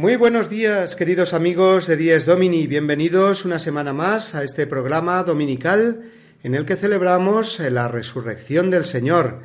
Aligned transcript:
Muy 0.00 0.16
buenos 0.16 0.48
días, 0.48 0.96
queridos 0.96 1.34
amigos 1.34 1.86
de 1.86 1.98
Dies 1.98 2.24
Domini. 2.24 2.66
Bienvenidos 2.66 3.44
una 3.44 3.58
semana 3.58 3.92
más 3.92 4.34
a 4.34 4.42
este 4.42 4.66
programa 4.66 5.22
dominical 5.24 6.04
en 6.42 6.54
el 6.54 6.64
que 6.64 6.76
celebramos 6.76 7.60
la 7.60 7.86
resurrección 7.86 8.70
del 8.70 8.86
Señor, 8.86 9.40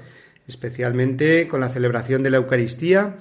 especialmente 0.47 1.49
con 1.49 1.59
la 1.59 1.67
celebración 1.67 2.23
de 2.23 2.29
la 2.29 2.37
Eucaristía. 2.37 3.17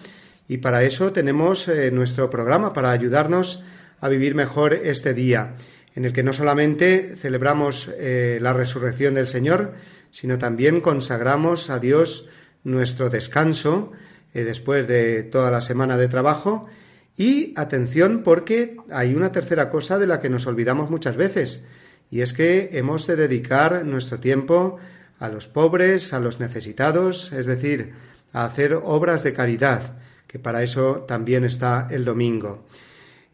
Y 0.47 0.59
para 0.59 0.85
eso 0.85 1.13
tenemos 1.13 1.67
eh, 1.67 1.91
nuestro 1.91 2.31
programa, 2.31 2.73
para 2.73 2.93
ayudarnos 2.93 3.65
a 3.98 4.09
vivir 4.09 4.37
mejor 4.37 4.73
este 4.73 5.13
día, 5.13 5.57
en 5.97 6.05
el 6.05 6.13
que 6.13 6.23
no 6.23 6.33
solamente 6.33 7.17
celebramos 7.17 7.91
eh, 7.98 8.39
la 8.41 8.53
resurrección 8.53 9.15
del 9.15 9.27
Señor, 9.27 9.73
sino 10.13 10.39
también 10.39 10.81
consagramos 10.81 11.69
a 11.69 11.81
Dios 11.81 12.29
nuestro 12.63 13.11
descanso 13.11 13.91
eh, 14.35 14.45
después 14.45 14.87
de 14.87 15.25
toda 15.25 15.51
la 15.51 15.63
semana 15.63 15.97
de 15.97 16.07
trabajo 16.07 16.69
y 17.17 17.53
atención 17.57 18.23
porque 18.25 18.77
hay 18.91 19.15
una 19.15 19.33
tercera 19.33 19.70
cosa 19.70 19.98
de 19.98 20.07
la 20.07 20.20
que 20.20 20.31
nos 20.31 20.47
olvidamos 20.47 20.91
muchas 20.91 21.17
veces, 21.17 21.67
y 22.11 22.20
es 22.20 22.33
que 22.33 22.70
hemos 22.73 23.07
de 23.07 23.17
dedicar 23.17 23.84
nuestro 23.84 24.20
tiempo 24.20 24.79
a 25.19 25.29
los 25.29 25.47
pobres, 25.47 26.12
a 26.12 26.20
los 26.20 26.41
necesitados, 26.41 27.33
es 27.33 27.47
decir, 27.47 27.92
a 28.33 28.45
hacer 28.45 28.75
obras 28.75 29.23
de 29.23 29.33
caridad, 29.33 29.97
que 30.27 30.39
para 30.39 30.62
eso 30.62 31.05
también 31.07 31.45
está 31.45 31.87
el 31.91 32.05
domingo. 32.05 32.67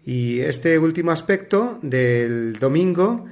Y 0.04 0.40
este 0.40 0.78
último 0.78 1.10
aspecto 1.10 1.78
del 1.82 2.58
domingo, 2.58 3.26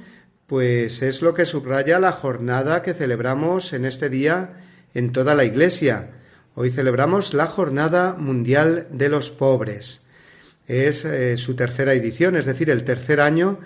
pues 0.47 1.03
es 1.03 1.21
lo 1.21 1.33
que 1.33 1.45
subraya 1.45 1.99
la 1.99 2.11
jornada 2.11 2.81
que 2.81 2.93
celebramos 2.93 3.73
en 3.73 3.85
este 3.85 4.09
día 4.09 4.53
en 4.93 5.11
toda 5.11 5.35
la 5.35 5.45
Iglesia. 5.45 6.11
Hoy 6.55 6.71
celebramos 6.71 7.33
la 7.35 7.45
Jornada 7.45 8.15
Mundial 8.15 8.87
de 8.91 9.09
los 9.09 9.29
Pobres 9.29 10.08
es 10.69 11.03
eh, 11.03 11.35
su 11.37 11.55
tercera 11.55 11.93
edición, 11.93 12.35
es 12.37 12.45
decir, 12.45 12.69
el 12.69 12.83
tercer 12.83 13.19
año 13.19 13.59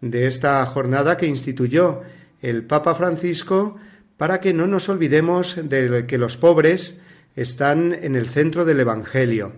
de 0.00 0.28
esta 0.28 0.64
jornada 0.66 1.16
que 1.16 1.26
instituyó 1.26 2.02
el 2.40 2.62
Papa 2.64 2.94
Francisco 2.94 3.76
para 4.16 4.40
que 4.40 4.54
no 4.54 4.68
nos 4.68 4.88
olvidemos 4.88 5.58
de 5.68 6.06
que 6.06 6.16
los 6.16 6.36
pobres 6.36 7.00
están 7.34 7.92
en 7.92 8.14
el 8.14 8.28
centro 8.28 8.64
del 8.64 8.78
Evangelio. 8.78 9.52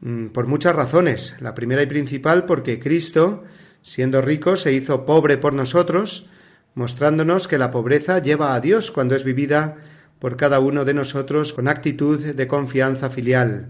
Mm, 0.00 0.28
por 0.28 0.46
muchas 0.46 0.74
razones. 0.74 1.36
La 1.40 1.54
primera 1.54 1.82
y 1.82 1.86
principal 1.86 2.46
porque 2.46 2.80
Cristo, 2.80 3.44
siendo 3.82 4.22
rico, 4.22 4.56
se 4.56 4.72
hizo 4.72 5.04
pobre 5.04 5.36
por 5.36 5.52
nosotros, 5.52 6.30
mostrándonos 6.74 7.46
que 7.46 7.58
la 7.58 7.70
pobreza 7.70 8.22
lleva 8.22 8.54
a 8.54 8.60
Dios 8.60 8.90
cuando 8.90 9.14
es 9.14 9.24
vivida 9.24 9.76
por 10.18 10.36
cada 10.38 10.60
uno 10.60 10.86
de 10.86 10.94
nosotros 10.94 11.52
con 11.52 11.68
actitud 11.68 12.24
de 12.24 12.46
confianza 12.48 13.10
filial. 13.10 13.68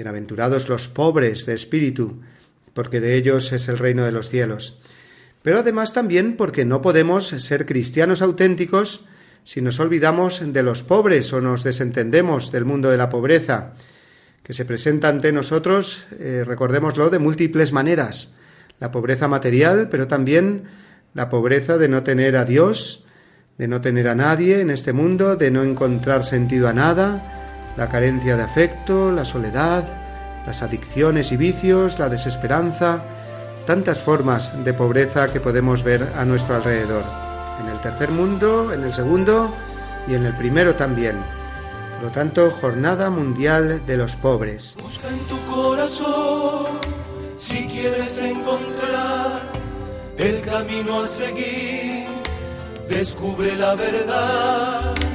Bienaventurados 0.00 0.70
los 0.70 0.88
pobres 0.88 1.44
de 1.44 1.52
espíritu, 1.52 2.22
porque 2.72 3.02
de 3.02 3.16
ellos 3.16 3.52
es 3.52 3.68
el 3.68 3.76
reino 3.76 4.02
de 4.02 4.12
los 4.12 4.30
cielos. 4.30 4.80
Pero 5.42 5.58
además 5.58 5.92
también 5.92 6.38
porque 6.38 6.64
no 6.64 6.80
podemos 6.80 7.26
ser 7.26 7.66
cristianos 7.66 8.22
auténticos 8.22 9.04
si 9.44 9.60
nos 9.60 9.78
olvidamos 9.78 10.40
de 10.54 10.62
los 10.62 10.82
pobres 10.84 11.30
o 11.34 11.42
nos 11.42 11.64
desentendemos 11.64 12.50
del 12.50 12.64
mundo 12.64 12.88
de 12.88 12.96
la 12.96 13.10
pobreza, 13.10 13.74
que 14.42 14.54
se 14.54 14.64
presenta 14.64 15.10
ante 15.10 15.32
nosotros, 15.32 16.06
eh, 16.18 16.44
recordémoslo, 16.46 17.10
de 17.10 17.18
múltiples 17.18 17.74
maneras. 17.74 18.36
La 18.78 18.90
pobreza 18.90 19.28
material, 19.28 19.90
pero 19.90 20.06
también 20.06 20.62
la 21.12 21.28
pobreza 21.28 21.76
de 21.76 21.88
no 21.88 22.04
tener 22.04 22.36
a 22.36 22.46
Dios, 22.46 23.04
de 23.58 23.68
no 23.68 23.82
tener 23.82 24.08
a 24.08 24.14
nadie 24.14 24.62
en 24.62 24.70
este 24.70 24.94
mundo, 24.94 25.36
de 25.36 25.50
no 25.50 25.62
encontrar 25.62 26.24
sentido 26.24 26.68
a 26.68 26.72
nada, 26.72 27.39
la 27.76 27.88
carencia 27.88 28.36
de 28.36 28.42
afecto, 28.42 29.12
la 29.12 29.24
soledad, 29.24 29.84
las 30.46 30.62
adicciones 30.62 31.32
y 31.32 31.36
vicios, 31.36 31.98
la 31.98 32.08
desesperanza, 32.08 33.02
tantas 33.66 33.98
formas 33.98 34.64
de 34.64 34.72
pobreza 34.72 35.28
que 35.28 35.40
podemos 35.40 35.82
ver 35.82 36.12
a 36.16 36.24
nuestro 36.24 36.56
alrededor, 36.56 37.04
en 37.62 37.68
el 37.68 37.80
tercer 37.80 38.10
mundo, 38.10 38.72
en 38.72 38.84
el 38.84 38.92
segundo 38.92 39.54
y 40.08 40.14
en 40.14 40.26
el 40.26 40.36
primero 40.36 40.74
también. 40.74 41.16
Por 41.94 42.08
lo 42.08 42.10
tanto, 42.10 42.50
Jornada 42.50 43.10
Mundial 43.10 43.84
de 43.86 43.96
los 43.96 44.16
Pobres. 44.16 44.76
Busca 44.82 45.08
en 45.08 45.18
tu 45.26 45.38
corazón 45.46 46.80
si 47.36 47.66
quieres 47.68 48.20
encontrar 48.20 49.40
el 50.18 50.40
camino 50.42 51.00
a 51.00 51.06
seguir, 51.06 52.06
descubre 52.88 53.56
la 53.56 53.74
verdad 53.74 55.09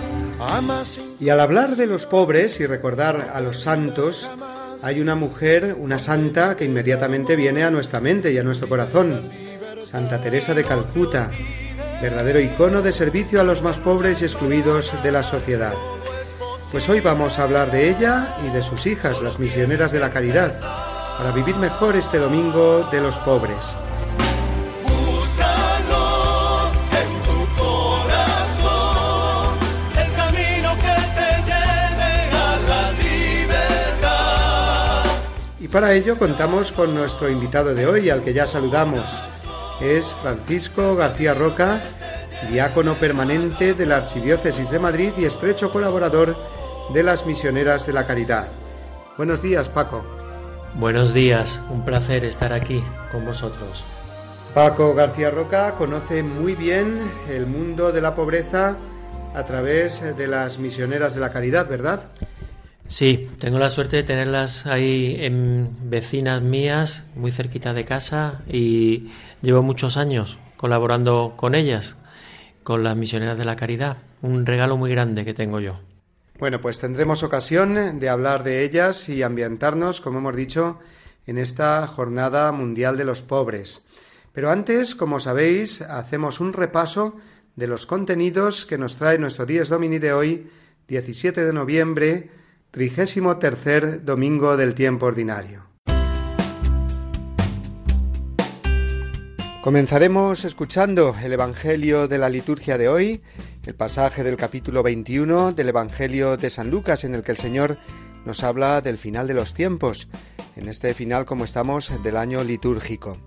y 1.20 1.30
al 1.30 1.40
hablar 1.40 1.76
de 1.76 1.88
los 1.88 2.06
pobres 2.06 2.60
y 2.60 2.66
recordar 2.66 3.32
a 3.34 3.40
los 3.40 3.62
santos, 3.62 4.30
hay 4.84 5.00
una 5.00 5.16
mujer, 5.16 5.76
una 5.80 6.00
santa, 6.00 6.56
que 6.56 6.66
inmediatamente 6.66 7.36
viene 7.36 7.64
a 7.64 7.72
nuestra 7.72 8.00
mente 8.00 8.32
y 8.32 8.38
a 8.38 8.44
nuestro 8.44 8.68
corazón. 8.68 9.30
Santa 9.84 10.20
Teresa 10.22 10.54
de 10.54 10.64
Calcuta, 10.64 11.32
verdadero 12.02 12.40
icono 12.40 12.82
de 12.82 12.92
servicio 12.92 13.40
a 13.40 13.44
los 13.44 13.62
más 13.62 13.78
pobres 13.78 14.22
y 14.22 14.26
excluidos 14.26 14.92
de 15.04 15.12
la 15.12 15.24
sociedad. 15.24 15.74
Pues 16.72 16.90
hoy 16.90 17.00
vamos 17.00 17.40
a 17.40 17.44
hablar 17.44 17.72
de 17.72 17.90
ella 17.90 18.36
y 18.46 18.54
de 18.54 18.62
sus 18.62 18.86
hijas, 18.86 19.22
las 19.22 19.40
misioneras 19.40 19.92
de 19.92 20.00
la 20.00 20.12
caridad, 20.12 20.52
para 21.18 21.32
vivir 21.32 21.56
mejor 21.56 21.96
este 21.96 22.18
domingo 22.18 22.88
de 22.92 23.02
los 23.02 23.18
pobres. 23.20 23.78
Para 35.76 35.92
ello 35.92 36.18
contamos 36.18 36.72
con 36.72 36.96
nuestro 36.96 37.30
invitado 37.30 37.76
de 37.76 37.86
hoy, 37.86 38.10
al 38.10 38.24
que 38.24 38.32
ya 38.32 38.48
saludamos. 38.48 39.22
Es 39.82 40.14
Francisco 40.14 40.96
García 40.96 41.34
Roca, 41.34 41.84
diácono 42.50 42.94
permanente 42.94 43.74
de 43.74 43.86
la 43.86 43.98
Archidiócesis 43.98 44.72
de 44.72 44.80
Madrid 44.80 45.12
y 45.18 45.26
estrecho 45.26 45.74
colaborador 45.74 46.34
de 46.94 47.04
las 47.04 47.26
Misioneras 47.26 47.86
de 47.86 47.92
la 47.92 48.08
Caridad. 48.08 48.48
Buenos 49.18 49.42
días, 49.42 49.68
Paco. 49.68 50.06
Buenos 50.76 51.14
días, 51.14 51.60
un 51.70 51.84
placer 51.84 52.24
estar 52.24 52.54
aquí 52.54 52.82
con 53.12 53.26
vosotros. 53.26 53.84
Paco 54.54 54.94
García 54.94 55.30
Roca 55.30 55.76
conoce 55.76 56.24
muy 56.24 56.56
bien 56.56 57.02
el 57.28 57.48
mundo 57.48 57.92
de 57.92 58.00
la 58.00 58.16
pobreza 58.16 58.78
a 59.34 59.44
través 59.44 60.02
de 60.16 60.28
las 60.28 60.58
Misioneras 60.58 61.16
de 61.16 61.20
la 61.20 61.34
Caridad, 61.34 61.68
¿verdad? 61.68 62.06
Sí, 62.88 63.30
tengo 63.40 63.58
la 63.58 63.70
suerte 63.70 63.98
de 63.98 64.04
tenerlas 64.04 64.68
ahí 64.68 65.18
en 65.20 65.76
vecinas 65.90 66.42
mías, 66.42 67.04
muy 67.16 67.32
cerquita 67.32 67.74
de 67.74 67.84
casa, 67.84 68.44
y 68.48 69.12
llevo 69.42 69.64
muchos 69.64 69.98
años 69.98 70.38
colaborando 70.56 71.34
con 71.36 71.56
ellas, 71.56 71.98
con 72.64 72.84
las 72.84 72.96
misioneras 72.96 73.38
de 73.38 73.46
la 73.46 73.56
caridad. 73.56 73.98
Un 74.22 74.46
regalo 74.46 74.78
muy 74.78 74.92
grande 74.92 75.26
que 75.26 75.34
tengo 75.34 75.60
yo. 75.60 75.80
Bueno, 76.38 76.62
pues 76.62 76.80
tendremos 76.80 77.24
ocasión 77.24 78.00
de 78.00 78.10
hablar 78.10 78.44
de 78.44 78.64
ellas 78.64 79.10
y 79.10 79.24
ambientarnos, 79.24 80.02
como 80.02 80.20
hemos 80.20 80.36
dicho, 80.36 80.80
en 81.26 81.38
esta 81.38 81.88
Jornada 81.88 82.52
Mundial 82.52 82.98
de 82.98 83.06
los 83.06 83.22
Pobres. 83.22 83.86
Pero 84.32 84.52
antes, 84.52 84.96
como 84.96 85.20
sabéis, 85.20 85.82
hacemos 85.82 86.40
un 86.40 86.54
repaso 86.54 87.16
de 87.56 87.68
los 87.68 87.86
contenidos 87.86 88.66
que 88.66 88.78
nos 88.78 88.98
trae 88.98 89.18
nuestro 89.18 89.46
Días 89.46 89.70
Domini 89.70 89.98
de 89.98 90.14
hoy, 90.14 90.48
17 90.88 91.46
de 91.46 91.54
noviembre, 91.54 92.30
Trigésimo 92.76 93.38
tercer 93.38 94.04
domingo 94.04 94.58
del 94.58 94.76
tiempo 94.76 95.06
ordinario. 95.06 95.64
Comenzaremos 99.62 100.44
escuchando 100.44 101.16
el 101.24 101.32
Evangelio 101.32 102.10
de 102.10 102.18
la 102.18 102.28
liturgia 102.28 102.78
de 102.78 102.90
hoy, 102.90 103.22
el 103.66 103.76
pasaje 103.76 104.26
del 104.26 104.36
capítulo 104.36 104.84
21 104.84 105.54
del 105.54 105.70
Evangelio 105.70 106.36
de 106.36 106.50
San 106.50 106.70
Lucas 106.70 107.06
en 107.06 107.16
el 107.16 107.24
que 107.24 107.32
el 107.32 107.38
Señor 107.38 107.78
nos 108.26 108.44
habla 108.44 108.82
del 108.82 108.98
final 108.98 109.26
de 109.28 109.36
los 109.36 109.54
tiempos, 109.54 110.10
en 110.58 110.68
este 110.68 110.94
final 110.94 111.26
como 111.26 111.46
estamos 111.46 112.04
del 112.04 112.18
año 112.18 112.44
litúrgico. 112.44 113.18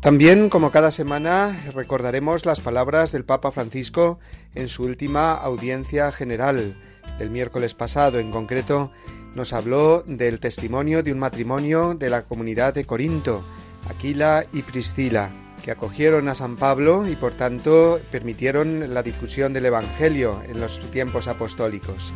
También, 0.00 0.48
como 0.48 0.72
cada 0.72 0.90
semana, 0.90 1.56
recordaremos 1.72 2.44
las 2.44 2.58
palabras 2.58 3.12
del 3.12 3.24
Papa 3.24 3.52
Francisco 3.52 4.18
en 4.56 4.66
su 4.66 4.82
última 4.82 5.34
audiencia 5.34 6.10
general 6.10 6.76
del 7.18 7.30
miércoles 7.30 7.74
pasado. 7.74 8.18
En 8.18 8.30
concreto, 8.30 8.90
nos 9.34 9.52
habló 9.52 10.02
del 10.06 10.40
testimonio 10.40 11.02
de 11.02 11.12
un 11.12 11.18
matrimonio 11.18 11.94
de 11.94 12.10
la 12.10 12.22
comunidad 12.22 12.74
de 12.74 12.84
Corinto, 12.84 13.44
Aquila 13.88 14.44
y 14.52 14.62
Priscila, 14.62 15.30
que 15.62 15.70
acogieron 15.70 16.28
a 16.28 16.34
San 16.34 16.56
Pablo 16.56 17.08
y 17.08 17.16
por 17.16 17.34
tanto 17.34 18.00
permitieron 18.10 18.92
la 18.94 19.02
difusión 19.02 19.52
del 19.52 19.66
Evangelio 19.66 20.42
en 20.48 20.60
los 20.60 20.78
tiempos 20.90 21.26
apostólicos. 21.26 22.12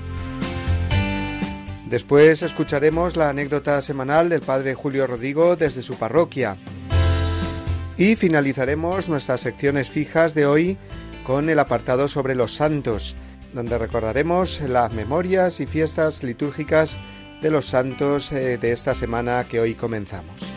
Después 1.88 2.42
escucharemos 2.42 3.16
la 3.16 3.30
anécdota 3.30 3.80
semanal 3.80 4.28
del 4.28 4.42
Padre 4.42 4.74
Julio 4.74 5.06
Rodrigo 5.06 5.56
desde 5.56 5.82
su 5.82 5.94
parroquia 5.94 6.58
y 7.96 8.14
finalizaremos 8.14 9.08
nuestras 9.08 9.40
secciones 9.40 9.88
fijas 9.88 10.34
de 10.34 10.46
hoy 10.46 10.76
con 11.24 11.48
el 11.48 11.58
apartado 11.58 12.06
sobre 12.06 12.34
los 12.34 12.54
santos, 12.54 13.16
donde 13.58 13.76
recordaremos 13.76 14.60
las 14.60 14.94
memorias 14.94 15.58
y 15.58 15.66
fiestas 15.66 16.22
litúrgicas 16.22 16.96
de 17.42 17.50
los 17.50 17.66
santos 17.66 18.30
eh, 18.30 18.56
de 18.56 18.70
esta 18.70 18.94
semana 18.94 19.42
que 19.50 19.58
hoy 19.58 19.74
comenzamos. 19.74 20.52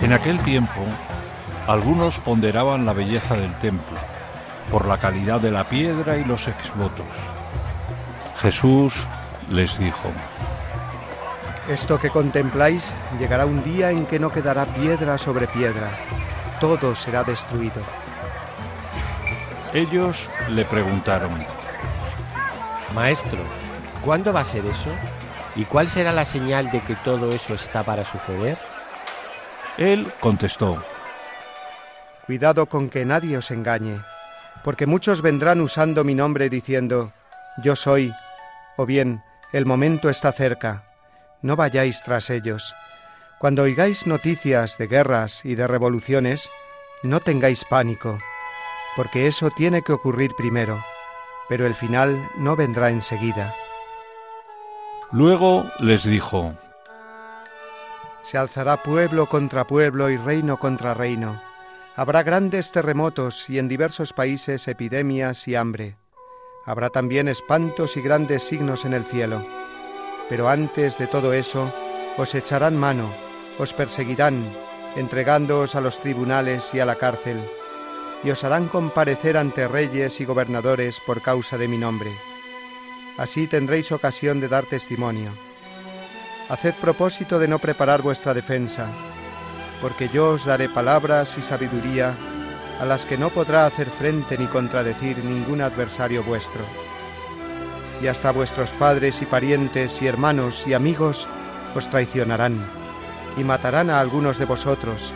En 0.00 0.12
aquel 0.12 0.38
tiempo, 0.44 0.80
algunos 1.70 2.18
ponderaban 2.18 2.84
la 2.84 2.92
belleza 2.92 3.36
del 3.36 3.56
templo 3.60 3.96
por 4.72 4.86
la 4.86 4.98
calidad 4.98 5.40
de 5.40 5.52
la 5.52 5.68
piedra 5.68 6.16
y 6.16 6.24
los 6.24 6.48
exvotos. 6.48 7.06
Jesús 8.40 9.06
les 9.48 9.78
dijo, 9.78 10.10
Esto 11.68 12.00
que 12.00 12.10
contempláis 12.10 12.92
llegará 13.20 13.46
un 13.46 13.62
día 13.62 13.92
en 13.92 14.06
que 14.06 14.18
no 14.18 14.32
quedará 14.32 14.66
piedra 14.66 15.16
sobre 15.16 15.46
piedra, 15.46 15.90
todo 16.58 16.96
será 16.96 17.22
destruido. 17.22 17.82
Ellos 19.72 20.28
le 20.48 20.64
preguntaron, 20.64 21.30
Maestro, 22.96 23.38
¿cuándo 24.04 24.32
va 24.32 24.40
a 24.40 24.44
ser 24.44 24.66
eso? 24.66 24.90
¿Y 25.54 25.66
cuál 25.66 25.86
será 25.86 26.10
la 26.10 26.24
señal 26.24 26.72
de 26.72 26.80
que 26.80 26.96
todo 26.96 27.28
eso 27.28 27.54
está 27.54 27.84
para 27.84 28.04
suceder? 28.04 28.58
Él 29.78 30.12
contestó, 30.18 30.82
Cuidado 32.26 32.66
con 32.66 32.90
que 32.90 33.04
nadie 33.04 33.36
os 33.36 33.50
engañe, 33.50 34.00
porque 34.62 34.86
muchos 34.86 35.22
vendrán 35.22 35.60
usando 35.60 36.04
mi 36.04 36.14
nombre 36.14 36.48
diciendo, 36.48 37.12
Yo 37.62 37.76
soy, 37.76 38.12
o 38.76 38.86
bien, 38.86 39.22
el 39.52 39.66
momento 39.66 40.08
está 40.08 40.32
cerca. 40.32 40.84
No 41.42 41.56
vayáis 41.56 42.02
tras 42.02 42.30
ellos. 42.30 42.74
Cuando 43.38 43.62
oigáis 43.62 44.06
noticias 44.06 44.76
de 44.78 44.86
guerras 44.86 45.44
y 45.44 45.54
de 45.54 45.66
revoluciones, 45.66 46.50
no 47.02 47.20
tengáis 47.20 47.64
pánico, 47.64 48.18
porque 48.96 49.26
eso 49.26 49.50
tiene 49.50 49.82
que 49.82 49.92
ocurrir 49.92 50.32
primero, 50.36 50.82
pero 51.48 51.66
el 51.66 51.74
final 51.74 52.22
no 52.36 52.56
vendrá 52.56 52.90
enseguida. 52.90 53.54
Luego 55.10 55.64
les 55.78 56.04
dijo, 56.04 56.54
se 58.20 58.38
alzará 58.38 58.76
pueblo 58.76 59.26
contra 59.26 59.66
pueblo 59.66 60.10
y 60.10 60.16
reino 60.16 60.58
contra 60.58 60.94
reino. 60.94 61.40
Habrá 61.96 62.22
grandes 62.22 62.72
terremotos 62.72 63.50
y 63.50 63.58
en 63.58 63.68
diversos 63.68 64.12
países 64.12 64.68
epidemias 64.68 65.46
y 65.48 65.54
hambre. 65.54 65.96
Habrá 66.64 66.90
también 66.90 67.28
espantos 67.28 67.96
y 67.96 68.00
grandes 68.00 68.42
signos 68.44 68.84
en 68.84 68.94
el 68.94 69.04
cielo. 69.04 69.46
Pero 70.28 70.48
antes 70.48 70.98
de 70.98 71.06
todo 71.06 71.32
eso, 71.32 71.72
os 72.16 72.34
echarán 72.34 72.76
mano, 72.76 73.12
os 73.58 73.74
perseguirán, 73.74 74.52
entregándoos 74.96 75.74
a 75.74 75.80
los 75.80 75.98
tribunales 75.98 76.72
y 76.74 76.80
a 76.80 76.84
la 76.84 76.96
cárcel, 76.96 77.44
y 78.22 78.30
os 78.30 78.44
harán 78.44 78.68
comparecer 78.68 79.36
ante 79.36 79.66
reyes 79.66 80.20
y 80.20 80.24
gobernadores 80.24 81.00
por 81.00 81.22
causa 81.22 81.58
de 81.58 81.68
mi 81.68 81.76
nombre. 81.76 82.10
Así 83.18 83.46
tendréis 83.46 83.90
ocasión 83.92 84.40
de 84.40 84.48
dar 84.48 84.64
testimonio 84.64 85.30
haced 86.50 86.74
propósito 86.74 87.38
de 87.38 87.46
no 87.46 87.60
preparar 87.60 88.02
vuestra 88.02 88.34
defensa, 88.34 88.88
porque 89.80 90.08
yo 90.08 90.30
os 90.30 90.44
daré 90.44 90.68
palabras 90.68 91.36
y 91.38 91.42
sabiduría 91.42 92.14
a 92.80 92.84
las 92.84 93.06
que 93.06 93.18
no 93.18 93.30
podrá 93.30 93.66
hacer 93.66 93.90
frente 93.90 94.38
ni 94.38 94.46
contradecir 94.46 95.24
ningún 95.24 95.60
adversario 95.60 96.22
vuestro. 96.22 96.62
Y 98.02 98.06
hasta 98.06 98.30
vuestros 98.30 98.72
padres 98.72 99.20
y 99.20 99.26
parientes 99.26 100.00
y 100.00 100.06
hermanos 100.06 100.66
y 100.66 100.74
amigos 100.74 101.28
os 101.74 101.88
traicionarán 101.88 102.58
y 103.36 103.44
matarán 103.44 103.90
a 103.90 104.00
algunos 104.00 104.38
de 104.38 104.44
vosotros, 104.44 105.12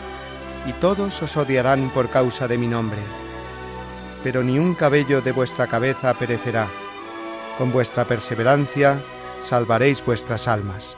y 0.67 0.73
todos 0.73 1.21
os 1.21 1.37
odiarán 1.37 1.89
por 1.89 2.09
causa 2.09 2.47
de 2.47 2.57
mi 2.57 2.67
nombre. 2.67 2.99
Pero 4.23 4.43
ni 4.43 4.57
un 4.57 4.73
cabello 4.73 5.21
de 5.21 5.31
vuestra 5.31 5.67
cabeza 5.67 6.13
perecerá. 6.13 6.67
Con 7.57 7.71
vuestra 7.71 8.05
perseverancia 8.05 8.99
salvaréis 9.39 10.03
vuestras 10.03 10.47
almas. 10.47 10.97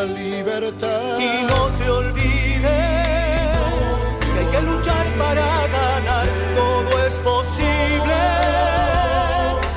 La 0.00 0.14
libertad. 0.14 1.18
Y 1.18 1.42
no 1.50 1.66
te 1.78 1.90
olvides 1.90 2.60
que 4.32 4.38
hay 4.38 4.46
que 4.52 4.60
luchar 4.62 5.06
para 5.18 5.46
ganar. 5.78 6.26
Todo 6.54 7.06
es 7.06 7.14
posible, 7.18 8.20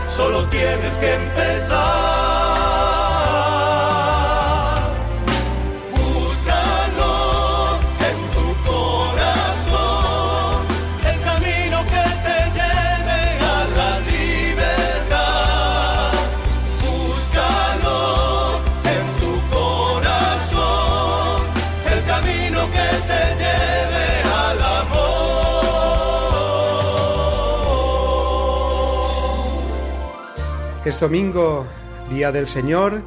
solo 0.08 0.46
tienes 0.50 1.00
que 1.00 1.14
empezar. 1.14 2.43
Es 30.86 31.00
domingo, 31.00 31.66
día 32.10 32.34
del 32.34 32.46
Señor, 32.46 33.04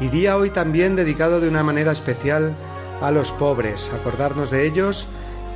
y 0.00 0.08
día 0.08 0.38
hoy 0.38 0.48
también 0.48 0.96
dedicado 0.96 1.40
de 1.40 1.48
una 1.48 1.62
manera 1.62 1.92
especial 1.92 2.56
a 3.02 3.10
los 3.10 3.32
pobres, 3.32 3.92
acordarnos 3.92 4.50
de 4.50 4.66
ellos 4.66 5.08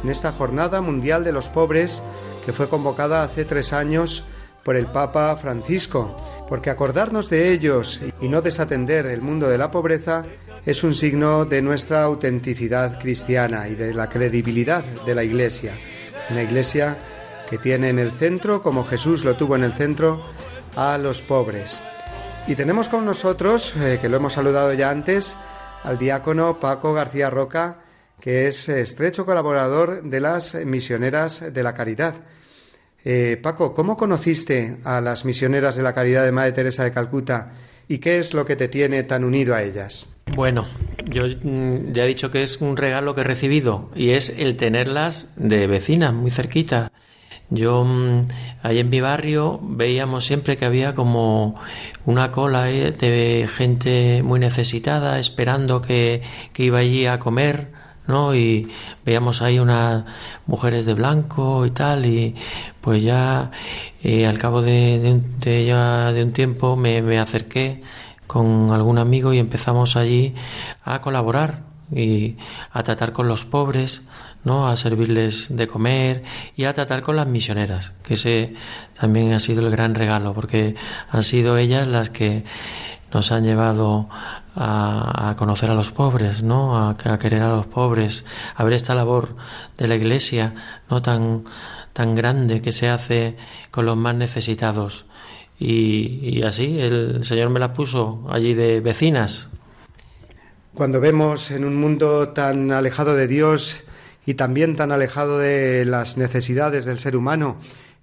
en 0.04 0.10
esta 0.10 0.32
Jornada 0.32 0.82
Mundial 0.82 1.24
de 1.24 1.32
los 1.32 1.48
Pobres 1.48 2.02
que 2.44 2.52
fue 2.52 2.68
convocada 2.68 3.22
hace 3.22 3.46
tres 3.46 3.72
años 3.72 4.24
por 4.64 4.76
el 4.76 4.86
Papa 4.86 5.34
Francisco, 5.36 6.14
porque 6.46 6.68
acordarnos 6.68 7.30
de 7.30 7.52
ellos 7.52 8.02
y 8.20 8.28
no 8.28 8.42
desatender 8.42 9.06
el 9.06 9.22
mundo 9.22 9.48
de 9.48 9.56
la 9.56 9.70
pobreza 9.70 10.26
es 10.66 10.84
un 10.84 10.94
signo 10.94 11.46
de 11.46 11.62
nuestra 11.62 12.02
autenticidad 12.02 13.00
cristiana 13.00 13.66
y 13.68 13.76
de 13.76 13.94
la 13.94 14.10
credibilidad 14.10 14.84
de 15.06 15.14
la 15.14 15.24
Iglesia. 15.24 15.72
Una 16.28 16.42
Iglesia 16.42 16.98
que 17.48 17.56
tiene 17.56 17.88
en 17.88 17.98
el 17.98 18.12
centro, 18.12 18.62
como 18.62 18.84
Jesús 18.84 19.24
lo 19.24 19.36
tuvo 19.36 19.56
en 19.56 19.64
el 19.64 19.72
centro, 19.72 20.22
a 20.76 20.98
los 20.98 21.22
pobres. 21.22 21.80
Y 22.46 22.54
tenemos 22.54 22.88
con 22.88 23.04
nosotros, 23.04 23.76
eh, 23.76 23.98
que 24.00 24.08
lo 24.08 24.16
hemos 24.16 24.32
saludado 24.32 24.72
ya 24.74 24.90
antes, 24.90 25.36
al 25.84 25.98
diácono 25.98 26.58
Paco 26.58 26.92
García 26.92 27.30
Roca, 27.30 27.78
que 28.20 28.46
es 28.46 28.68
estrecho 28.68 29.26
colaborador 29.26 30.02
de 30.02 30.20
las 30.20 30.54
misioneras 30.64 31.52
de 31.52 31.62
la 31.62 31.74
caridad. 31.74 32.14
Eh, 33.04 33.38
Paco, 33.42 33.74
¿cómo 33.74 33.96
conociste 33.96 34.78
a 34.84 35.00
las 35.00 35.24
misioneras 35.24 35.76
de 35.76 35.82
la 35.82 35.92
caridad 35.92 36.24
de 36.24 36.30
Madre 36.30 36.52
Teresa 36.52 36.84
de 36.84 36.92
Calcuta 36.92 37.50
y 37.88 37.98
qué 37.98 38.20
es 38.20 38.32
lo 38.32 38.46
que 38.46 38.54
te 38.54 38.68
tiene 38.68 39.02
tan 39.02 39.24
unido 39.24 39.56
a 39.56 39.62
ellas? 39.62 40.16
Bueno, 40.36 40.66
yo 41.10 41.24
mm, 41.24 41.92
ya 41.92 42.04
he 42.04 42.08
dicho 42.08 42.30
que 42.30 42.44
es 42.44 42.60
un 42.60 42.76
regalo 42.76 43.14
que 43.14 43.22
he 43.22 43.24
recibido 43.24 43.90
y 43.96 44.10
es 44.10 44.30
el 44.30 44.56
tenerlas 44.56 45.28
de 45.34 45.66
vecinas, 45.66 46.14
muy 46.14 46.30
cerquita. 46.30 46.91
Yo 47.52 47.84
mm, 47.84 48.28
ahí 48.62 48.78
en 48.78 48.88
mi 48.88 49.00
barrio 49.00 49.60
veíamos 49.62 50.24
siempre 50.24 50.56
que 50.56 50.64
había 50.64 50.94
como 50.94 51.54
una 52.06 52.32
cola 52.32 52.70
eh, 52.70 52.92
de 52.92 53.46
gente 53.48 54.22
muy 54.22 54.40
necesitada 54.40 55.18
esperando 55.18 55.82
que, 55.82 56.22
que 56.52 56.64
iba 56.64 56.78
allí 56.78 57.06
a 57.06 57.18
comer 57.18 57.82
¿no? 58.06 58.34
Y 58.34 58.70
veíamos 59.04 59.42
ahí 59.42 59.58
unas 59.58 60.04
mujeres 60.46 60.86
de 60.86 60.94
blanco 60.94 61.66
y 61.66 61.70
tal, 61.70 62.06
y 62.06 62.34
pues 62.80 63.02
ya 63.02 63.50
eh, 64.02 64.26
al 64.26 64.38
cabo 64.38 64.62
de, 64.62 65.20
de, 65.38 65.64
ya 65.64 66.12
de 66.12 66.24
un 66.24 66.32
tiempo 66.32 66.76
me, 66.76 67.02
me 67.02 67.18
acerqué 67.18 67.82
con 68.26 68.70
algún 68.70 68.98
amigo 68.98 69.32
y 69.32 69.38
empezamos 69.38 69.96
allí 69.96 70.34
a 70.84 71.00
colaborar 71.00 71.64
y 71.94 72.36
a 72.72 72.82
tratar 72.82 73.12
con 73.12 73.28
los 73.28 73.44
pobres, 73.44 74.02
¿no? 74.44 74.68
a 74.68 74.76
servirles 74.76 75.46
de 75.50 75.66
comer 75.66 76.22
y 76.56 76.64
a 76.64 76.72
tratar 76.72 77.02
con 77.02 77.16
las 77.16 77.26
misioneras, 77.26 77.92
que 78.02 78.14
ese 78.14 78.54
también 78.98 79.32
ha 79.32 79.40
sido 79.40 79.66
el 79.66 79.70
gran 79.70 79.94
regalo, 79.94 80.34
porque 80.34 80.74
han 81.10 81.22
sido 81.22 81.56
ellas 81.56 81.86
las 81.86 82.10
que 82.10 82.44
nos 83.12 83.30
han 83.30 83.44
llevado 83.44 84.08
a, 84.56 85.34
conocer 85.36 85.70
a 85.70 85.74
los 85.74 85.90
pobres, 85.90 86.42
¿no? 86.42 86.88
A, 86.88 86.96
querer 87.18 87.42
a 87.42 87.48
los 87.48 87.66
pobres, 87.66 88.24
a 88.54 88.64
ver 88.64 88.72
esta 88.72 88.94
labor 88.94 89.36
de 89.76 89.86
la 89.86 89.96
Iglesia, 89.96 90.54
no 90.88 91.02
tan 91.02 91.44
tan 91.92 92.14
grande 92.14 92.62
que 92.62 92.72
se 92.72 92.88
hace 92.88 93.36
con 93.70 93.86
los 93.86 93.96
más 93.96 94.14
necesitados. 94.14 95.04
Y, 95.58 96.42
así 96.42 96.80
el 96.80 97.24
Señor 97.24 97.50
me 97.50 97.60
la 97.60 97.72
puso 97.72 98.26
allí 98.30 98.54
de 98.54 98.80
vecinas. 98.80 99.48
Cuando 100.74 101.00
vemos 101.00 101.50
en 101.50 101.64
un 101.64 101.76
mundo 101.76 102.30
tan 102.30 102.72
alejado 102.72 103.14
de 103.14 103.28
Dios 103.28 103.84
y 104.24 104.34
también 104.34 104.76
tan 104.76 104.92
alejado 104.92 105.38
de 105.38 105.84
las 105.84 106.16
necesidades 106.16 106.84
del 106.84 106.98
ser 106.98 107.16
humano, 107.16 107.58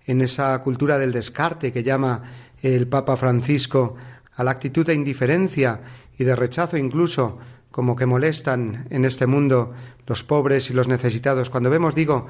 en 0.06 0.22
esa 0.22 0.60
cultura 0.62 0.98
del 0.98 1.12
descarte 1.12 1.72
que 1.72 1.84
llama 1.84 2.24
el 2.62 2.88
Papa 2.88 3.16
Francisco 3.16 3.96
a 4.36 4.44
la 4.44 4.52
actitud 4.52 4.86
de 4.86 4.94
indiferencia 4.94 5.82
y 6.18 6.24
de 6.24 6.36
rechazo 6.36 6.78
incluso, 6.78 7.38
como 7.72 7.96
que 7.96 8.06
molestan 8.06 8.88
en 8.90 9.06
este 9.06 9.28
mundo 9.28 9.74
los 10.08 10.24
pobres 10.24 10.70
y 10.70 10.74
los 10.74 10.88
necesitados. 10.88 11.50
Cuando 11.50 11.70
vemos, 11.70 11.96
digo, 11.96 12.28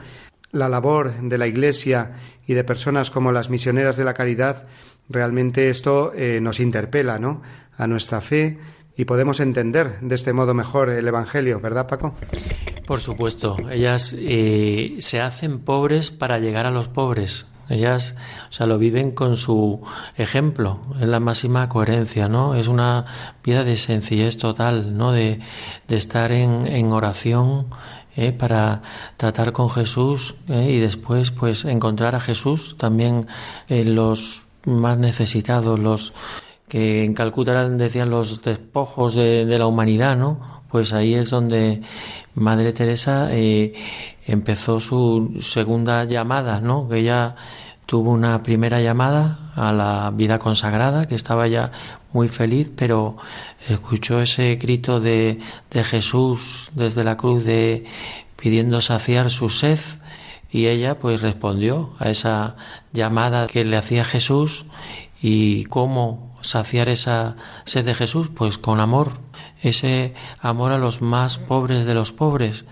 la 0.51 0.69
labor 0.69 1.13
de 1.22 1.38
la 1.38 1.48
Iglesia 1.48 2.12
y 2.46 2.53
de 2.53 2.63
personas 2.63 3.12
como 3.12 3.31
las 3.31 3.50
misioneras 3.50 3.98
de 3.98 4.03
la 4.03 4.13
caridad, 4.13 4.67
realmente 5.08 5.69
esto 5.69 6.12
eh, 6.13 6.39
nos 6.41 6.60
interpela, 6.60 7.19
¿no? 7.19 7.41
A 7.77 7.88
nuestra 7.88 8.22
fe 8.22 8.58
y 9.00 9.06
podemos 9.06 9.39
entender 9.39 9.98
de 10.01 10.13
este 10.13 10.34
modo 10.34 10.53
mejor 10.53 10.89
el 10.89 11.08
Evangelio, 11.08 11.62
¿verdad, 11.62 11.88
Paco? 11.88 12.15
Por 12.86 13.00
supuesto, 13.00 13.56
ellas 13.72 14.13
eh, 14.20 14.98
se 15.00 15.22
hacen 15.22 15.60
pobres 15.60 16.12
para 16.12 16.38
llegar 16.38 16.65
a 16.65 16.70
los 16.70 16.89
pobres. 16.89 17.46
Ellas, 17.70 18.15
o 18.50 18.51
sea, 18.51 18.65
lo 18.65 18.77
viven 18.77 19.12
con 19.12 19.38
su 19.38 19.82
ejemplo, 20.18 20.82
es 21.00 21.08
la 21.08 21.22
máxima 21.22 21.70
coherencia, 21.70 22.27
¿no? 22.27 22.56
Es 22.56 22.68
una 22.68 23.06
vida 23.41 23.63
de 23.63 23.77
sencillez 23.77 24.36
total, 24.36 24.98
¿no? 24.98 25.13
De, 25.13 25.39
de 25.88 25.96
estar 25.96 26.34
en, 26.34 26.68
en 26.68 26.91
oración 26.91 27.68
¿eh? 28.18 28.34
para 28.34 28.82
tratar 29.15 29.53
con 29.53 29.70
Jesús 29.70 30.36
¿eh? 30.50 30.72
y 30.72 30.79
después, 30.79 31.32
pues, 31.32 31.63
encontrar 31.63 32.15
a 32.15 32.20
Jesús 32.20 32.75
también 32.77 33.27
en 33.70 33.96
los 33.96 34.41
más 34.65 34.98
necesitados, 34.98 35.79
los 35.79 36.12
que 36.69 37.03
en 37.03 37.13
Calcuta 37.13 37.67
decían 37.67 38.09
los 38.09 38.41
despojos 38.41 39.15
de, 39.15 39.57
la 39.57 39.67
humanidad, 39.67 40.15
¿no? 40.15 40.61
Pues 40.69 40.93
ahí 40.93 41.15
es 41.15 41.31
donde 41.31 41.81
Madre 42.35 42.71
Teresa 42.71 43.27
eh, 43.31 43.73
empezó 44.25 44.79
su 44.79 45.39
segunda 45.41 46.05
llamada, 46.05 46.61
¿no? 46.61 46.88
Que 46.88 46.99
ella 46.99 47.35
tuvo 47.85 48.11
una 48.11 48.43
primera 48.43 48.79
llamada 48.81 49.51
a 49.55 49.73
la 49.73 50.11
vida 50.15 50.38
consagrada, 50.38 51.07
que 51.07 51.15
estaba 51.15 51.47
ya 51.47 51.71
muy 52.13 52.29
feliz, 52.29 52.71
pero 52.75 53.17
escuchó 53.67 54.21
ese 54.21 54.55
grito 54.55 54.99
de, 54.99 55.39
de 55.71 55.83
Jesús 55.83 56.69
desde 56.75 57.03
la 57.03 57.17
cruz 57.17 57.43
de 57.45 57.85
pidiendo 58.35 58.79
saciar 58.79 59.29
su 59.29 59.49
sed 59.49 59.79
y 60.51 60.67
ella 60.67 60.97
pues 60.97 61.21
respondió 61.21 61.91
a 61.99 62.09
esa 62.09 62.55
llamada 62.93 63.47
que 63.47 63.63
le 63.65 63.77
hacía 63.77 64.03
Jesús 64.03 64.65
y 65.21 65.65
cómo 65.65 66.28
saciar 66.41 66.89
esa 66.89 67.36
sed 67.65 67.86
de 67.86 67.96
Jesús 67.96 68.29
pues 68.34 68.58
con 68.58 68.79
amor, 68.79 69.12
ese 69.62 70.13
amor 70.39 70.72
a 70.72 70.77
los 70.77 71.01
más 71.01 71.38
pobres 71.38 71.86
de 71.86 71.93
los 71.93 72.12
pobres. 72.12 72.65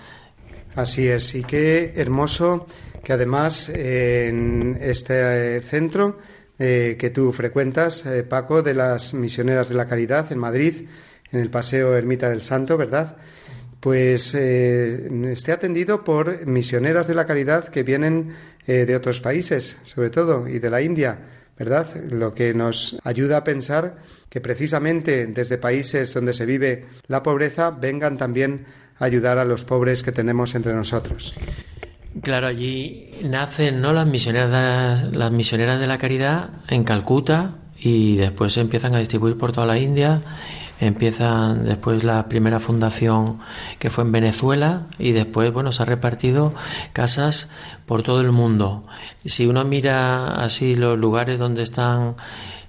Así 0.76 1.08
es, 1.08 1.34
y 1.34 1.44
qué 1.44 1.94
hermoso 1.96 2.68
que 3.04 3.14
además 3.14 3.70
en 3.70 4.78
este 4.82 5.62
centro 5.62 6.18
eh, 6.60 6.98
que 7.00 7.12
tú 7.12 7.32
frecuentas, 7.32 8.06
eh, 8.06 8.24
Paco, 8.24 8.64
de 8.64 8.74
las 8.74 9.14
misioneras 9.14 9.70
de 9.70 9.76
la 9.76 9.88
caridad 9.88 10.32
en 10.32 10.40
Madrid, 10.40 10.88
en 11.32 11.40
el 11.40 11.50
Paseo 11.52 11.96
Ermita 11.96 12.30
del 12.30 12.42
Santo, 12.42 12.78
¿verdad? 12.78 13.18
Pues 13.80 14.34
eh, 14.34 15.08
esté 15.32 15.52
atendido 15.52 16.04
por 16.04 16.48
misioneras 16.48 17.08
de 17.08 17.14
la 17.16 17.28
caridad 17.28 17.68
que 17.68 17.84
vienen 17.84 18.34
de 18.66 18.98
otros 18.98 19.22
países, 19.22 19.78
sobre 19.84 20.10
todo, 20.10 20.46
y 20.46 20.60
de 20.60 20.70
la 20.70 20.82
India, 20.82 21.20
¿verdad? 21.58 21.88
Lo 22.12 22.34
que 22.34 22.54
nos 22.54 22.98
ayuda 23.04 23.38
a 23.38 23.44
pensar 23.44 23.98
que 24.30 24.42
precisamente 24.42 25.28
desde 25.28 25.58
países 25.58 26.14
donde 26.14 26.34
se 26.34 26.46
vive 26.46 26.86
la 27.08 27.24
pobreza 27.24 27.72
vengan 27.72 28.18
también 28.18 28.66
a 29.00 29.06
ayudar 29.06 29.38
a 29.38 29.46
los 29.46 29.64
pobres 29.64 30.04
que 30.04 30.12
tenemos 30.12 30.56
entre 30.56 30.74
nosotros. 30.74 31.34
Claro, 32.22 32.48
allí 32.48 33.12
nacen 33.24 33.80
¿no? 33.82 33.94
las 33.94 34.08
misioneras, 34.08 35.12
las 35.12 35.32
misioneras 35.32 35.80
de 35.80 35.88
la 35.88 35.98
caridad 35.98 36.50
en 36.68 36.84
Calcuta 36.84 37.56
y 37.80 38.16
después 38.18 38.54
se 38.54 38.62
empiezan 38.62 38.96
a 38.96 39.00
distribuir 39.00 39.38
por 39.38 39.52
toda 39.52 39.68
la 39.68 39.78
India. 39.78 40.20
Empiezan 40.80 41.66
después 41.66 42.04
la 42.04 42.28
primera 42.30 42.60
fundación 42.60 43.40
que 43.80 43.90
fue 43.90 44.04
en 44.04 44.12
Venezuela 44.12 44.84
y 45.00 45.12
después, 45.12 45.52
bueno, 45.52 45.72
se 45.72 45.84
ha 45.84 45.86
repartido 45.86 46.54
casas 46.94 47.50
por 47.86 48.04
todo 48.04 48.22
el 48.22 48.32
mundo. 48.32 48.86
Si 49.26 49.48
uno 49.48 49.66
mira 49.66 50.36
así 50.36 50.76
los 50.76 50.98
lugares 50.98 51.40
donde 51.40 51.64
están 51.64 52.16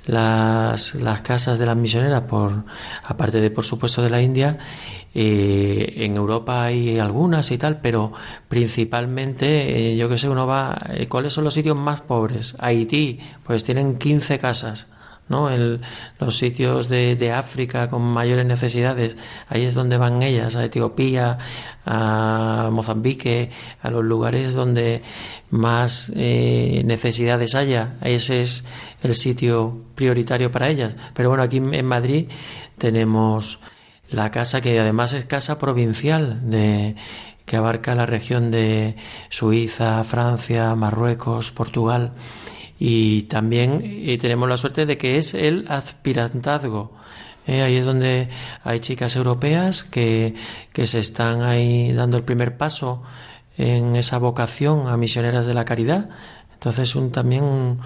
las, 0.06 0.94
las 0.94 1.20
casas 1.20 1.58
de 1.58 1.66
las 1.66 1.76
misioneras, 1.76 2.22
por, 2.22 2.64
aparte 3.04 3.40
de 3.40 3.50
por 3.50 3.64
supuesto 3.64 4.02
de 4.02 4.08
la 4.08 4.22
India, 4.22 4.58
eh, 5.14 5.94
en 6.04 6.16
Europa 6.16 6.64
hay 6.64 6.98
algunas 6.98 7.50
y 7.50 7.58
tal, 7.58 7.80
pero 7.80 8.12
principalmente, 8.48 9.92
eh, 9.92 9.96
yo 9.96 10.08
que 10.08 10.16
sé, 10.16 10.28
uno 10.28 10.46
va, 10.46 10.80
eh, 10.94 11.08
¿cuáles 11.08 11.34
son 11.34 11.44
los 11.44 11.54
sitios 11.54 11.76
más 11.76 12.00
pobres? 12.00 12.56
Haití, 12.58 13.20
pues 13.44 13.64
tienen 13.64 13.98
15 13.98 14.38
casas. 14.38 14.86
¿No? 15.28 15.50
En 15.50 15.80
los 16.18 16.36
sitios 16.36 16.88
de, 16.88 17.16
de, 17.16 17.32
África 17.32 17.88
con 17.88 18.02
mayores 18.02 18.46
necesidades, 18.46 19.16
ahí 19.48 19.64
es 19.64 19.74
donde 19.74 19.96
van 19.96 20.22
ellas, 20.22 20.56
a 20.56 20.64
Etiopía, 20.64 21.38
a 21.86 22.68
Mozambique, 22.72 23.50
a 23.82 23.90
los 23.90 24.04
lugares 24.04 24.54
donde 24.54 25.02
más 25.50 26.10
necesidades 26.14 27.54
haya. 27.54 27.96
Ese 28.02 28.42
es 28.42 28.64
el 29.02 29.14
sitio 29.14 29.82
prioritario 29.94 30.50
para 30.50 30.68
ellas. 30.68 30.94
Pero 31.14 31.28
bueno, 31.28 31.42
aquí 31.42 31.58
en 31.58 31.86
Madrid 31.86 32.28
tenemos 32.78 33.60
la 34.10 34.30
casa 34.30 34.60
que 34.60 34.78
además 34.80 35.12
es 35.12 35.24
casa 35.26 35.58
provincial 35.58 36.50
de 36.50 36.96
que 37.44 37.56
abarca 37.56 37.94
la 37.94 38.06
región 38.06 38.50
de 38.50 38.94
Suiza, 39.30 40.04
Francia, 40.04 40.74
Marruecos, 40.74 41.50
Portugal 41.50 42.12
y 42.78 43.22
también 43.22 43.80
eh, 43.82 44.18
tenemos 44.18 44.48
la 44.48 44.56
suerte 44.56 44.86
de 44.86 44.96
que 44.96 45.18
es 45.18 45.34
el 45.34 45.66
aspirantazgo. 45.68 46.92
Eh, 47.46 47.62
ahí 47.62 47.76
es 47.76 47.84
donde 47.84 48.28
hay 48.62 48.80
chicas 48.80 49.16
europeas 49.16 49.82
que, 49.82 50.34
que 50.72 50.86
se 50.86 50.98
están 50.98 51.42
ahí 51.42 51.92
dando 51.92 52.16
el 52.16 52.24
primer 52.24 52.56
paso 52.56 53.02
en 53.56 53.96
esa 53.96 54.18
vocación 54.18 54.86
a 54.88 54.96
misioneras 54.96 55.46
de 55.46 55.54
la 55.54 55.64
caridad. 55.64 56.10
Entonces, 56.52 56.94
un, 56.94 57.10
también 57.10 57.44
un, 57.44 57.80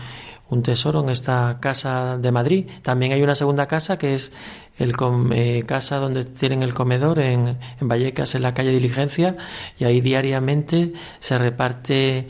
un 0.52 0.62
tesoro 0.62 1.00
en 1.00 1.08
esta 1.08 1.58
casa 1.60 2.18
de 2.18 2.30
Madrid. 2.30 2.66
También 2.82 3.12
hay 3.12 3.22
una 3.22 3.34
segunda 3.34 3.66
casa 3.66 3.96
que 3.96 4.12
es 4.12 4.32
el 4.78 4.94
eh, 5.32 5.64
casa 5.66 5.96
donde 5.96 6.26
tienen 6.26 6.62
el 6.62 6.74
comedor 6.74 7.20
en, 7.20 7.56
en 7.80 7.88
Vallecas, 7.88 8.34
en 8.34 8.42
la 8.42 8.52
calle 8.52 8.70
Diligencia, 8.70 9.36
y 9.78 9.84
ahí 9.84 10.02
diariamente 10.02 10.92
se 11.20 11.38
reparte 11.38 12.28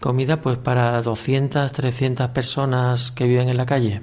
comida 0.00 0.40
pues 0.40 0.58
para 0.58 1.00
200, 1.02 1.72
300 1.72 2.28
personas 2.30 3.10
que 3.10 3.26
viven 3.26 3.48
en 3.48 3.56
la 3.56 3.66
calle. 3.66 4.00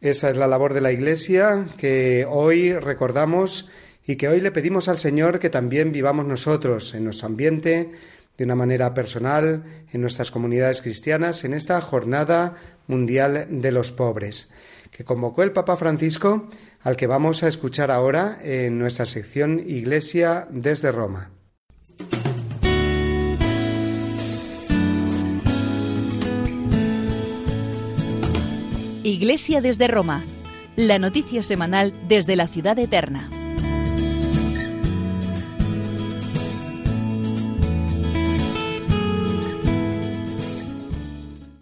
Esa 0.00 0.28
es 0.28 0.36
la 0.36 0.46
labor 0.46 0.74
de 0.74 0.82
la 0.82 0.92
Iglesia 0.92 1.66
que 1.78 2.26
hoy 2.28 2.74
recordamos 2.74 3.70
y 4.06 4.16
que 4.16 4.28
hoy 4.28 4.40
le 4.40 4.52
pedimos 4.52 4.88
al 4.88 4.98
Señor 4.98 5.38
que 5.38 5.50
también 5.50 5.92
vivamos 5.92 6.26
nosotros 6.26 6.94
en 6.94 7.04
nuestro 7.04 7.26
ambiente, 7.26 7.90
de 8.36 8.44
una 8.44 8.54
manera 8.54 8.92
personal, 8.92 9.62
en 9.92 10.00
nuestras 10.00 10.30
comunidades 10.30 10.82
cristianas, 10.82 11.44
en 11.44 11.54
esta 11.54 11.80
jornada 11.80 12.54
mundial 12.86 13.46
de 13.48 13.72
los 13.72 13.92
pobres, 13.92 14.50
que 14.90 15.04
convocó 15.04 15.42
el 15.42 15.52
Papa 15.52 15.76
Francisco, 15.76 16.48
al 16.82 16.96
que 16.96 17.06
vamos 17.06 17.42
a 17.42 17.48
escuchar 17.48 17.90
ahora 17.90 18.38
en 18.42 18.78
nuestra 18.78 19.06
sección 19.06 19.62
Iglesia 19.66 20.46
desde 20.50 20.92
Roma. 20.92 21.30
Iglesia 29.06 29.60
desde 29.60 29.86
Roma, 29.86 30.24
la 30.76 30.98
noticia 30.98 31.42
semanal 31.42 31.92
desde 32.08 32.36
la 32.36 32.46
ciudad 32.46 32.78
eterna. 32.78 33.28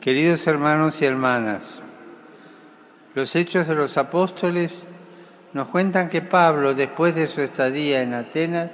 Queridos 0.00 0.46
hermanos 0.46 1.02
y 1.02 1.04
hermanas, 1.04 1.82
los 3.16 3.34
hechos 3.34 3.66
de 3.66 3.75
los 3.75 3.99
apóstoles 3.99 4.84
nos 5.52 5.66
cuentan 5.66 6.11
que 6.11 6.22
Pablo, 6.22 6.75
después 6.75 7.12
de 7.16 7.26
su 7.26 7.40
estadía 7.40 8.02
en 8.02 8.14
Atenas, 8.14 8.70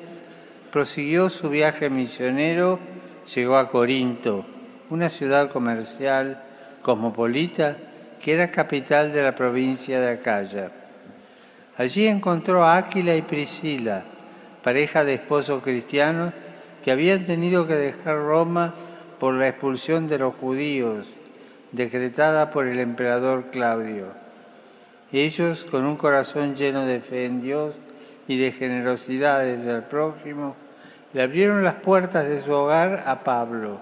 prosiguió 0.70 1.30
su 1.30 1.48
viaje 1.48 1.88
misionero, 1.88 2.78
llegó 3.34 3.56
a 3.56 3.70
Corinto, 3.70 4.44
una 4.90 5.08
ciudad 5.08 5.50
comercial 5.50 6.44
cosmopolita 6.82 7.87
que 8.20 8.32
era 8.32 8.50
capital 8.50 9.12
de 9.12 9.22
la 9.22 9.34
provincia 9.34 10.00
de 10.00 10.10
Acaya. 10.10 10.70
Allí 11.76 12.06
encontró 12.06 12.64
a 12.64 12.76
Áquila 12.76 13.14
y 13.14 13.22
Priscila, 13.22 14.02
pareja 14.62 15.04
de 15.04 15.14
esposos 15.14 15.62
cristianos 15.62 16.32
que 16.82 16.90
habían 16.90 17.24
tenido 17.24 17.66
que 17.66 17.74
dejar 17.74 18.16
Roma 18.16 18.74
por 19.18 19.34
la 19.34 19.48
expulsión 19.48 20.08
de 20.08 20.18
los 20.18 20.34
judíos 20.34 21.06
decretada 21.72 22.50
por 22.50 22.66
el 22.66 22.80
emperador 22.80 23.50
Claudio. 23.50 24.06
Ellos, 25.12 25.64
con 25.64 25.84
un 25.84 25.96
corazón 25.96 26.54
lleno 26.54 26.84
de 26.84 27.00
fe 27.00 27.26
en 27.26 27.40
Dios 27.40 27.74
y 28.26 28.38
de 28.38 28.52
generosidad 28.52 29.40
desde 29.40 29.70
el 29.70 29.82
prójimo, 29.82 30.54
le 31.12 31.22
abrieron 31.22 31.64
las 31.64 31.74
puertas 31.74 32.26
de 32.26 32.42
su 32.42 32.52
hogar 32.52 33.04
a 33.06 33.24
Pablo, 33.24 33.80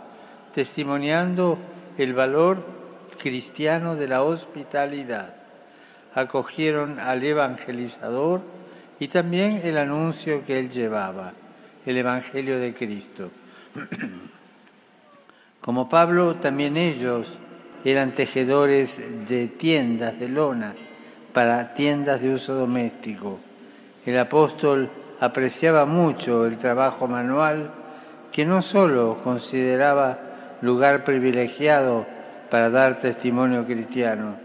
testimoniando 0.55 1.59
el 1.99 2.15
valor 2.15 2.76
cristiano 3.17 3.97
de 3.97 4.09
la 4.09 4.23
hospitalidad. 4.23 5.35
Acogieron 6.15 6.99
al 6.99 7.23
evangelizador 7.23 8.41
y 8.99 9.09
también 9.09 9.61
el 9.65 9.77
anuncio 9.79 10.45
que 10.45 10.59
él 10.59 10.71
llevaba, 10.71 11.33
el 11.85 11.97
Evangelio 11.97 12.59
de 12.59 12.75
Cristo. 12.75 13.31
Como 15.61 15.89
Pablo, 15.89 16.37
también 16.37 16.77
ellos 16.77 17.27
eran 17.85 18.15
tejedores 18.15 19.01
de 19.29 19.49
tiendas 19.49 20.19
de 20.19 20.29
lona 20.29 20.75
para 21.33 21.75
tiendas 21.75 22.23
de 22.23 22.33
uso 22.33 22.55
doméstico. 22.55 23.39
El 24.07 24.19
apóstol 24.19 24.89
apreciaba 25.21 25.85
mucho 25.85 26.47
el 26.47 26.57
trabajo 26.57 27.07
manual 27.07 27.71
que 28.33 28.47
no 28.47 28.63
solo 28.63 29.19
consideraba 29.23 30.19
lugar 30.63 31.05
privilegiado 31.05 32.07
para 32.51 32.71
dar 32.71 32.99
testimonio 32.99 33.67
cristiano, 33.67 34.37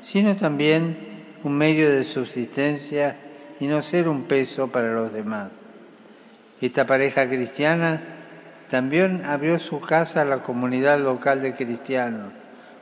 sino 0.00 0.36
también 0.36 0.96
un 1.42 1.56
medio 1.56 1.90
de 1.90 2.04
subsistencia 2.04 3.16
y 3.60 3.66
no 3.66 3.82
ser 3.82 4.08
un 4.08 4.24
peso 4.24 4.68
para 4.68 4.92
los 4.92 5.12
demás. 5.12 5.50
Esta 6.60 6.86
pareja 6.86 7.28
cristiana 7.28 8.00
también 8.70 9.24
abrió 9.24 9.58
su 9.58 9.80
casa 9.80 10.22
a 10.22 10.24
la 10.24 10.42
comunidad 10.42 10.98
local 10.98 11.42
de 11.42 11.54
cristianos, 11.54 12.32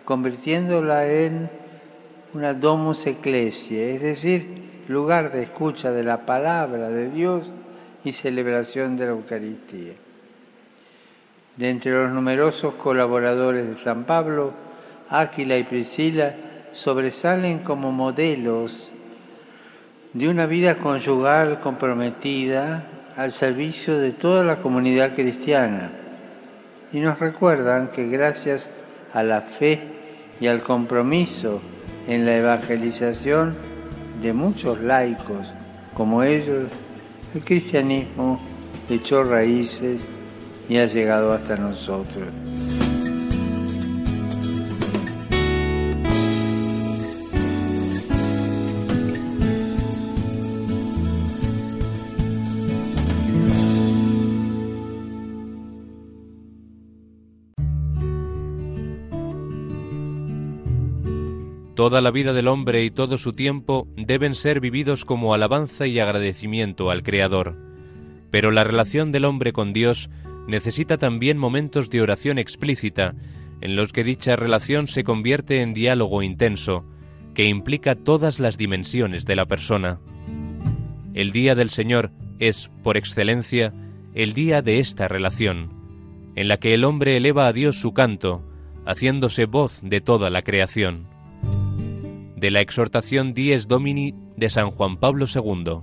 convirtiéndola 0.05 1.07
en 1.07 1.51
una 2.33 2.55
domus 2.55 3.07
ecclesia, 3.07 3.85
es 3.85 4.01
decir, 4.01 4.65
lugar 4.89 5.33
de 5.33 5.43
escucha 5.43 5.93
de 5.93 6.03
la 6.03 6.27
palabra 6.27 6.89
de 6.89 7.11
Dios 7.11 7.53
y 8.05 8.13
celebración 8.13 8.97
de 8.97 9.07
la 9.07 9.13
Eucaristía. 9.13 9.95
De 11.57 11.71
entre 11.71 11.93
los 11.93 12.11
numerosos 12.11 12.75
colaboradores 12.75 13.69
de 13.69 13.77
San 13.77 14.05
Pablo, 14.05 14.53
Áquila 15.09 15.57
y 15.57 15.65
Priscila 15.65 16.35
sobresalen 16.73 17.61
como 17.61 17.93
modelos 17.93 18.91
de 20.13 20.29
una 20.29 20.47
vida 20.47 20.77
conyugal 20.77 21.61
comprometida 21.61 22.85
al 23.17 23.33
servicio 23.33 23.99
de 23.99 24.13
toda 24.13 24.45
la 24.45 24.57
comunidad 24.57 25.15
cristiana. 25.15 25.93
Y 26.93 27.01
nos 27.01 27.19
recuerdan 27.19 27.89
que 27.89 28.09
gracias 28.09 28.71
a 29.13 29.23
la 29.23 29.41
fe 29.43 29.81
y 30.41 30.49
al 30.49 30.61
compromiso 30.61 31.61
en 32.09 32.27
la 32.27 32.37
evangelización 32.37 33.55
de 34.21 34.33
muchos 34.33 34.81
laicos 34.81 35.53
como 35.95 36.25
ellos, 36.25 36.65
el 37.35 37.45
cristianismo 37.45 38.41
echó 38.91 39.23
raíces 39.23 40.01
y 40.69 40.79
ha 40.79 40.87
llegado 40.87 41.33
hasta 41.33 41.57
nosotros. 41.57 42.29
Toda 61.75 62.01
la 62.01 62.13
vida 62.13 62.33
del 62.33 62.49
hombre 62.49 62.85
y 62.85 62.91
todo 62.91 63.19
su 63.19 63.33
tiempo 63.33 63.89
deben 63.97 64.35
ser 64.35 64.61
vividos 64.61 65.05
como 65.05 65.35
alabanza 65.35 65.87
y 65.87 65.99
agradecimiento 65.99 66.89
al 66.89 67.03
Creador. 67.03 67.57
Pero 68.31 68.53
la 68.53 68.65
relación 68.65 69.13
del 69.13 69.25
hombre 69.25 69.53
con 69.53 69.73
Dios 69.73 70.09
necesita 70.47 70.99
también 70.99 71.39
momentos 71.39 71.91
de 71.91 72.03
oración 72.03 72.39
explícita, 72.39 73.15
en 73.61 73.77
los 73.77 73.93
que 73.93 74.05
dicha 74.05 74.37
relación 74.37 74.87
se 74.87 75.05
convierte 75.05 75.61
en 75.63 75.75
diálogo 75.75 76.23
intenso, 76.23 76.85
que 77.35 77.45
implica 77.45 77.95
todas 77.95 78.41
las 78.41 78.59
dimensiones 78.59 79.25
de 79.25 79.37
la 79.37 79.47
persona. 79.47 80.01
El 81.15 81.31
Día 81.31 81.55
del 81.55 81.71
Señor 81.71 82.11
es, 82.39 82.71
por 82.83 82.97
excelencia, 82.97 83.73
el 84.15 84.33
día 84.33 84.63
de 84.63 84.79
esta 84.79 85.09
relación, 85.09 85.73
en 86.37 86.49
la 86.49 86.59
que 86.59 86.75
el 86.75 86.85
hombre 86.85 87.17
eleva 87.17 87.47
a 87.47 87.53
Dios 87.53 87.77
su 87.77 87.93
canto, 87.93 88.45
haciéndose 88.87 89.47
voz 89.47 89.81
de 89.83 90.01
toda 90.01 90.31
la 90.31 90.43
creación 90.43 91.15
de 92.45 92.51
la 92.51 92.61
exhortación 92.61 93.33
Dies 93.33 93.69
Domini 93.69 94.15
de 94.37 94.51
San 94.51 94.69
Juan 94.69 94.99
Pablo 94.99 95.25
II. 95.35 95.81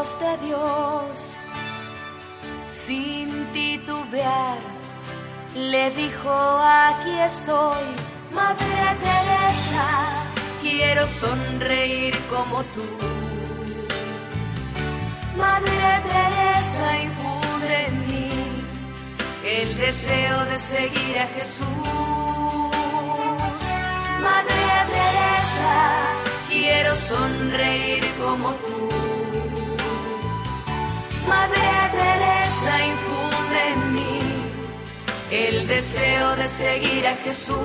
Voz 0.00 0.18
de 0.18 0.46
Dios 0.46 1.36
sin 2.70 3.28
titubear, 3.52 4.58
le 5.54 5.90
dijo, 5.90 6.32
aquí 6.88 7.14
estoy, 7.32 7.84
Madre 8.32 8.82
Teresa, 9.04 9.86
quiero 10.62 11.06
sonreír 11.06 12.14
como 12.30 12.62
tú. 12.74 12.86
Madre 15.36 15.88
Teresa, 16.08 16.86
infunde 17.08 17.76
en 17.88 17.96
mí 18.08 18.30
el 19.44 19.76
deseo 19.76 20.44
de 20.50 20.56
seguir 20.56 21.18
a 21.18 21.26
Jesús. 21.36 21.86
Madre 24.28 24.64
Teresa, 24.94 25.76
quiero 26.48 26.96
sonreír 26.96 28.04
como 28.22 28.48
tú. 28.64 28.99
Madre 31.30 31.68
Teresa, 31.92 32.74
infunde 32.92 33.60
en 33.74 33.80
mí 33.94 34.18
el 35.30 35.66
deseo 35.68 36.36
de 36.36 36.48
seguir 36.48 37.06
a 37.06 37.16
Jesús. 37.24 37.56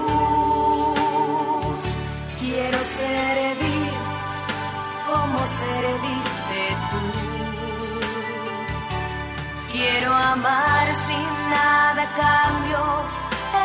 Quiero 2.39 2.80
servir 2.84 3.91
como 5.12 5.39
serviste 5.47 6.62
tú. 6.91 7.04
Quiero 9.71 10.13
amar 10.13 10.95
sin 10.95 11.30
nada 11.49 12.04
a 12.04 12.15
cambio, 12.23 12.82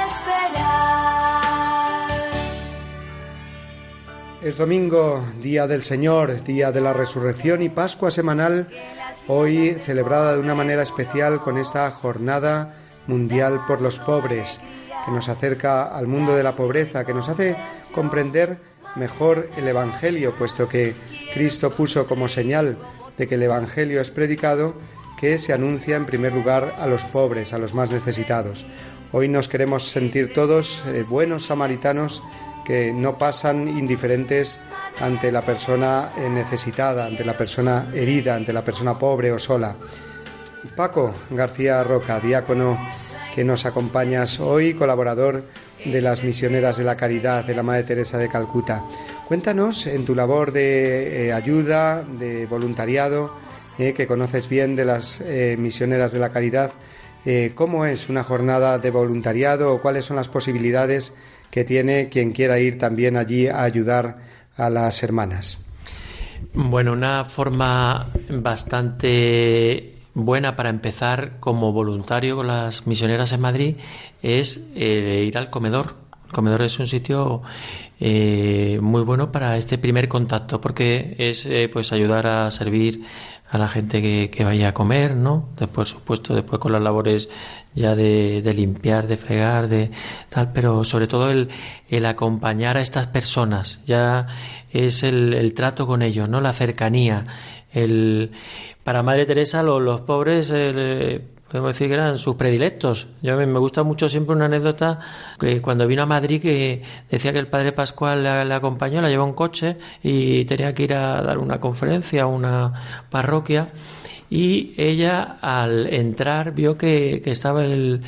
esperar. 0.07 0.81
Es 4.43 4.57
domingo, 4.57 5.23
día 5.43 5.67
del 5.67 5.83
Señor, 5.83 6.43
día 6.43 6.73
de 6.73 6.81
la 6.81 6.95
resurrección 6.95 7.61
y 7.63 7.69
Pascua 7.69 8.11
semanal, 8.11 8.69
hoy 9.33 9.75
celebrada 9.75 10.35
de 10.35 10.41
una 10.41 10.57
manera 10.57 10.83
especial 10.83 11.41
con 11.41 11.57
esta 11.57 11.89
jornada 11.93 12.75
mundial 13.07 13.61
por 13.65 13.81
los 13.81 14.01
pobres, 14.01 14.61
que 15.05 15.13
nos 15.13 15.29
acerca 15.29 15.85
al 15.85 16.09
mundo 16.09 16.35
de 16.35 16.43
la 16.43 16.57
pobreza, 16.57 17.05
que 17.05 17.15
nos 17.15 17.29
hace 17.29 17.57
comprender 17.95 18.59
mejor 18.97 19.49
el 19.57 19.69
Evangelio, 19.69 20.33
puesto 20.33 20.69
que 20.69 20.97
Cristo 21.33 21.71
puso 21.71 22.09
como 22.09 22.27
señal 22.27 22.77
de 23.17 23.29
que 23.29 23.37
el 23.37 23.45
Evangelio 23.45 24.01
es 24.01 24.11
predicado 24.11 24.75
que 25.21 25.39
se 25.39 25.53
anuncia 25.53 25.95
en 25.95 26.07
primer 26.07 26.33
lugar 26.33 26.75
a 26.79 26.89
los 26.89 27.05
pobres, 27.05 27.53
a 27.53 27.59
los 27.59 27.73
más 27.73 27.89
necesitados. 27.93 28.67
Hoy 29.13 29.29
nos 29.29 29.49
queremos 29.49 29.85
sentir 29.85 30.35
todos 30.35 30.83
eh, 30.89 31.05
buenos 31.09 31.47
samaritanos 31.47 32.21
que 32.65 32.93
no 32.93 33.19
pasan 33.19 33.69
indiferentes 33.69 34.61
ante 35.01 35.33
la 35.33 35.43
persona 35.43 36.11
necesitada, 36.31 37.07
ante 37.07 37.25
la 37.25 37.37
persona 37.37 37.87
herida, 37.95 38.35
ante 38.35 38.53
la 38.53 38.65
persona 38.65 38.99
pobre 38.99 39.33
o 39.33 39.39
sola. 39.39 39.77
Paco 40.77 41.15
García 41.31 41.83
Roca, 41.83 42.21
diácono 42.21 42.79
que 43.35 43.45
nos 43.45 43.65
acompañas 43.65 44.41
hoy, 44.41 44.75
colaborador 44.75 45.45
de 45.85 46.01
las 46.03 46.23
misioneras 46.23 46.77
de 46.77 46.85
la 46.85 46.97
caridad 46.97 47.45
de 47.45 47.55
la 47.55 47.63
Madre 47.63 47.85
Teresa 47.85 48.19
de 48.19 48.29
Calcuta. 48.29 48.85
Cuéntanos 49.27 49.87
en 49.87 50.05
tu 50.05 50.15
labor 50.15 50.53
de 50.53 51.29
eh, 51.29 51.33
ayuda, 51.33 52.03
de 52.03 52.47
voluntariado, 52.47 53.35
eh, 53.79 53.95
que 53.95 54.07
conoces 54.07 54.49
bien 54.49 54.77
de 54.77 54.85
las 54.85 55.21
eh, 55.21 55.57
misioneras 55.59 56.13
de 56.13 56.19
la 56.19 56.31
caridad, 56.31 56.73
¿cómo 57.55 57.85
es 57.85 58.09
una 58.09 58.25
jornada 58.25 58.79
de 58.79 58.91
voluntariado 58.91 59.75
o 59.75 59.83
cuáles 59.83 60.07
son 60.07 60.17
las 60.17 60.29
posibilidades 60.29 61.13
que 61.51 61.65
tiene 61.65 62.09
quien 62.09 62.33
quiera 62.33 62.59
ir 62.59 62.79
también 62.79 63.17
allí 63.17 63.49
a 63.49 63.63
ayudar 63.63 64.19
a 64.57 64.71
las 64.71 65.03
hermanas? 65.03 65.65
Bueno, 66.55 66.93
una 66.93 67.25
forma 67.25 68.09
bastante 68.29 69.95
buena 70.15 70.57
para 70.57 70.71
empezar 70.71 71.39
como 71.41 71.73
voluntario 71.73 72.37
con 72.37 72.47
las 72.47 72.87
misioneras 72.87 73.33
en 73.33 73.41
Madrid 73.41 73.77
es 74.23 74.69
ir 74.75 75.37
al 75.37 75.51
comedor. 75.51 75.97
El 76.27 76.33
comedor 76.33 76.63
es 76.63 76.79
un 76.79 76.87
sitio 76.87 77.43
muy 78.01 79.03
bueno 79.03 79.31
para 79.33 79.57
este 79.57 79.79
primer 79.79 80.09
contacto 80.09 80.61
porque 80.61 81.15
es 81.19 81.49
pues 81.73 81.93
ayudar 81.93 82.27
a 82.27 82.51
servir 82.51 83.03
a 83.51 83.59
la 83.59 83.69
gente 83.69 84.01
que, 84.31 84.45
vaya 84.45 84.69
a 84.69 84.75
comer, 84.75 85.17
¿no? 85.17 85.49
Después, 85.57 85.89
supuesto, 85.89 86.35
después 86.35 86.61
con 86.61 86.71
las 86.71 86.81
labores 86.81 87.29
ya 87.75 87.97
de, 87.97 88.53
limpiar, 88.55 89.09
de 89.09 89.17
fregar, 89.17 89.67
de 89.67 89.91
tal, 90.29 90.53
pero 90.53 90.85
sobre 90.85 91.09
todo 91.09 91.31
el, 91.31 91.49
el 91.89 92.07
acompañar 92.07 92.77
a 92.77 92.81
estas 92.81 93.09
personas, 93.09 93.83
ya 93.87 94.29
es 94.71 95.03
el, 95.03 95.35
el 95.35 95.53
trato 95.55 95.87
con 95.87 96.03
ellos, 96.03 96.29
¿no? 96.29 96.41
La 96.41 96.53
cercanía, 96.53 97.27
el, 97.73 98.31
para 98.85 99.03
Madre 99.03 99.27
Teresa 99.27 99.65
los, 99.65 99.83
los 99.83 100.03
pobres 100.03 100.53
eh, 100.55 101.21
podemos 101.51 101.75
decir 101.75 101.89
que 101.89 101.95
eran 101.95 102.17
sus 102.17 102.37
predilectos. 102.37 103.09
Yo 103.23 103.37
me 103.37 103.59
gusta 103.59 103.83
mucho 103.83 104.09
siempre 104.09 104.37
una 104.37 104.45
anécdota 104.45 105.01
que 105.39 105.61
cuando 105.61 105.87
vino 105.89 106.03
a 106.03 106.07
Madrid 106.07 106.41
que 106.41 106.83
decía 107.11 107.33
que 107.33 107.41
el 107.41 107.49
padre 107.49 107.73
Pascual 107.73 108.23
la, 108.23 108.55
acompañó, 108.55 109.03
la 109.03 109.09
llevó 109.09 109.27
en 109.27 109.33
coche 109.33 109.77
y 110.03 110.45
tenía 110.45 110.73
que 110.75 110.85
ir 110.85 110.95
a 110.95 111.21
dar 111.23 111.39
una 111.39 111.59
conferencia 111.59 112.23
a 112.23 112.27
una 112.27 112.73
parroquia 113.11 113.67
y 114.31 114.75
ella 114.77 115.39
al 115.41 115.93
entrar 115.93 116.55
vio 116.55 116.79
que, 116.79 117.21
estaba 117.25 117.65
el, 117.65 118.01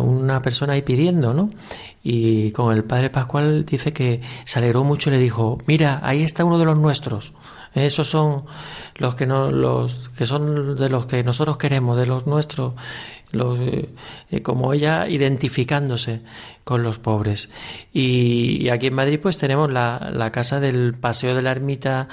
una 0.00 0.40
persona 0.40 0.72
ahí 0.72 0.82
pidiendo, 0.82 1.34
¿no? 1.34 1.50
Y 2.02 2.50
con 2.52 2.74
el 2.74 2.84
padre 2.84 3.10
Pascual 3.10 3.66
dice 3.66 3.92
que 3.92 4.22
se 4.46 4.58
alegró 4.58 4.84
mucho 4.84 5.10
y 5.10 5.12
le 5.12 5.18
dijo, 5.18 5.58
mira, 5.66 6.00
ahí 6.02 6.22
está 6.22 6.46
uno 6.46 6.58
de 6.58 6.64
los 6.64 6.78
nuestros. 6.78 7.34
Esos 7.74 8.08
son 8.08 8.44
los 8.96 9.14
que 9.14 9.26
no, 9.26 9.50
los 9.50 10.10
que 10.16 10.26
son 10.26 10.76
de 10.76 10.88
los 10.90 11.06
que 11.06 11.24
nosotros 11.24 11.56
queremos, 11.56 11.96
de 11.96 12.06
los 12.06 12.26
nuestros, 12.26 12.74
los, 13.32 13.58
eh, 13.60 13.88
eh, 14.30 14.42
como 14.42 14.72
ella 14.72 15.08
identificándose 15.08 16.20
con 16.64 16.82
los 16.82 16.98
pobres. 16.98 17.50
Y, 17.92 18.68
aquí 18.68 18.88
en 18.88 18.94
Madrid 18.94 19.18
pues 19.20 19.38
tenemos 19.38 19.72
la, 19.72 20.10
la, 20.12 20.30
casa 20.30 20.60
del 20.60 20.94
Paseo 20.94 21.34
de 21.34 21.42
la 21.42 21.50
Ermita 21.50 22.08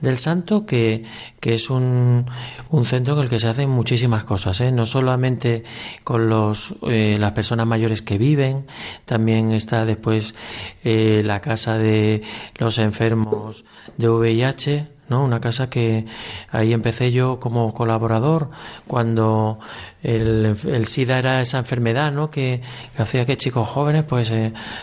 del 0.00 0.18
Santo, 0.18 0.64
que, 0.64 1.04
que 1.40 1.54
es 1.54 1.70
un, 1.70 2.26
un, 2.70 2.84
centro 2.84 3.14
en 3.14 3.24
el 3.24 3.28
que 3.28 3.40
se 3.40 3.48
hacen 3.48 3.68
muchísimas 3.68 4.22
cosas, 4.22 4.60
¿eh? 4.60 4.70
no 4.70 4.86
solamente 4.86 5.64
con 6.04 6.28
los, 6.28 6.74
las 6.82 7.32
personas 7.32 7.66
mayores 7.66 8.02
que 8.02 8.16
viven, 8.16 8.66
también 9.06 9.50
está 9.50 9.84
después 9.84 10.36
la 10.84 11.40
casa 11.40 11.78
de 11.78 12.22
los 12.58 12.78
enfermos 12.78 13.64
de 13.96 14.08
VIH, 14.08 14.97
¿no? 15.08 15.24
Una 15.24 15.40
casa 15.40 15.70
que 15.70 16.06
ahí 16.50 16.72
empecé 16.72 17.12
yo 17.12 17.40
como 17.40 17.72
colaborador 17.74 18.50
cuando 18.86 19.58
el, 20.02 20.56
el 20.66 20.86
SIDA 20.86 21.18
era 21.18 21.42
esa 21.42 21.58
enfermedad, 21.58 22.12
¿no? 22.12 22.30
Que, 22.30 22.60
hacía 22.96 23.26
que 23.26 23.36
chicos 23.36 23.68
jóvenes 23.68 24.04
pues 24.04 24.32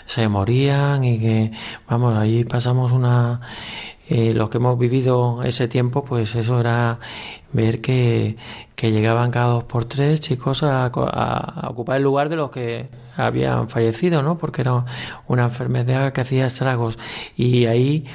se 0.05 0.27
morían 0.27 1.03
y 1.03 1.19
que, 1.19 1.51
vamos, 1.89 2.17
ahí 2.17 2.43
pasamos 2.43 2.91
una... 2.91 3.41
Eh, 4.07 4.35
los 4.35 4.51
que 4.51 4.57
hemos 4.57 4.77
vivido 4.77 5.41
ese 5.41 5.67
tiempo, 5.67 6.05
pues 6.05 6.35
eso 6.35 6.59
era 6.59 6.99
ver 7.53 7.81
que, 7.81 8.37
que 8.75 8.91
llegaban 8.91 9.31
cada 9.31 9.47
dos 9.47 9.63
por 9.63 9.85
tres 9.85 10.19
chicos 10.19 10.61
a, 10.61 10.85
a, 10.85 11.69
ocupar 11.69 11.97
el 11.97 12.03
lugar 12.03 12.29
de 12.29 12.35
los 12.35 12.51
que 12.51 12.87
habían 13.17 13.67
fallecido, 13.67 14.21
¿no? 14.21 14.37
Porque 14.37 14.61
era 14.61 14.85
una 15.27 15.45
enfermedad 15.45 16.13
que 16.13 16.21
hacía 16.21 16.47
estragos. 16.47 16.99
Y 17.35 17.65
ahí 17.65 18.05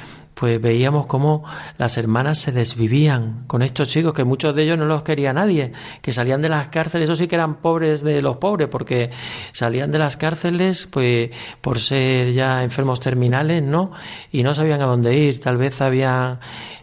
pues 0.41 0.59
veíamos 0.59 1.05
cómo 1.05 1.43
las 1.77 1.99
hermanas 1.99 2.39
se 2.39 2.51
desvivían 2.51 3.43
con 3.45 3.61
estos 3.61 3.89
chicos, 3.89 4.11
que 4.15 4.23
muchos 4.23 4.55
de 4.55 4.63
ellos 4.63 4.75
no 4.75 4.85
los 4.85 5.03
quería 5.03 5.33
nadie, 5.33 5.71
que 6.01 6.11
salían 6.11 6.41
de 6.41 6.49
las 6.49 6.69
cárceles, 6.69 7.07
eso 7.07 7.15
sí 7.15 7.27
que 7.27 7.35
eran 7.35 7.57
pobres 7.57 8.01
de 8.01 8.23
los 8.23 8.37
pobres, 8.37 8.67
porque 8.67 9.11
salían 9.51 9.91
de 9.91 9.99
las 9.99 10.17
cárceles 10.17 10.87
pues 10.87 11.29
por 11.61 11.79
ser 11.79 12.33
ya 12.33 12.63
enfermos 12.63 12.99
terminales, 12.99 13.61
¿no? 13.61 13.91
Y 14.31 14.41
no 14.41 14.55
sabían 14.55 14.81
a 14.81 14.85
dónde 14.85 15.15
ir, 15.15 15.39
tal 15.39 15.57
vez 15.57 15.79
habían 15.79 16.39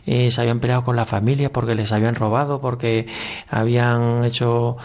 eh, 0.07 0.31
se 0.31 0.41
habían 0.41 0.61
peleado 0.61 0.85
con 0.85 0.95
la 0.95 1.05
familia 1.05 1.53
porque 1.53 1.75
les 1.75 1.91
habían 1.91 2.15
robado, 2.15 2.61
porque 2.61 3.09
habían 3.51 4.23
hecho 4.25 4.77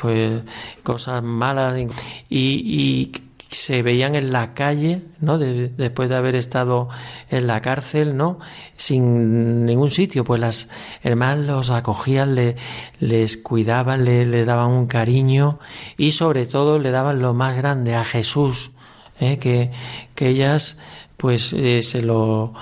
pues 0.00 0.40
cosas 0.82 1.22
malas. 1.22 1.78
Y, 1.78 1.90
y 2.30 3.23
se 3.54 3.82
veían 3.82 4.14
en 4.14 4.32
la 4.32 4.54
calle, 4.54 5.02
¿no? 5.20 5.38
después 5.38 6.08
de 6.08 6.16
haber 6.16 6.34
estado 6.34 6.88
en 7.30 7.46
la 7.46 7.62
cárcel, 7.62 8.16
¿no? 8.16 8.38
Sin 8.76 9.64
ningún 9.64 9.90
sitio, 9.90 10.24
pues 10.24 10.40
las 10.40 10.68
hermanas 11.02 11.46
los 11.46 11.70
acogían, 11.70 12.34
le, 12.34 12.56
les 13.00 13.36
cuidaban, 13.36 14.04
le, 14.04 14.44
daban 14.44 14.70
un 14.70 14.86
cariño 14.86 15.58
y 15.96 16.12
sobre 16.12 16.46
todo 16.46 16.78
le 16.78 16.90
daban 16.90 17.20
lo 17.20 17.34
más 17.34 17.56
grande 17.56 17.94
a 17.94 18.04
Jesús, 18.04 18.72
¿eh? 19.20 19.38
que, 19.38 19.70
que 20.14 20.28
ellas 20.28 20.78
pues 21.16 21.52
eh, 21.52 21.82
se 21.82 22.02
lo 22.02 22.52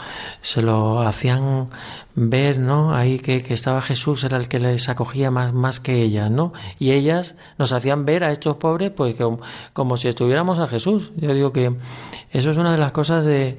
se 0.40 0.62
lo 0.62 1.00
hacían 1.00 1.68
ver, 2.14 2.58
¿no? 2.58 2.94
Ahí 2.94 3.18
que, 3.18 3.42
que, 3.42 3.54
estaba 3.54 3.80
Jesús, 3.80 4.24
era 4.24 4.36
el 4.36 4.48
que 4.48 4.58
les 4.58 4.88
acogía 4.88 5.30
más, 5.30 5.52
más 5.52 5.80
que 5.80 6.02
ellas, 6.02 6.30
¿no? 6.30 6.52
Y 6.78 6.92
ellas 6.92 7.36
nos 7.58 7.72
hacían 7.72 8.04
ver 8.04 8.24
a 8.24 8.32
estos 8.32 8.56
pobres, 8.56 8.90
pues 8.90 9.16
como, 9.16 9.40
como 9.72 9.96
si 9.96 10.08
estuviéramos 10.08 10.58
a 10.58 10.68
Jesús. 10.68 11.12
Yo 11.16 11.32
digo 11.34 11.52
que 11.52 11.74
eso 12.30 12.50
es 12.50 12.56
una 12.56 12.72
de 12.72 12.78
las 12.78 12.92
cosas 12.92 13.24
de, 13.24 13.56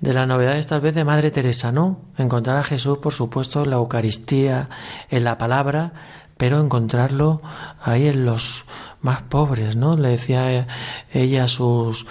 de 0.00 0.14
las 0.14 0.28
novedades 0.28 0.66
tal 0.66 0.80
vez 0.80 0.94
de 0.94 1.04
Madre 1.04 1.30
Teresa, 1.30 1.72
¿no? 1.72 2.00
Encontrar 2.16 2.56
a 2.56 2.64
Jesús, 2.64 2.98
por 2.98 3.12
supuesto, 3.12 3.64
en 3.64 3.70
la 3.70 3.76
Eucaristía, 3.76 4.68
en 5.10 5.24
la 5.24 5.38
palabra, 5.38 5.92
pero 6.36 6.60
encontrarlo 6.60 7.42
ahí 7.82 8.06
en 8.06 8.24
los 8.24 8.64
más 9.00 9.22
pobres, 9.22 9.74
¿no? 9.74 9.96
Le 9.96 10.10
decía 10.10 10.66
ella 11.12 11.44
a 11.44 11.48
sus 11.48 12.06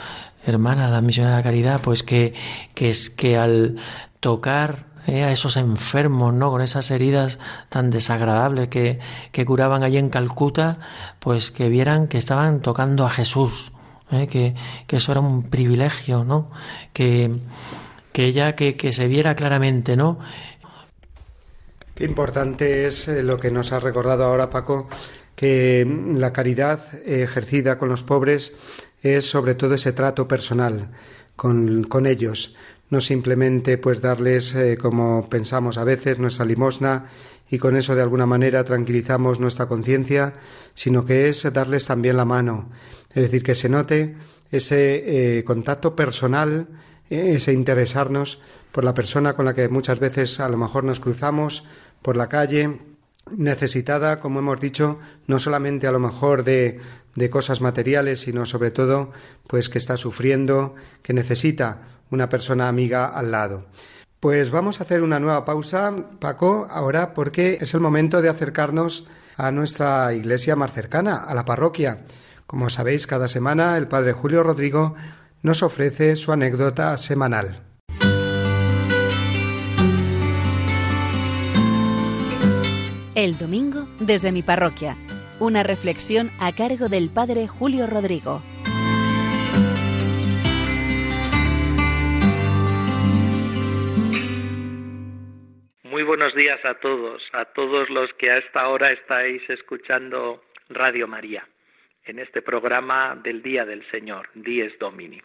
hermanas, 0.45 0.91
la 0.91 1.02
misiones 1.02 1.32
de 1.32 1.38
la 1.38 1.43
caridad, 1.43 1.82
pues 1.82 2.04
que, 2.04 2.34
que 2.73 2.89
es 2.89 3.10
que 3.10 3.38
al 3.38 3.78
tocar 4.19 4.87
eh, 5.07 5.23
a 5.23 5.31
esos 5.31 5.55
enfermos, 5.55 6.33
¿no? 6.33 6.51
Con 6.51 6.61
esas 6.61 6.91
heridas 6.91 7.39
tan 7.69 7.89
desagradables 7.89 8.67
que, 8.67 8.99
que 9.31 9.45
curaban 9.45 9.83
allí 9.83 9.97
en 9.97 10.09
Calcuta, 10.09 10.79
pues 11.19 11.49
que 11.49 11.69
vieran 11.69 12.07
que 12.07 12.17
estaban 12.17 12.61
tocando 12.61 13.05
a 13.05 13.09
Jesús, 13.09 13.71
¿eh? 14.11 14.27
que, 14.27 14.53
que, 14.85 14.97
eso 14.97 15.13
era 15.13 15.21
un 15.21 15.43
privilegio, 15.43 16.25
¿no? 16.25 16.51
Que, 16.91 17.39
que 18.11 18.25
ella 18.25 18.55
que, 18.55 18.75
que 18.75 18.91
se 18.91 19.07
viera 19.07 19.33
claramente, 19.35 19.95
¿no? 19.95 20.19
Qué 21.95 22.03
importante 22.03 22.85
es 22.85 23.07
eh, 23.07 23.23
lo 23.23 23.37
que 23.37 23.49
nos 23.49 23.71
ha 23.71 23.79
recordado 23.79 24.25
ahora 24.25 24.49
Paco, 24.49 24.89
que 25.35 25.87
la 26.15 26.33
caridad 26.33 26.79
ejercida 27.07 27.77
con 27.77 27.89
los 27.89 28.03
pobres 28.03 28.53
es 29.01 29.29
sobre 29.29 29.55
todo 29.55 29.75
ese 29.75 29.93
trato 29.93 30.27
personal 30.27 30.91
con, 31.35 31.83
con 31.85 32.05
ellos, 32.07 32.55
no 32.89 33.02
simplemente 33.02 33.78
pues 33.78 34.02
darles 34.02 34.56
eh, 34.56 34.78
como 34.78 35.30
pensamos 35.30 35.78
a 35.78 35.84
veces 35.84 36.19
nuestra 36.19 36.45
limosna 36.45 37.06
y 37.50 37.58
con 37.58 37.76
eso 37.76 37.95
de 37.95 38.02
alguna 38.02 38.26
manera 38.26 38.63
tranquilizamos 38.63 39.39
nuestra 39.39 39.67
conciencia, 39.67 40.34
sino 40.73 41.06
que 41.06 41.30
es 41.30 41.52
darles 41.52 41.86
también 41.86 42.17
la 42.17 42.26
mano, 42.26 42.69
es 43.10 43.23
decir, 43.23 43.43
que 43.43 43.56
se 43.56 43.69
note 43.69 44.15
ese 44.52 45.38
eh, 45.38 45.43
contacto 45.43 45.95
personal, 45.95 46.67
ese 47.10 47.54
interesarnos 47.54 48.41
por 48.71 48.84
la 48.84 48.93
persona 48.93 49.34
con 49.34 49.45
la 49.45 49.54
que 49.54 49.69
muchas 49.69 50.00
veces 50.00 50.39
a 50.39 50.50
lo 50.50 50.58
mejor 50.58 50.84
nos 50.84 51.00
cruzamos 51.00 51.65
por 52.02 52.17
la 52.17 52.30
calle, 52.30 52.80
necesitada, 53.36 54.19
como 54.19 54.39
hemos 54.39 54.60
dicho, 54.60 55.00
no 55.26 55.39
solamente 55.39 55.88
a 55.88 55.91
lo 55.91 56.00
mejor 56.00 56.43
de, 56.43 56.80
de 57.15 57.30
cosas 57.30 57.62
materiales, 57.62 58.21
sino 58.21 58.45
sobre 58.45 58.71
todo, 58.71 59.12
pues 59.47 59.69
que 59.69 59.78
está 59.78 59.97
sufriendo, 59.97 60.76
que 61.02 61.13
necesita 61.13 61.96
una 62.09 62.29
persona 62.29 62.67
amiga 62.67 63.07
al 63.07 63.31
lado. 63.31 63.65
Pues 64.19 64.49
vamos 64.49 64.79
a 64.79 64.83
hacer 64.83 65.03
una 65.03 65.19
nueva 65.19 65.45
pausa, 65.45 65.93
Paco, 66.19 66.67
ahora 66.69 67.13
porque 67.13 67.59
es 67.61 67.73
el 67.73 67.81
momento 67.81 68.21
de 68.21 68.29
acercarnos 68.29 69.07
a 69.35 69.51
nuestra 69.51 70.13
iglesia 70.13 70.55
más 70.55 70.73
cercana, 70.73 71.17
a 71.17 71.35
la 71.35 71.45
parroquia. 71.45 72.05
Como 72.47 72.69
sabéis, 72.69 73.05
cada 73.05 73.27
semana 73.27 73.77
el 73.77 73.87
Padre 73.87 74.13
Julio 74.13 74.41
Rodrigo 74.41 74.95
nos 75.43 75.61
ofrece 75.61 76.15
su 76.15 76.31
anécdota 76.31 76.97
semanal. 76.97 77.61
El 83.13 83.37
domingo 83.37 83.87
desde 83.99 84.31
mi 84.31 84.43
parroquia. 84.43 84.95
Una 85.39 85.63
reflexión 85.63 86.31
a 86.39 86.51
cargo 86.51 86.87
del 86.87 87.09
Padre 87.09 87.47
Julio 87.47 87.87
Rodrigo. 87.87 88.41
Muy 95.97 96.03
buenos 96.03 96.36
días 96.36 96.63
a 96.63 96.75
todos, 96.75 97.27
a 97.33 97.45
todos 97.45 97.89
los 97.89 98.13
que 98.19 98.29
a 98.29 98.38
esta 98.38 98.67
hora 98.69 98.91
estáis 98.91 99.41
escuchando 99.49 100.43
Radio 100.69 101.07
María, 101.07 101.47
en 102.05 102.19
este 102.19 102.43
programa 102.43 103.19
del 103.23 103.41
Día 103.41 103.65
del 103.65 103.83
Señor, 103.89 104.29
Dies 104.36 104.77
Domini. 104.77 105.19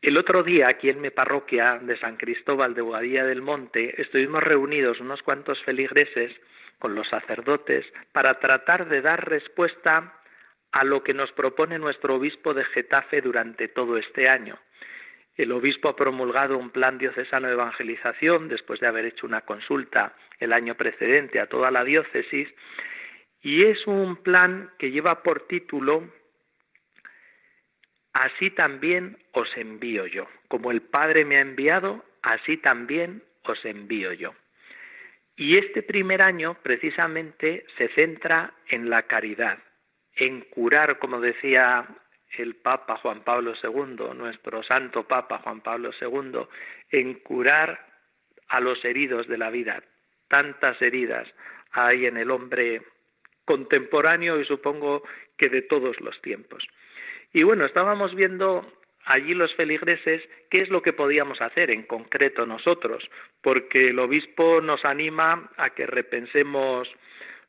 El 0.00 0.16
otro 0.16 0.42
día, 0.42 0.68
aquí 0.68 0.88
en 0.88 1.02
mi 1.02 1.10
parroquia 1.10 1.78
de 1.78 1.98
San 1.98 2.16
Cristóbal 2.16 2.72
de 2.72 2.80
Boadilla 2.80 3.26
del 3.26 3.42
Monte, 3.42 4.00
estuvimos 4.00 4.42
reunidos 4.42 4.98
unos 4.98 5.22
cuantos 5.22 5.62
feligreses 5.62 6.34
con 6.78 6.94
los 6.94 7.06
sacerdotes 7.08 7.84
para 8.12 8.40
tratar 8.40 8.88
de 8.88 9.02
dar 9.02 9.28
respuesta 9.28 10.14
a 10.72 10.84
lo 10.84 11.02
que 11.02 11.12
nos 11.12 11.30
propone 11.32 11.78
nuestro 11.78 12.14
obispo 12.14 12.54
de 12.54 12.64
Getafe 12.64 13.20
durante 13.20 13.68
todo 13.68 13.98
este 13.98 14.26
año. 14.26 14.58
El 15.38 15.52
obispo 15.52 15.88
ha 15.88 15.96
promulgado 15.96 16.58
un 16.58 16.70
plan 16.70 16.98
diocesano 16.98 17.46
de 17.46 17.54
evangelización 17.54 18.48
después 18.48 18.80
de 18.80 18.88
haber 18.88 19.04
hecho 19.06 19.24
una 19.24 19.42
consulta 19.42 20.12
el 20.40 20.52
año 20.52 20.74
precedente 20.74 21.38
a 21.40 21.46
toda 21.46 21.70
la 21.70 21.84
diócesis 21.84 22.48
y 23.40 23.64
es 23.64 23.86
un 23.86 24.16
plan 24.16 24.70
que 24.78 24.90
lleva 24.90 25.22
por 25.22 25.46
título 25.46 26.12
así 28.12 28.50
también 28.50 29.16
os 29.30 29.48
envío 29.56 30.06
yo. 30.06 30.26
Como 30.48 30.72
el 30.72 30.82
Padre 30.82 31.24
me 31.24 31.36
ha 31.36 31.40
enviado, 31.40 32.04
así 32.22 32.56
también 32.56 33.22
os 33.44 33.64
envío 33.64 34.12
yo. 34.12 34.34
Y 35.36 35.56
este 35.56 35.84
primer 35.84 36.20
año 36.20 36.58
precisamente 36.64 37.64
se 37.76 37.86
centra 37.90 38.54
en 38.66 38.90
la 38.90 39.04
caridad, 39.04 39.58
en 40.16 40.40
curar, 40.40 40.98
como 40.98 41.20
decía 41.20 41.86
el 42.36 42.56
Papa 42.56 42.96
Juan 42.98 43.22
Pablo 43.22 43.54
II, 43.62 44.14
nuestro 44.14 44.62
santo 44.62 45.04
Papa 45.04 45.38
Juan 45.38 45.60
Pablo 45.60 45.90
II, 46.00 46.40
en 46.90 47.14
curar 47.14 47.86
a 48.48 48.60
los 48.60 48.84
heridos 48.84 49.26
de 49.28 49.38
la 49.38 49.50
vida. 49.50 49.82
Tantas 50.28 50.80
heridas 50.82 51.26
hay 51.72 52.06
en 52.06 52.16
el 52.16 52.30
hombre 52.30 52.82
contemporáneo 53.44 54.40
y 54.40 54.44
supongo 54.44 55.02
que 55.36 55.48
de 55.48 55.62
todos 55.62 56.00
los 56.00 56.20
tiempos. 56.20 56.66
Y 57.32 57.42
bueno, 57.42 57.64
estábamos 57.64 58.14
viendo 58.14 58.70
allí 59.04 59.32
los 59.34 59.54
feligreses 59.54 60.22
qué 60.50 60.60
es 60.60 60.68
lo 60.68 60.82
que 60.82 60.92
podíamos 60.92 61.40
hacer 61.40 61.70
en 61.70 61.82
concreto 61.84 62.46
nosotros, 62.46 63.08
porque 63.42 63.88
el 63.90 63.98
obispo 63.98 64.60
nos 64.60 64.84
anima 64.84 65.50
a 65.56 65.70
que 65.70 65.86
repensemos 65.86 66.88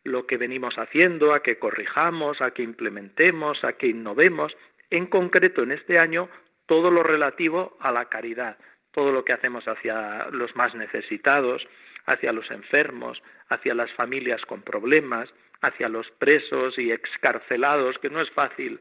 lo 0.03 0.25
que 0.25 0.37
venimos 0.37 0.77
haciendo, 0.77 1.33
a 1.33 1.41
que 1.41 1.59
corrijamos, 1.59 2.41
a 2.41 2.51
que 2.51 2.63
implementemos, 2.63 3.63
a 3.63 3.73
que 3.73 3.87
innovemos, 3.87 4.55
en 4.89 5.07
concreto 5.07 5.63
en 5.63 5.71
este 5.71 5.99
año 5.99 6.29
todo 6.65 6.91
lo 6.91 7.03
relativo 7.03 7.77
a 7.79 7.91
la 7.91 8.05
caridad, 8.05 8.57
todo 8.91 9.11
lo 9.11 9.25
que 9.25 9.33
hacemos 9.33 9.67
hacia 9.67 10.27
los 10.31 10.55
más 10.55 10.75
necesitados, 10.75 11.67
hacia 12.05 12.31
los 12.31 12.49
enfermos, 12.51 13.21
hacia 13.49 13.73
las 13.73 13.91
familias 13.93 14.41
con 14.45 14.61
problemas, 14.61 15.33
hacia 15.61 15.89
los 15.89 16.09
presos 16.11 16.77
y 16.77 16.91
excarcelados, 16.91 17.97
que 17.99 18.09
no 18.09 18.21
es 18.21 18.29
fácil 18.31 18.79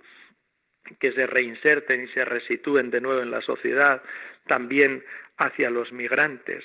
que 1.01 1.13
se 1.13 1.27
reinserten 1.27 2.05
y 2.05 2.09
se 2.09 2.25
resitúen 2.25 2.91
de 2.91 3.01
nuevo 3.01 3.21
en 3.21 3.31
la 3.31 3.43
sociedad, 3.43 4.03
también 4.47 5.05
hacia 5.37 5.71
los 5.71 5.93
migrantes. 5.93 6.65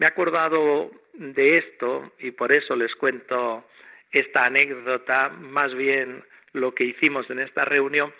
Me 0.00 0.06
he 0.06 0.08
acordado 0.08 0.90
de 1.12 1.58
esto 1.58 2.12
y 2.18 2.30
por 2.30 2.52
eso 2.52 2.74
les 2.74 2.94
cuento 2.94 3.66
esta 4.10 4.46
anécdota, 4.46 5.28
más 5.28 5.74
bien 5.74 6.24
lo 6.54 6.74
que 6.74 6.84
hicimos 6.84 7.28
en 7.28 7.38
esta 7.38 7.66
reunión, 7.66 8.10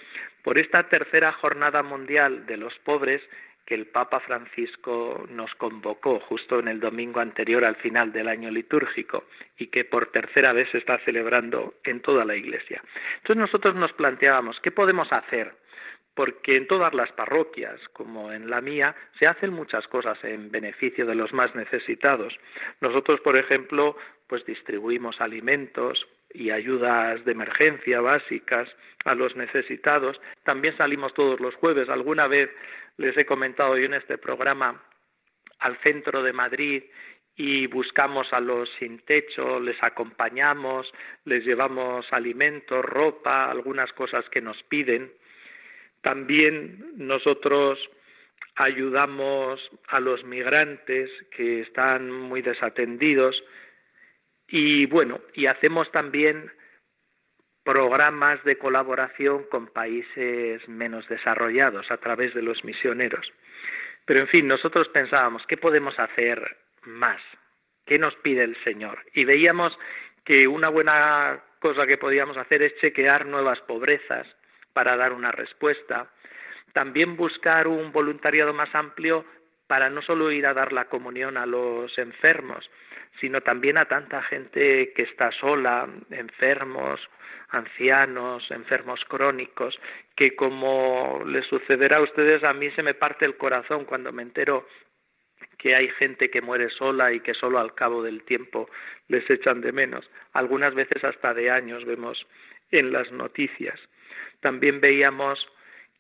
por 0.45 0.59
esta 0.59 0.91
tercera 0.91 1.33
jornada 1.33 1.83
mundial 1.83 2.45
de 2.45 2.59
los 2.59 2.79
pobres 2.81 3.23
que 3.65 3.77
el 3.77 3.87
Papa 3.87 4.21
Francisco 4.21 5.27
nos 5.31 5.55
convocó 5.55 6.21
justo 6.21 6.59
en 6.59 6.69
el 6.69 6.81
domingo 6.81 7.21
anterior 7.21 7.65
al 7.65 7.77
final 7.77 8.13
del 8.13 8.29
año 8.29 8.51
litúrgico 8.51 9.25
y 9.57 9.69
que 9.69 9.87
por 9.87 10.13
tercera 10.13 10.53
vez 10.53 10.69
se 10.73 10.79
está 10.79 10.99
celebrando 11.07 11.77
en 11.85 12.01
toda 12.03 12.27
la 12.27 12.37
Iglesia. 12.37 12.83
Entonces 13.23 13.39
nosotros 13.39 13.75
nos 13.75 13.95
planteábamos, 13.95 14.61
¿qué 14.61 14.71
podemos 14.71 15.09
hacer? 15.13 15.55
Porque 16.21 16.55
en 16.55 16.67
todas 16.67 16.93
las 16.93 17.11
parroquias, 17.13 17.81
como 17.95 18.31
en 18.31 18.51
la 18.51 18.61
mía, 18.61 18.95
se 19.19 19.27
hacen 19.27 19.55
muchas 19.55 19.89
cosas 19.89 20.23
en 20.23 20.51
beneficio 20.51 21.07
de 21.07 21.15
los 21.15 21.33
más 21.33 21.55
necesitados. 21.55 22.39
Nosotros, 22.83 23.21
por 23.21 23.39
ejemplo, 23.39 23.97
pues 24.27 24.45
distribuimos 24.45 25.19
alimentos, 25.19 26.07
y 26.35 26.51
ayudas 26.51 27.25
de 27.25 27.33
emergencia 27.33 28.03
básicas 28.03 28.69
a 29.07 29.15
los 29.15 29.35
necesitados. 29.35 30.21
También 30.45 30.77
salimos 30.77 31.15
todos 31.15 31.41
los 31.41 31.55
jueves. 31.55 31.89
Alguna 31.89 32.27
vez 32.27 32.51
les 32.99 33.17
he 33.17 33.25
comentado 33.25 33.79
yo 33.79 33.87
en 33.87 33.95
este 33.95 34.19
programa 34.19 34.83
al 35.61 35.79
centro 35.79 36.23
de 36.23 36.35
Madrid 36.35 36.83
y 37.35 37.67
buscamos 37.67 38.31
a 38.35 38.41
los 38.41 38.69
sin 38.79 38.99
techo, 38.99 39.59
les 39.59 39.83
acompañamos, 39.83 40.93
les 41.25 41.47
llevamos 41.47 42.07
alimentos, 42.13 42.85
ropa, 42.85 43.51
algunas 43.51 43.91
cosas 43.95 44.29
que 44.29 44.43
nos 44.43 44.63
piden. 44.65 45.11
También 46.03 46.93
nosotros 46.97 47.79
ayudamos 48.57 49.61
a 49.89 50.01
los 50.01 50.25
migrantes 50.25 51.11
que 51.35 51.61
están 51.61 52.11
muy 52.11 52.43
desatendidos 52.43 53.43
y 54.49 54.87
bueno, 54.87 55.21
y 55.35 55.47
hacemos 55.47 55.91
también 55.93 56.51
programas 57.63 58.43
de 58.45 58.59
colaboración 58.59 59.45
con 59.45 59.69
países 59.69 60.67
menos 60.69 61.09
desarrollados 61.09 61.91
a 61.91 61.99
través 61.99 62.35
de 62.35 62.43
los 62.43 62.65
misioneros. 62.65 63.33
Pero 64.07 64.21
en 64.21 64.29
fin, 64.29 64.49
nosotros 64.49 64.89
pensábamos, 64.89 65.47
¿qué 65.47 65.57
podemos 65.57 65.99
hacer 65.99 66.57
más? 66.83 67.21
¿Qué 67.87 67.99
nos 67.99 68.15
pide 68.17 68.45
el 68.45 68.57
Señor? 68.65 68.99
Y 69.15 69.25
veíamos 69.25 69.79
que 70.25 70.49
una 70.49 70.69
buena 70.69 71.43
cosa 71.61 71.87
que 71.87 71.99
podíamos 71.99 72.37
hacer 72.37 72.63
es 72.63 72.77
chequear 72.79 73.27
nuevas 73.27 73.61
pobrezas 73.61 74.27
para 74.73 74.97
dar 74.97 75.13
una 75.13 75.33
respuesta. 75.33 76.11
También 76.73 77.17
buscar 77.17 77.69
un 77.69 77.93
voluntariado 77.93 78.53
más 78.53 78.75
amplio 78.75 79.25
para 79.67 79.89
no 79.89 80.03
solo 80.03 80.31
ir 80.33 80.47
a 80.47 80.55
dar 80.55 80.73
la 80.73 80.87
comunión 80.87 81.37
a 81.37 81.47
los 81.47 81.97
enfermos, 81.99 82.69
sino 83.21 83.41
también 83.41 83.79
a 83.79 83.87
tanta 83.87 84.23
gente 84.23 84.93
que 84.95 85.03
está 85.03 85.31
sola, 85.33 85.89
enfermos, 86.11 87.01
ancianos, 87.51 88.51
enfermos 88.51 89.05
crónicos, 89.05 89.79
que 90.17 90.35
como 90.35 91.23
les 91.27 91.47
sucederá 91.47 91.99
a 91.99 92.03
ustedes, 92.03 92.45
a 92.45 92.53
mí 92.53 92.71
se 92.73 92.83
me 92.83 92.95
parte 92.95 93.25
el 93.25 93.37
corazón 93.37 93.85
cuando 93.85 94.13
me 94.13 94.23
entero 94.23 94.67
que 95.59 95.75
hay 95.75 95.89
gente 95.91 96.31
que 96.31 96.41
muere 96.41 96.71
sola 96.71 97.13
y 97.13 97.21
que 97.21 97.35
solo 97.35 97.59
al 97.59 97.75
cabo 97.75 98.03
del 98.03 98.25
tiempo 98.25 98.69
les 99.09 99.29
echan 99.31 99.61
de 99.61 99.73
menos. 99.73 100.11
Algunas 100.33 100.75
veces 100.75 101.05
hasta 101.05 101.35
de 101.35 101.51
años 101.51 101.85
vemos 101.85 102.27
en 102.71 102.93
las 102.93 103.13
noticias. 103.13 103.79
También 104.41 104.81
veíamos 104.81 105.47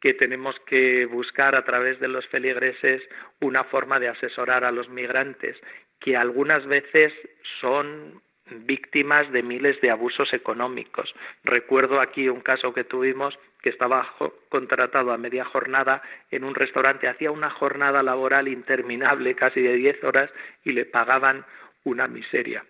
que 0.00 0.14
tenemos 0.14 0.58
que 0.60 1.06
buscar 1.06 1.54
a 1.54 1.64
través 1.64 2.00
de 2.00 2.08
los 2.08 2.26
feligreses 2.28 3.02
una 3.40 3.64
forma 3.64 4.00
de 4.00 4.08
asesorar 4.08 4.64
a 4.64 4.72
los 4.72 4.88
migrantes, 4.88 5.56
que 6.00 6.16
algunas 6.16 6.66
veces 6.66 7.12
son 7.60 8.22
víctimas 8.50 9.30
de 9.30 9.42
miles 9.42 9.80
de 9.80 9.90
abusos 9.90 10.32
económicos. 10.32 11.14
Recuerdo 11.44 12.00
aquí 12.00 12.28
un 12.28 12.40
caso 12.40 12.72
que 12.72 12.84
tuvimos 12.84 13.38
que 13.62 13.70
estaba 13.70 14.14
contratado 14.48 15.12
a 15.12 15.18
media 15.18 15.44
jornada 15.44 16.02
en 16.30 16.44
un 16.44 16.54
restaurante, 16.54 17.08
hacía 17.08 17.30
una 17.30 17.50
jornada 17.50 18.02
laboral 18.02 18.48
interminable, 18.48 19.34
casi 19.34 19.60
de 19.60 19.74
diez 19.74 20.02
horas, 20.02 20.30
y 20.64 20.72
le 20.72 20.86
pagaban 20.86 21.44
una 21.84 22.08
miseria. 22.08 22.64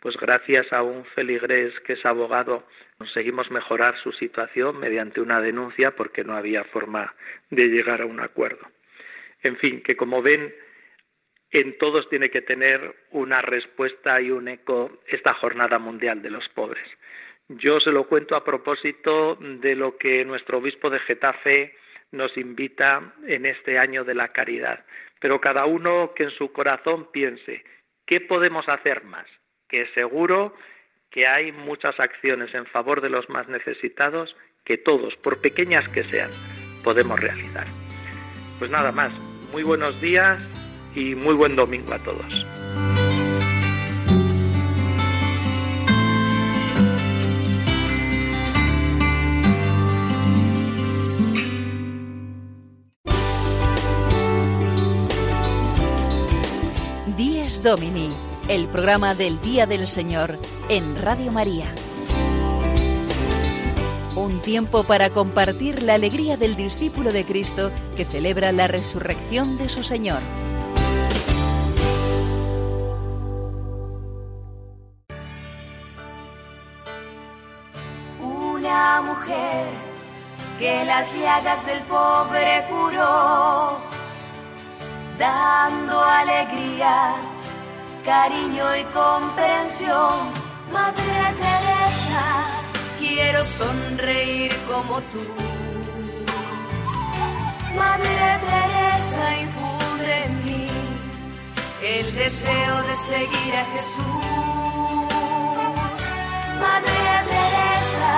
Pues 0.00 0.16
gracias 0.16 0.72
a 0.72 0.82
un 0.82 1.04
feligrés 1.06 1.78
que 1.80 1.94
es 1.94 2.06
abogado 2.06 2.64
conseguimos 2.98 3.50
mejorar 3.50 3.96
su 3.98 4.12
situación 4.12 4.78
mediante 4.78 5.20
una 5.20 5.40
denuncia 5.40 5.92
porque 5.96 6.24
no 6.24 6.36
había 6.36 6.64
forma 6.64 7.14
de 7.50 7.66
llegar 7.68 8.02
a 8.02 8.06
un 8.06 8.20
acuerdo. 8.20 8.66
En 9.42 9.56
fin, 9.56 9.82
que 9.82 9.96
como 9.96 10.22
ven, 10.22 10.54
en 11.50 11.78
todos 11.78 12.08
tiene 12.08 12.30
que 12.30 12.42
tener 12.42 12.94
una 13.10 13.40
respuesta 13.42 14.20
y 14.20 14.30
un 14.30 14.48
eco 14.48 15.00
esta 15.06 15.34
Jornada 15.34 15.78
Mundial 15.78 16.22
de 16.22 16.30
los 16.30 16.48
Pobres. 16.50 16.86
Yo 17.48 17.80
se 17.80 17.90
lo 17.90 18.06
cuento 18.06 18.36
a 18.36 18.44
propósito 18.44 19.36
de 19.40 19.74
lo 19.74 19.96
que 19.96 20.24
nuestro 20.24 20.58
obispo 20.58 20.90
de 20.90 20.98
Getafe 21.00 21.74
nos 22.12 22.36
invita 22.36 23.14
en 23.26 23.46
este 23.46 23.78
año 23.78 24.04
de 24.04 24.14
la 24.14 24.28
caridad. 24.28 24.84
Pero 25.20 25.40
cada 25.40 25.64
uno 25.64 26.12
que 26.14 26.24
en 26.24 26.30
su 26.30 26.52
corazón 26.52 27.10
piense, 27.10 27.64
¿qué 28.06 28.20
podemos 28.20 28.68
hacer 28.68 29.04
más? 29.04 29.26
Que 29.68 29.86
seguro 29.94 30.54
que 31.10 31.26
hay 31.26 31.52
muchas 31.52 31.98
acciones 32.00 32.54
en 32.54 32.66
favor 32.66 33.00
de 33.00 33.10
los 33.10 33.28
más 33.28 33.48
necesitados 33.48 34.36
que 34.64 34.76
todos, 34.76 35.16
por 35.16 35.40
pequeñas 35.40 35.88
que 35.88 36.04
sean, 36.04 36.30
podemos 36.84 37.18
realizar. 37.20 37.66
Pues 38.58 38.70
nada 38.70 38.92
más, 38.92 39.12
muy 39.52 39.62
buenos 39.62 40.00
días 40.00 40.38
y 40.94 41.14
muy 41.14 41.34
buen 41.34 41.56
domingo 41.56 41.94
a 41.94 41.98
todos. 42.02 42.46
Domini, 57.62 58.10
el 58.48 58.66
programa 58.66 59.14
del 59.14 59.40
Día 59.40 59.66
del 59.66 59.86
Señor 59.86 60.38
en 60.68 61.00
Radio 61.00 61.30
María. 61.32 61.66
Un 64.16 64.40
tiempo 64.40 64.84
para 64.84 65.10
compartir 65.10 65.82
la 65.82 65.94
alegría 65.94 66.36
del 66.36 66.56
discípulo 66.56 67.12
de 67.12 67.24
Cristo 67.24 67.70
que 67.96 68.04
celebra 68.04 68.50
la 68.52 68.66
resurrección 68.66 69.58
de 69.58 69.68
su 69.68 69.82
Señor. 69.82 70.20
mujer 79.02 79.66
que 80.58 80.84
las 80.84 81.12
llagas 81.14 81.66
del 81.66 81.80
pobre 81.82 82.64
curó, 82.68 83.78
dando 85.18 86.02
alegría, 86.02 87.14
cariño 88.08 88.74
y 88.74 88.84
comprensión. 88.84 90.32
Madre 90.72 91.18
Teresa, 91.42 92.24
quiero 92.98 93.44
sonreír 93.44 94.52
como 94.66 94.94
tú. 95.12 95.24
Madre 97.76 98.26
Teresa, 98.46 99.24
infunde 99.44 100.24
en 100.24 100.32
mí 100.46 100.66
el 101.82 102.06
deseo 102.14 102.74
de 102.88 102.94
seguir 103.10 103.52
a 103.62 103.64
Jesús. 103.74 104.24
Madre 106.64 107.00
Teresa, 107.32 108.14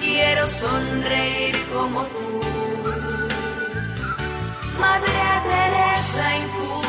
quiero 0.00 0.48
sonreír 0.48 1.56
como 1.72 2.00
tú. 2.14 2.40
Madre 4.80 5.22
Teresa, 5.48 6.36
infunde 6.42 6.81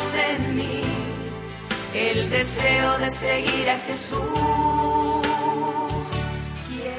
el 1.94 2.30
deseo 2.30 2.98
de 2.98 3.12
seguir 3.12 3.70
a 3.70 3.78
Jesús. 3.80 4.20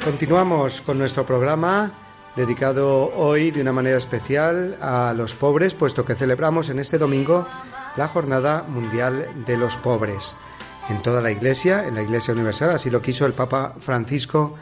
Continuamos 0.04 0.80
con 0.82 0.98
nuestro 0.98 1.26
programa 1.26 1.92
dedicado 2.36 3.12
hoy 3.16 3.50
de 3.50 3.62
una 3.62 3.72
manera 3.72 3.96
especial 3.96 4.76
a 4.80 5.12
los 5.16 5.34
pobres, 5.34 5.74
puesto 5.74 6.04
que 6.04 6.14
celebramos 6.14 6.68
en 6.68 6.78
este 6.78 6.98
domingo 6.98 7.46
la 7.96 8.08
Jornada 8.08 8.64
Mundial 8.68 9.44
de 9.46 9.56
los 9.56 9.76
Pobres. 9.76 10.36
En 10.88 11.00
toda 11.00 11.22
la 11.22 11.30
Iglesia, 11.30 11.86
en 11.86 11.94
la 11.94 12.02
Iglesia 12.02 12.34
Universal, 12.34 12.70
así 12.70 12.90
lo 12.90 13.00
quiso 13.00 13.24
el 13.26 13.32
Papa 13.32 13.74
Francisco 13.80 14.54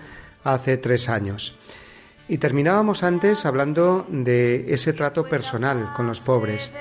hace 0.44 0.76
tres 0.76 1.08
años. 1.08 1.58
Y 2.28 2.38
terminábamos 2.38 3.02
antes 3.02 3.44
hablando 3.44 4.06
de 4.08 4.72
ese 4.72 4.92
trato 4.92 5.24
personal 5.24 5.92
con 5.94 6.06
los 6.06 6.20
pobres. 6.20 6.72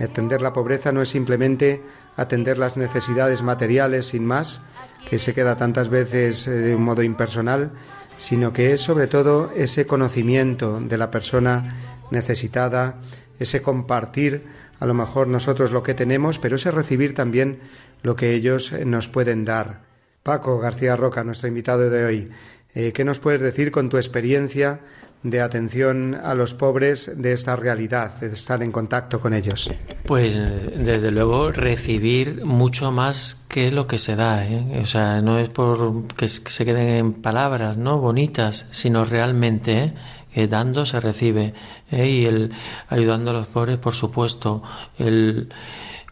Atender 0.00 0.42
la 0.42 0.52
pobreza 0.52 0.92
no 0.92 1.02
es 1.02 1.08
simplemente 1.08 1.82
atender 2.16 2.58
las 2.58 2.76
necesidades 2.76 3.42
materiales 3.42 4.06
sin 4.06 4.24
más, 4.24 4.60
que 5.08 5.18
se 5.18 5.34
queda 5.34 5.56
tantas 5.56 5.88
veces 5.88 6.46
eh, 6.46 6.52
de 6.52 6.74
un 6.74 6.82
modo 6.82 7.02
impersonal, 7.02 7.72
sino 8.16 8.52
que 8.52 8.72
es 8.72 8.80
sobre 8.80 9.06
todo 9.06 9.50
ese 9.54 9.86
conocimiento 9.86 10.80
de 10.80 10.98
la 10.98 11.10
persona 11.10 12.04
necesitada, 12.10 13.00
ese 13.38 13.62
compartir 13.62 14.44
a 14.80 14.86
lo 14.86 14.94
mejor 14.94 15.28
nosotros 15.28 15.72
lo 15.72 15.82
que 15.82 15.94
tenemos, 15.94 16.38
pero 16.38 16.56
ese 16.56 16.70
recibir 16.70 17.14
también 17.14 17.60
lo 18.02 18.16
que 18.16 18.32
ellos 18.32 18.72
nos 18.84 19.08
pueden 19.08 19.44
dar. 19.44 19.82
Paco 20.22 20.58
García 20.58 20.96
Roca, 20.96 21.24
nuestro 21.24 21.48
invitado 21.48 21.90
de 21.90 22.04
hoy, 22.04 22.30
eh, 22.74 22.92
¿Qué 22.92 23.04
nos 23.04 23.20
puedes 23.20 23.40
decir 23.40 23.70
con 23.70 23.88
tu 23.88 23.96
experiencia 23.96 24.80
de 25.24 25.40
atención 25.40 26.14
a 26.14 26.34
los 26.34 26.54
pobres 26.54 27.10
de 27.16 27.32
esta 27.32 27.56
realidad, 27.56 28.20
de 28.20 28.28
estar 28.28 28.62
en 28.62 28.70
contacto 28.70 29.20
con 29.20 29.32
ellos? 29.32 29.70
Pues 30.06 30.34
desde 30.76 31.10
luego 31.10 31.50
recibir 31.50 32.44
mucho 32.44 32.92
más 32.92 33.42
que 33.48 33.72
lo 33.72 33.86
que 33.86 33.98
se 33.98 34.16
da, 34.16 34.46
¿eh? 34.46 34.80
o 34.82 34.86
sea, 34.86 35.22
no 35.22 35.38
es 35.38 35.48
por 35.48 36.06
que 36.08 36.28
se 36.28 36.64
queden 36.64 36.88
en 36.88 37.12
palabras, 37.14 37.78
¿no? 37.78 37.98
Bonitas, 37.98 38.66
sino 38.70 39.06
realmente 39.06 39.94
¿eh? 40.34 40.46
dando 40.46 40.84
se 40.84 41.00
recibe 41.00 41.54
¿eh? 41.90 42.06
y 42.06 42.26
el 42.26 42.52
ayudando 42.88 43.30
a 43.30 43.34
los 43.34 43.46
pobres, 43.46 43.78
por 43.78 43.94
supuesto, 43.94 44.62
el 44.98 45.48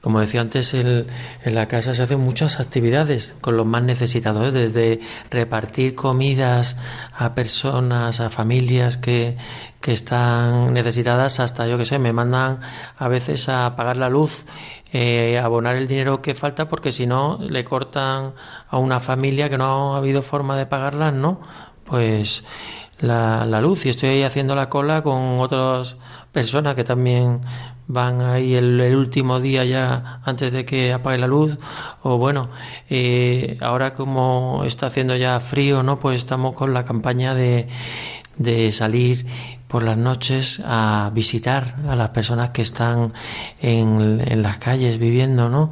como 0.02 0.18
decía 0.18 0.40
antes, 0.40 0.74
en 0.74 1.06
la 1.44 1.68
casa 1.68 1.94
se 1.94 2.02
hacen 2.02 2.18
muchas 2.18 2.58
actividades 2.58 3.34
con 3.40 3.56
los 3.56 3.64
más 3.64 3.84
necesitados, 3.84 4.48
¿eh? 4.48 4.50
desde 4.50 5.00
repartir 5.30 5.94
comidas 5.94 6.76
a 7.16 7.36
personas, 7.36 8.18
a 8.18 8.28
familias 8.28 8.98
que, 8.98 9.36
que 9.80 9.92
están 9.92 10.74
necesitadas, 10.74 11.38
hasta 11.38 11.68
yo 11.68 11.78
que 11.78 11.84
sé, 11.84 12.00
me 12.00 12.12
mandan 12.12 12.58
a 12.98 13.06
veces 13.06 13.48
a 13.48 13.76
pagar 13.76 13.96
la 13.96 14.08
luz, 14.08 14.44
eh, 14.92 15.38
abonar 15.38 15.76
el 15.76 15.86
dinero 15.86 16.20
que 16.20 16.34
falta, 16.34 16.66
porque 16.66 16.90
si 16.90 17.06
no 17.06 17.38
le 17.40 17.62
cortan 17.62 18.34
a 18.68 18.78
una 18.78 18.98
familia 18.98 19.48
que 19.48 19.56
no 19.56 19.94
ha 19.94 19.98
habido 19.98 20.22
forma 20.22 20.56
de 20.56 20.66
pagarla, 20.66 21.12
¿no? 21.12 21.40
Pues 21.84 22.42
la, 23.02 23.44
la 23.44 23.60
luz 23.60 23.84
y 23.84 23.90
estoy 23.90 24.08
ahí 24.10 24.22
haciendo 24.22 24.56
la 24.56 24.68
cola 24.68 25.02
con 25.02 25.40
otras 25.40 25.96
personas 26.32 26.74
que 26.74 26.84
también 26.84 27.40
van 27.88 28.22
ahí 28.22 28.54
el, 28.54 28.80
último 28.96 29.40
día 29.40 29.64
ya 29.64 30.20
antes 30.24 30.52
de 30.52 30.64
que 30.64 30.92
apague 30.92 31.18
la 31.18 31.26
luz. 31.26 31.58
O 32.02 32.16
bueno 32.16 32.48
eh, 32.88 33.58
ahora 33.60 33.94
como 33.94 34.62
está 34.64 34.86
haciendo 34.86 35.16
ya 35.16 35.38
frío 35.40 35.82
no 35.82 35.98
pues 36.00 36.16
estamos 36.16 36.54
con 36.54 36.72
la 36.72 36.84
campaña 36.84 37.34
de, 37.34 37.68
de 38.38 38.72
salir 38.72 39.26
por 39.68 39.82
las 39.82 39.96
noches 39.96 40.62
a 40.64 41.10
visitar 41.14 41.76
a 41.88 41.96
las 41.96 42.10
personas 42.10 42.50
que 42.50 42.62
están 42.62 43.12
en, 43.60 44.22
en 44.26 44.42
las 44.42 44.58
calles 44.58 44.98
viviendo 44.98 45.48
no 45.48 45.70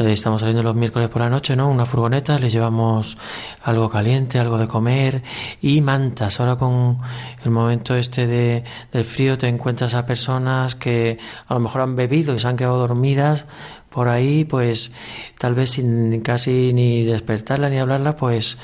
Estamos 0.00 0.40
saliendo 0.40 0.62
los 0.62 0.74
miércoles 0.74 1.10
por 1.10 1.20
la 1.20 1.28
noche, 1.28 1.54
¿no? 1.54 1.68
Una 1.68 1.84
furgoneta, 1.84 2.38
les 2.38 2.50
llevamos 2.50 3.18
algo 3.62 3.90
caliente, 3.90 4.38
algo 4.38 4.56
de 4.56 4.66
comer 4.66 5.22
y 5.60 5.82
mantas. 5.82 6.40
Ahora 6.40 6.56
con 6.56 6.98
el 7.44 7.50
momento 7.50 7.94
este 7.94 8.26
de, 8.26 8.64
del 8.90 9.04
frío 9.04 9.36
te 9.36 9.48
encuentras 9.48 9.92
a 9.92 10.06
personas 10.06 10.76
que 10.76 11.18
a 11.46 11.52
lo 11.52 11.60
mejor 11.60 11.82
han 11.82 11.94
bebido 11.94 12.34
y 12.34 12.40
se 12.40 12.48
han 12.48 12.56
quedado 12.56 12.78
dormidas 12.78 13.44
por 13.90 14.08
ahí, 14.08 14.46
pues 14.46 14.92
tal 15.38 15.54
vez 15.54 15.72
sin 15.72 16.22
casi 16.22 16.72
ni 16.72 17.04
despertarla 17.04 17.68
ni 17.68 17.78
hablarla, 17.78 18.16
pues 18.16 18.56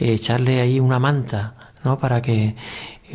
echarle 0.00 0.60
ahí 0.60 0.80
una 0.80 0.98
manta, 0.98 1.54
¿no? 1.84 2.00
Para 2.00 2.20
que 2.22 2.56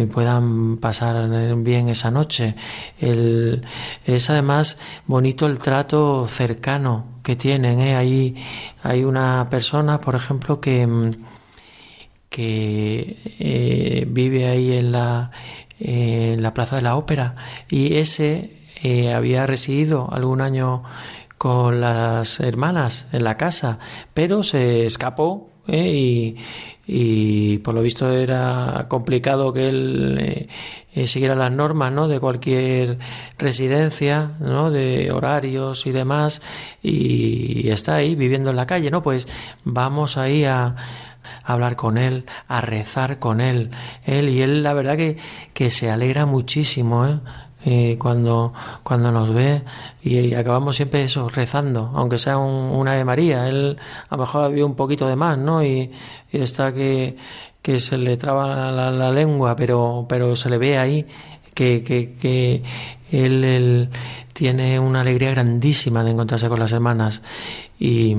puedan 0.05 0.77
pasar 0.77 1.27
bien 1.57 1.89
esa 1.89 2.11
noche. 2.11 2.55
Es 2.99 4.29
además 4.29 4.77
bonito 5.07 5.47
el 5.47 5.57
trato 5.57 6.27
cercano 6.27 7.21
que 7.23 7.35
tienen. 7.35 7.79
¿eh? 7.79 7.95
Hay 8.83 9.03
una 9.03 9.49
persona, 9.49 9.99
por 9.99 10.15
ejemplo, 10.15 10.61
que, 10.61 10.87
que 12.29 13.17
eh, 13.39 14.05
vive 14.07 14.47
ahí 14.47 14.73
en 14.73 14.91
la, 14.91 15.31
en 15.79 16.43
la 16.43 16.53
Plaza 16.53 16.75
de 16.75 16.81
la 16.83 16.95
Ópera 16.95 17.35
y 17.69 17.95
ese 17.95 18.57
eh, 18.83 19.13
había 19.13 19.47
residido 19.47 20.09
algún 20.11 20.41
año 20.41 20.83
con 21.37 21.81
las 21.81 22.39
hermanas 22.39 23.07
en 23.11 23.23
la 23.23 23.37
casa, 23.37 23.79
pero 24.13 24.43
se 24.43 24.85
escapó 24.85 25.49
¿eh? 25.67 25.87
y, 25.87 26.37
y, 26.87 27.57
por 27.59 27.73
lo 27.75 27.81
visto 27.81 28.09
era 28.09 28.85
complicado 28.87 29.51
que 29.51 29.67
él 29.67 30.17
eh, 30.19 30.47
eh, 30.93 31.07
siguiera 31.07 31.35
las 31.35 31.51
normas 31.51 31.91
¿no? 31.91 32.07
de 32.07 32.19
cualquier 32.19 32.97
residencia, 33.37 34.31
¿no? 34.39 34.71
de 34.71 35.11
horarios 35.11 35.85
y 35.85 35.91
demás, 35.91 36.41
y 36.81 37.69
está 37.69 37.95
ahí 37.95 38.15
viviendo 38.15 38.49
en 38.51 38.55
la 38.55 38.67
calle, 38.67 38.89
¿no? 38.89 39.03
Pues 39.03 39.27
vamos 39.65 40.17
ahí 40.17 40.45
a, 40.45 40.75
hablar 41.43 41.75
con 41.75 41.97
él, 41.97 42.25
a 42.47 42.61
rezar 42.61 43.19
con 43.19 43.41
él, 43.41 43.71
él 44.05 44.29
y 44.29 44.41
él 44.41 44.63
la 44.63 44.73
verdad 44.73 44.97
que, 44.97 45.17
que 45.53 45.71
se 45.71 45.89
alegra 45.89 46.25
muchísimo, 46.25 47.05
¿eh? 47.05 47.19
Eh, 47.65 47.97
cuando, 47.99 48.53
cuando 48.83 49.11
nos 49.11 49.33
ve 49.33 49.63
y, 50.03 50.33
acabamos 50.35 50.75
siempre 50.75 51.03
eso, 51.03 51.27
rezando, 51.29 51.91
aunque 51.95 52.17
sea 52.17 52.37
un, 52.37 52.75
una 52.75 52.93
de 52.93 53.03
María. 53.03 53.47
Él 53.47 53.77
a 54.09 54.15
lo 54.15 54.21
mejor 54.21 54.43
ha 54.43 54.45
habido 54.45 54.65
un 54.65 54.75
poquito 54.75 55.07
de 55.07 55.15
más, 55.15 55.37
¿no? 55.37 55.63
Y, 55.63 55.91
está 56.31 56.73
que, 56.73 57.17
que, 57.61 57.79
se 57.79 57.97
le 57.97 58.17
traba 58.17 58.71
la, 58.71 59.11
lengua, 59.11 59.55
pero, 59.55 60.05
pero 60.07 60.35
se 60.35 60.49
le 60.49 60.57
ve 60.57 60.77
ahí 60.77 61.05
que, 61.53 61.83
que, 61.83 62.63
él, 63.11 63.89
tiene 64.33 64.79
una 64.79 65.01
alegría 65.01 65.31
grandísima 65.31 66.03
de 66.03 66.11
encontrarse 66.11 66.47
con 66.49 66.59
las 66.59 66.71
hermanas. 66.71 67.21
Y, 67.79 68.15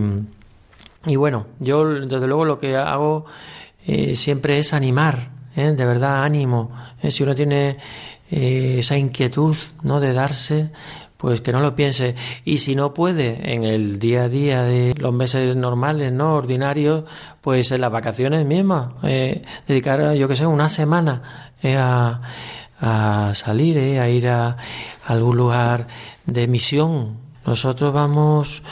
y 1.07 1.17
bueno, 1.17 1.47
yo 1.61 1.85
desde 1.85 2.27
luego 2.27 2.45
lo 2.45 2.59
que 2.59 2.77
hago 2.77 3.27
eh, 3.87 4.17
siempre 4.17 4.59
es 4.59 4.75
animar, 4.75 5.31
¿eh? 5.57 5.73
de 5.73 5.85
verdad 5.87 6.25
ánimo. 6.25 6.71
¿eh? 7.03 7.11
Si 7.11 7.23
uno 7.23 7.35
tiene 7.35 7.79
eh, 8.31 8.77
esa 8.79 8.97
inquietud 8.97 9.57
no 9.83 10.01
de 10.01 10.13
darse 10.13 10.71
pues 11.17 11.41
que 11.41 11.51
no 11.53 11.61
lo 11.61 11.75
piense. 11.75 12.15
Y 12.45 12.59
si 12.59 12.77
no 12.77 12.95
puede 12.95 13.53
en 13.53 13.65
el 13.65 13.99
día 13.99 14.25
a 14.25 14.29
día 14.29 14.63
de 14.63 14.95
los 14.95 15.13
meses 15.13 15.57
normales 15.57 16.13
no 16.13 16.35
ordinarios 16.35 17.05
pues 17.41 17.71
en 17.73 17.81
las 17.81 17.93
vacaciones 17.93 18.47
mismas 18.47 18.93
eh, 19.03 19.43
dedicar 19.67 20.15
yo 20.15 20.29
que 20.29 20.37
sé 20.37 20.47
una 20.47 20.69
semana 20.69 21.53
eh, 21.63 21.77
a, 21.77 22.23
a, 22.81 23.35
salir 23.35 23.99
a 23.99 24.09
ir 24.09 24.29
a 24.29 24.57
algún 25.07 25.37
lugar 25.37 25.89
de 26.27 26.47
misión 26.47 27.28
nosotros 27.49 27.95
vamos 27.95 28.63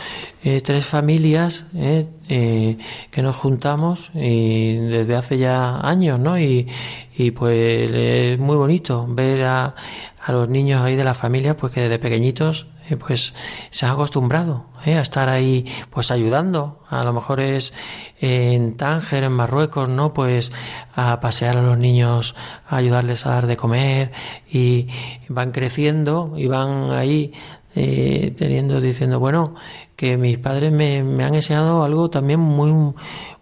eh, 0.44 0.60
tres 0.60 0.84
familias 0.84 1.64
eh, 1.74 2.06
eh, 2.28 2.76
que 3.10 3.22
nos 3.22 3.34
juntamos 3.34 4.10
y 4.14 4.76
desde 4.76 5.16
hace 5.16 5.38
ya 5.38 5.80
años, 5.80 6.20
¿no? 6.20 6.38
Y, 6.38 6.68
y 7.16 7.30
pues 7.30 7.90
es 7.90 8.38
muy 8.38 8.56
bonito 8.56 9.06
ver 9.08 9.44
a, 9.44 9.74
a 10.22 10.32
los 10.32 10.48
niños 10.50 10.82
ahí 10.82 10.94
de 10.94 11.04
la 11.04 11.14
familia, 11.14 11.56
pues 11.56 11.72
que 11.72 11.80
desde 11.80 11.98
pequeñitos 11.98 12.66
pues 13.00 13.34
se 13.70 13.86
han 13.86 13.92
acostumbrado 13.92 14.66
a 14.84 15.00
estar 15.00 15.28
ahí 15.28 15.66
pues 15.90 16.12
ayudando 16.12 16.84
a 16.88 17.02
lo 17.02 17.12
mejor 17.12 17.40
es 17.40 17.72
en 18.20 18.76
Tánger 18.76 19.24
en 19.24 19.32
Marruecos 19.32 19.88
no 19.88 20.14
pues 20.14 20.52
a 20.94 21.18
pasear 21.18 21.56
a 21.56 21.62
los 21.62 21.76
niños 21.76 22.36
a 22.68 22.76
ayudarles 22.76 23.26
a 23.26 23.30
dar 23.30 23.48
de 23.48 23.56
comer 23.56 24.12
y 24.48 24.86
van 25.28 25.50
creciendo 25.50 26.34
y 26.36 26.46
van 26.46 26.92
ahí 26.92 27.32
eh, 27.76 28.34
teniendo, 28.36 28.80
diciendo, 28.80 29.20
bueno, 29.20 29.54
que 29.96 30.16
mis 30.16 30.38
padres 30.38 30.72
me, 30.72 31.04
me, 31.04 31.24
han 31.24 31.34
enseñado 31.34 31.84
algo 31.84 32.08
también 32.08 32.40
muy, 32.40 32.94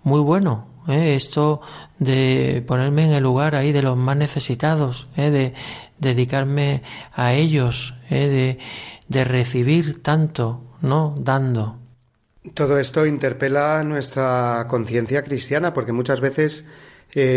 muy 0.03 0.21
bueno. 0.21 0.67
¿eh? 0.89 1.15
Esto 1.15 1.61
de 1.99 2.63
ponerme 2.67 3.05
en 3.05 3.13
el 3.13 3.23
lugar 3.23 3.55
ahí 3.55 3.71
de 3.71 3.83
los 3.83 3.97
más 3.97 4.17
necesitados, 4.17 5.07
¿eh? 5.17 5.31
de 5.31 5.55
dedicarme 5.99 6.83
a 7.13 7.33
ellos, 7.33 7.95
¿eh? 8.11 8.27
de, 8.29 8.59
de 9.09 9.25
recibir 9.25 10.03
tanto, 10.03 10.63
¿no? 10.81 11.15
Dando. 11.17 11.79
Todo 12.53 12.79
esto 12.79 13.07
interpela 13.07 13.83
nuestra 13.85 14.67
conciencia 14.69 15.23
cristiana, 15.23 15.73
porque 15.73 15.93
muchas 15.93 16.21
veces 16.21 16.67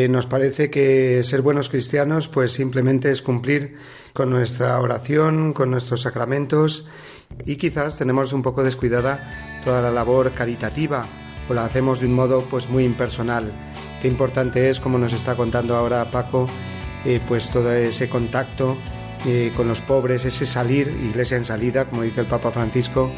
nos 0.09 0.25
parece 0.25 0.71
que 0.71 1.23
ser 1.23 1.43
buenos 1.43 1.69
cristianos 1.69 2.27
pues 2.27 2.51
simplemente 2.51 3.11
es 3.11 3.21
cumplir 3.21 3.75
con 4.17 4.31
nuestra 4.31 4.79
oración, 4.79 5.53
con 5.53 5.69
nuestros 5.69 6.01
sacramentos 6.01 6.87
y 7.45 7.57
quizás 7.57 7.99
tenemos 7.99 8.33
un 8.33 8.41
poco 8.41 8.63
descuidada 8.63 9.61
toda 9.63 9.79
la 9.79 9.91
labor 9.91 10.31
caritativa 10.31 11.05
o 11.47 11.53
la 11.53 11.65
hacemos 11.65 11.99
de 11.99 12.07
un 12.07 12.15
modo 12.15 12.41
pues 12.41 12.67
muy 12.67 12.83
impersonal. 12.83 13.53
Qué 14.01 14.07
importante 14.07 14.71
es, 14.71 14.79
como 14.79 14.97
nos 14.97 15.13
está 15.13 15.35
contando 15.35 15.75
ahora 15.75 16.09
Paco, 16.09 16.47
eh, 17.05 17.21
pues 17.27 17.51
todo 17.51 17.71
ese 17.71 18.09
contacto 18.09 18.75
eh, 19.27 19.53
con 19.55 19.67
los 19.67 19.81
pobres, 19.81 20.25
ese 20.25 20.47
salir, 20.47 20.87
iglesia 20.87 21.37
en 21.37 21.45
salida, 21.45 21.85
como 21.85 22.01
dice 22.01 22.21
el 22.21 22.27
Papa 22.27 22.49
Francisco, 22.49 23.11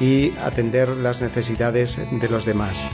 y 0.00 0.36
atender 0.36 0.90
las 0.90 1.22
necesidades 1.22 1.98
de 2.10 2.28
los 2.28 2.44
demás. 2.44 2.86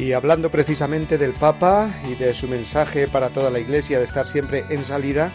Y 0.00 0.14
hablando 0.14 0.50
precisamente 0.50 1.18
del 1.18 1.34
Papa 1.34 1.94
y 2.10 2.14
de 2.14 2.32
su 2.32 2.48
mensaje 2.48 3.06
para 3.06 3.28
toda 3.28 3.50
la 3.50 3.58
Iglesia 3.58 3.98
de 3.98 4.06
estar 4.06 4.26
siempre 4.26 4.64
en 4.70 4.82
salida, 4.82 5.30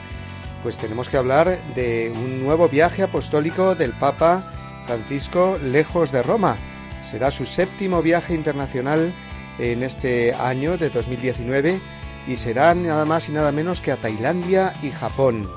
pues 0.63 0.79
tenemos 0.79 1.07
que 1.07 1.17
hablar 1.17 1.59
de 1.75 2.11
un 2.15 2.43
nuevo 2.43 2.67
viaje 2.67 3.03
apostólico 3.03 3.75
del 3.75 3.93
Papa 3.93 4.51
Francisco 4.87 5.59
lejos 5.63 6.11
de 6.11 6.23
Roma. 6.23 6.57
Será 7.03 7.29
su 7.29 7.45
séptimo 7.45 8.01
viaje 8.01 8.33
internacional 8.33 9.13
en 9.59 9.83
este 9.83 10.33
año 10.33 10.77
de 10.77 10.89
2019 10.89 11.79
y 12.27 12.35
será 12.35 12.73
nada 12.73 13.05
más 13.05 13.29
y 13.29 13.33
nada 13.33 13.51
menos 13.51 13.81
que 13.81 13.91
a 13.91 13.97
Tailandia 13.97 14.73
y 14.81 14.89
Japón. 14.89 15.47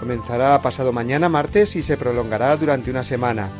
Comenzará 0.00 0.62
pasado 0.62 0.90
mañana 0.90 1.28
martes 1.28 1.76
y 1.76 1.82
se 1.82 1.98
prolongará 1.98 2.56
durante 2.56 2.90
una 2.90 3.02
semana. 3.02 3.50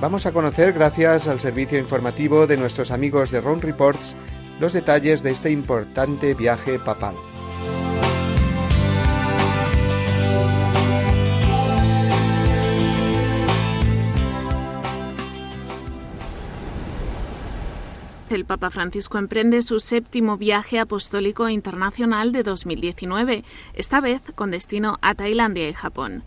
Vamos 0.00 0.24
a 0.26 0.32
conocer, 0.32 0.72
gracias 0.72 1.26
al 1.26 1.40
servicio 1.40 1.80
informativo 1.80 2.46
de 2.46 2.56
nuestros 2.56 2.92
amigos 2.92 3.32
de 3.32 3.40
Ron 3.40 3.60
Reports, 3.60 4.14
los 4.62 4.74
detalles 4.74 5.24
de 5.24 5.32
este 5.32 5.50
importante 5.50 6.34
viaje 6.34 6.78
papal. 6.78 7.16
el 18.30 18.46
Papa 18.46 18.70
Francisco 18.70 19.18
emprende 19.18 19.60
su 19.60 19.78
séptimo 19.78 20.38
viaje 20.38 20.78
apostólico 20.78 21.50
internacional 21.50 22.32
de 22.32 22.42
2019, 22.42 23.44
esta 23.74 24.00
vez 24.00 24.22
con 24.34 24.50
destino 24.50 24.96
a 25.02 25.14
Tailandia 25.14 25.68
y 25.68 25.74
Japón. 25.74 26.24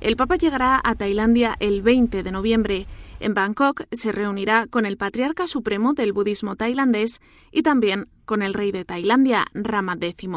El 0.00 0.16
Papa 0.16 0.36
llegará 0.36 0.80
a 0.84 0.94
Tailandia 0.96 1.56
el 1.58 1.80
20 1.80 2.22
de 2.22 2.32
noviembre. 2.32 2.86
En 3.18 3.34
Bangkok 3.34 3.84
se 3.92 4.12
reunirá 4.12 4.66
con 4.66 4.86
el 4.86 4.96
patriarca 4.96 5.46
supremo 5.46 5.94
del 5.94 6.12
budismo 6.12 6.56
tailandés 6.56 7.20
y 7.50 7.62
también 7.62 8.08
con 8.24 8.42
el 8.42 8.54
rey 8.54 8.72
de 8.72 8.84
Tailandia, 8.84 9.44
Rama 9.54 9.96
X. 10.00 10.28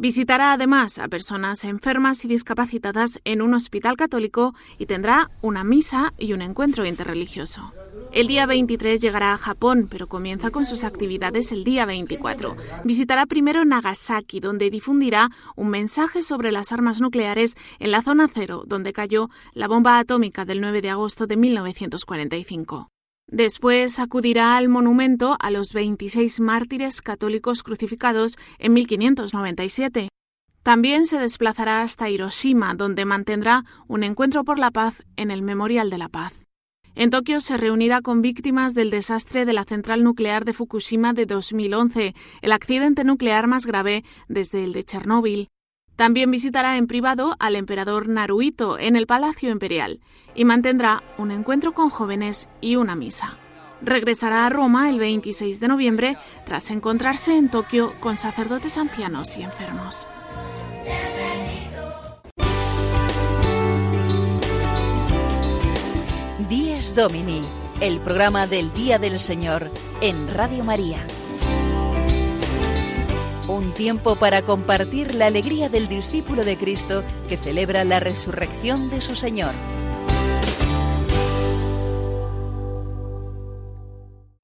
Visitará 0.00 0.54
además 0.54 0.98
a 0.98 1.08
personas 1.08 1.62
enfermas 1.62 2.24
y 2.24 2.28
discapacitadas 2.28 3.20
en 3.26 3.42
un 3.42 3.52
hospital 3.52 3.98
católico 3.98 4.54
y 4.78 4.86
tendrá 4.86 5.30
una 5.42 5.62
misa 5.62 6.14
y 6.16 6.32
un 6.32 6.40
encuentro 6.40 6.86
interreligioso. 6.86 7.74
El 8.10 8.26
día 8.26 8.46
23 8.46 8.98
llegará 8.98 9.34
a 9.34 9.36
Japón, 9.36 9.88
pero 9.90 10.06
comienza 10.06 10.50
con 10.50 10.64
sus 10.64 10.84
actividades 10.84 11.52
el 11.52 11.64
día 11.64 11.84
24. 11.84 12.56
Visitará 12.82 13.26
primero 13.26 13.66
Nagasaki, 13.66 14.40
donde 14.40 14.70
difundirá 14.70 15.28
un 15.54 15.68
mensaje 15.68 16.22
sobre 16.22 16.50
las 16.50 16.72
armas 16.72 17.02
nucleares 17.02 17.58
en 17.78 17.90
la 17.90 18.00
zona 18.00 18.26
cero, 18.32 18.64
donde 18.66 18.94
cayó 18.94 19.28
la 19.52 19.68
bomba 19.68 19.98
atómica 19.98 20.46
del 20.46 20.62
9 20.62 20.80
de 20.80 20.88
agosto 20.88 21.26
de 21.26 21.36
1945. 21.36 22.88
Después 23.32 24.00
acudirá 24.00 24.56
al 24.56 24.68
monumento 24.68 25.36
a 25.38 25.52
los 25.52 25.72
26 25.72 26.40
mártires 26.40 27.00
católicos 27.00 27.62
crucificados 27.62 28.36
en 28.58 28.72
1597. 28.72 30.08
También 30.64 31.06
se 31.06 31.20
desplazará 31.20 31.82
hasta 31.82 32.10
Hiroshima, 32.10 32.74
donde 32.74 33.04
mantendrá 33.04 33.64
un 33.86 34.02
encuentro 34.02 34.42
por 34.42 34.58
la 34.58 34.72
paz 34.72 35.04
en 35.16 35.30
el 35.30 35.42
Memorial 35.42 35.90
de 35.90 35.98
la 35.98 36.08
Paz. 36.08 36.32
En 36.96 37.10
Tokio 37.10 37.40
se 37.40 37.56
reunirá 37.56 38.02
con 38.02 38.20
víctimas 38.20 38.74
del 38.74 38.90
desastre 38.90 39.44
de 39.44 39.52
la 39.52 39.62
central 39.62 40.02
nuclear 40.02 40.44
de 40.44 40.52
Fukushima 40.52 41.12
de 41.12 41.26
2011, 41.26 42.16
el 42.42 42.52
accidente 42.52 43.04
nuclear 43.04 43.46
más 43.46 43.64
grave 43.64 44.02
desde 44.28 44.64
el 44.64 44.72
de 44.72 44.82
Chernóbil. 44.82 45.50
También 46.00 46.30
visitará 46.30 46.78
en 46.78 46.86
privado 46.86 47.36
al 47.40 47.56
emperador 47.56 48.08
Naruhito 48.08 48.78
en 48.78 48.96
el 48.96 49.06
Palacio 49.06 49.50
Imperial 49.50 50.00
y 50.34 50.46
mantendrá 50.46 51.02
un 51.18 51.30
encuentro 51.30 51.74
con 51.74 51.90
jóvenes 51.90 52.48
y 52.62 52.76
una 52.76 52.96
misa. 52.96 53.36
Regresará 53.82 54.46
a 54.46 54.48
Roma 54.48 54.88
el 54.88 54.98
26 54.98 55.60
de 55.60 55.68
noviembre 55.68 56.16
tras 56.46 56.70
encontrarse 56.70 57.36
en 57.36 57.50
Tokio 57.50 57.92
con 58.00 58.16
sacerdotes 58.16 58.78
ancianos 58.78 59.36
y 59.36 59.42
enfermos. 59.42 60.08
Díez 66.48 66.94
Domini, 66.94 67.42
el 67.82 68.00
programa 68.00 68.46
del 68.46 68.72
Día 68.72 68.98
del 68.98 69.20
Señor 69.20 69.70
en 70.00 70.32
Radio 70.32 70.64
María. 70.64 71.04
Un 73.50 73.74
tiempo 73.74 74.14
para 74.14 74.42
compartir 74.42 75.12
la 75.16 75.26
alegría 75.26 75.68
del 75.68 75.88
discípulo 75.88 76.44
de 76.44 76.56
Cristo 76.56 77.02
que 77.28 77.36
celebra 77.36 77.82
la 77.82 77.98
resurrección 77.98 78.90
de 78.90 79.00
su 79.00 79.16
Señor. 79.16 79.52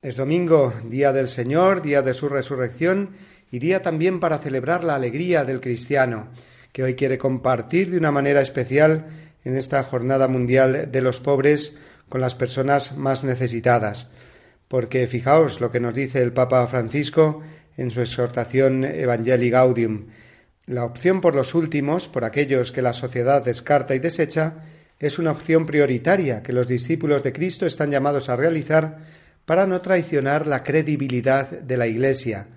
Es 0.02 0.16
domingo, 0.16 0.74
día 0.88 1.12
del 1.12 1.28
Señor, 1.28 1.82
día 1.82 2.02
de 2.02 2.14
su 2.14 2.28
resurrección 2.28 3.10
y 3.48 3.60
día 3.60 3.80
también 3.80 4.18
para 4.18 4.38
celebrar 4.38 4.82
la 4.82 4.96
alegría 4.96 5.44
del 5.44 5.60
cristiano, 5.60 6.26
que 6.72 6.82
hoy 6.82 6.96
quiere 6.96 7.16
compartir 7.16 7.92
de 7.92 7.98
una 7.98 8.10
manera 8.10 8.40
especial 8.40 9.06
en 9.44 9.56
esta 9.56 9.84
jornada 9.84 10.26
mundial 10.26 10.90
de 10.90 11.00
los 11.00 11.20
pobres 11.20 11.78
con 12.08 12.20
las 12.20 12.34
personas 12.34 12.96
más 12.96 13.22
necesitadas. 13.22 14.10
Porque 14.66 15.06
fijaos 15.06 15.60
lo 15.60 15.70
que 15.70 15.78
nos 15.78 15.94
dice 15.94 16.22
el 16.22 16.32
Papa 16.32 16.66
Francisco 16.66 17.40
en 17.76 17.90
su 17.90 18.00
exhortación 18.00 18.84
Evangelii 18.84 19.50
Gaudium. 19.50 20.06
La 20.66 20.84
opción 20.84 21.20
por 21.20 21.34
los 21.34 21.54
últimos, 21.54 22.08
por 22.08 22.24
aquellos 22.24 22.72
que 22.72 22.82
la 22.82 22.92
sociedad 22.92 23.44
descarta 23.44 23.94
y 23.94 23.98
desecha, 23.98 24.64
es 24.98 25.18
una 25.18 25.30
opción 25.30 25.66
prioritaria 25.66 26.42
que 26.42 26.52
los 26.52 26.68
discípulos 26.68 27.22
de 27.22 27.32
Cristo 27.32 27.66
están 27.66 27.90
llamados 27.90 28.28
a 28.28 28.36
realizar 28.36 28.98
para 29.44 29.66
no 29.66 29.80
traicionar 29.80 30.46
la 30.46 30.64
credibilidad 30.64 31.48
de 31.48 31.76
la 31.76 31.86
Iglesia 31.86 32.48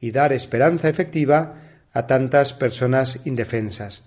y 0.00 0.10
dar 0.10 0.32
esperanza 0.32 0.88
efectiva 0.88 1.54
a 1.92 2.06
tantas 2.06 2.52
personas 2.54 3.20
indefensas. 3.24 4.04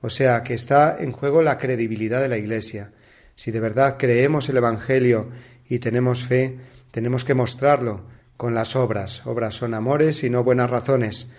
O 0.00 0.08
sea 0.08 0.42
que 0.42 0.54
está 0.54 0.96
en 0.98 1.12
juego 1.12 1.42
la 1.42 1.58
credibilidad 1.58 2.22
de 2.22 2.28
la 2.28 2.38
Iglesia. 2.38 2.92
Si 3.34 3.50
de 3.50 3.60
verdad 3.60 3.96
creemos 3.98 4.48
el 4.48 4.56
Evangelio 4.56 5.28
y 5.68 5.80
tenemos 5.80 6.22
fe, 6.22 6.56
tenemos 6.90 7.24
que 7.24 7.34
mostrarlo 7.34 8.06
con 8.36 8.54
las 8.54 8.76
obras. 8.76 9.26
Obras 9.26 9.54
son 9.54 9.74
amores 9.74 10.24
y 10.24 10.30
no 10.30 10.44
buenas 10.44 10.70
razones. 10.70 11.30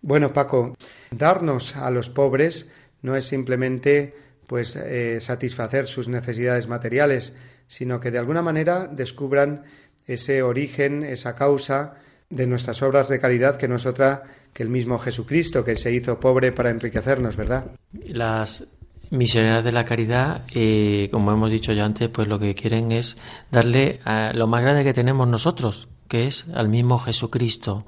Bueno, 0.00 0.32
Paco, 0.32 0.76
darnos 1.10 1.76
a 1.76 1.90
los 1.90 2.10
pobres 2.10 2.70
no 3.02 3.16
es 3.16 3.24
simplemente 3.24 4.14
pues 4.46 4.76
eh, 4.76 5.20
satisfacer 5.20 5.86
sus 5.86 6.08
necesidades 6.08 6.68
materiales, 6.68 7.34
sino 7.66 8.00
que 8.00 8.10
de 8.10 8.18
alguna 8.18 8.42
manera 8.42 8.86
descubran 8.86 9.64
ese 10.06 10.42
origen, 10.42 11.02
esa 11.02 11.36
causa 11.36 11.94
de 12.30 12.46
nuestras 12.46 12.82
obras 12.82 13.08
de 13.08 13.18
caridad 13.18 13.56
que 13.56 13.68
no 13.68 13.76
es 13.76 13.86
otra 13.86 14.24
que 14.52 14.62
el 14.62 14.70
mismo 14.70 14.98
Jesucristo 14.98 15.64
que 15.64 15.76
se 15.76 15.92
hizo 15.92 16.18
pobre 16.18 16.52
para 16.52 16.70
enriquecernos, 16.70 17.36
¿verdad? 17.36 17.66
Las 17.92 18.64
misioneras 19.10 19.64
de 19.64 19.72
la 19.72 19.84
caridad, 19.84 20.44
eh, 20.54 21.08
como 21.12 21.32
hemos 21.32 21.50
dicho 21.50 21.72
ya 21.72 21.84
antes, 21.84 22.08
pues 22.08 22.28
lo 22.28 22.38
que 22.38 22.54
quieren 22.54 22.92
es 22.92 23.16
darle 23.50 24.00
a 24.04 24.32
lo 24.34 24.46
más 24.46 24.62
grande 24.62 24.84
que 24.84 24.92
tenemos 24.92 25.28
nosotros, 25.28 25.88
que 26.08 26.26
es 26.26 26.46
al 26.54 26.68
mismo 26.68 26.98
Jesucristo. 26.98 27.84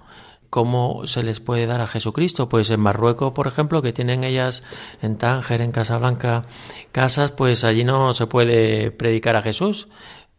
¿Cómo 0.51 1.07
se 1.07 1.23
les 1.23 1.39
puede 1.39 1.67
dar 1.67 1.81
a 1.81 1.87
Jesucristo? 1.87 2.49
Pues 2.49 2.71
en 2.71 2.81
Marruecos, 2.81 3.33
por 3.33 3.47
ejemplo, 3.47 3.83
que 3.83 3.93
tienen 3.93 4.25
ellas 4.25 4.65
en 5.01 5.17
Tánger, 5.17 5.61
en 5.61 5.71
Casablanca, 5.71 6.45
casas, 6.91 7.31
pues 7.31 7.63
allí 7.63 7.85
no 7.85 8.15
se 8.15 8.27
puede 8.27 8.91
predicar 8.91 9.37
a 9.37 9.43
Jesús, 9.43 9.89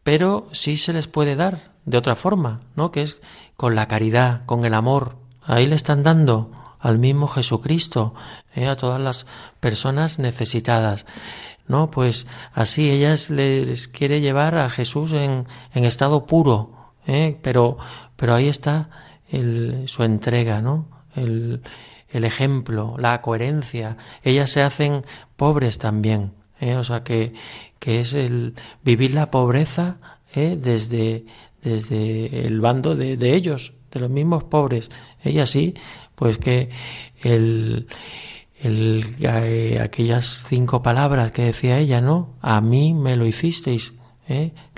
pero 0.03 0.47
sí 0.51 0.75
se 0.75 0.91
les 0.91 1.07
puede 1.07 1.37
dar 1.37 1.71
de 1.85 1.97
otra 1.97 2.15
forma, 2.15 2.61
¿no? 2.75 2.91
Que 2.91 3.03
es 3.03 3.17
con 3.55 3.75
la 3.75 3.87
caridad, 3.87 4.45
con 4.45 4.65
el 4.65 4.73
amor. 4.73 5.15
Ahí 5.43 5.65
le 5.65 5.75
están 5.75 6.03
dando 6.03 6.51
al 6.79 6.99
mismo 6.99 7.27
Jesucristo, 7.27 8.13
¿eh? 8.55 8.67
a 8.67 8.75
todas 8.75 8.99
las 8.99 9.25
personas 9.59 10.19
necesitadas. 10.19 11.05
¿No? 11.67 11.89
Pues 11.89 12.27
así 12.53 12.89
ellas 12.89 13.29
les 13.29 13.87
quiere 13.87 14.19
llevar 14.19 14.57
a 14.57 14.69
Jesús 14.69 15.13
en, 15.13 15.47
en 15.73 15.85
estado 15.85 16.25
puro, 16.25 16.80
¿eh? 17.07 17.37
pero, 17.41 17.77
pero 18.15 18.33
ahí 18.33 18.47
está 18.47 18.89
su 19.85 20.03
entrega, 20.03 20.61
¿no? 20.61 20.87
El, 21.15 21.61
el, 22.09 22.23
ejemplo, 22.23 22.95
la 22.97 23.21
coherencia. 23.21 23.97
Ellas 24.23 24.51
se 24.51 24.61
hacen 24.61 25.05
pobres 25.37 25.77
también, 25.77 26.33
¿eh? 26.59 26.75
o 26.75 26.83
sea 26.83 27.03
que, 27.03 27.33
que 27.79 28.01
es 28.01 28.13
el 28.13 28.55
vivir 28.83 29.13
la 29.13 29.31
pobreza 29.31 29.97
¿eh? 30.35 30.57
desde, 30.61 31.25
desde 31.61 32.45
el 32.45 32.59
bando 32.61 32.95
de, 32.95 33.17
de, 33.17 33.35
ellos, 33.35 33.73
de 33.91 33.99
los 33.99 34.09
mismos 34.09 34.43
pobres. 34.43 34.91
Ella 35.23 35.45
sí, 35.45 35.75
pues 36.15 36.37
que 36.37 36.69
el, 37.21 37.87
el, 38.59 39.05
eh, 39.21 39.79
aquellas 39.81 40.45
cinco 40.47 40.81
palabras 40.81 41.31
que 41.31 41.43
decía 41.43 41.79
ella, 41.79 42.01
¿no? 42.01 42.35
A 42.41 42.61
mí 42.61 42.93
me 42.93 43.15
lo 43.15 43.25
hicisteis. 43.25 43.93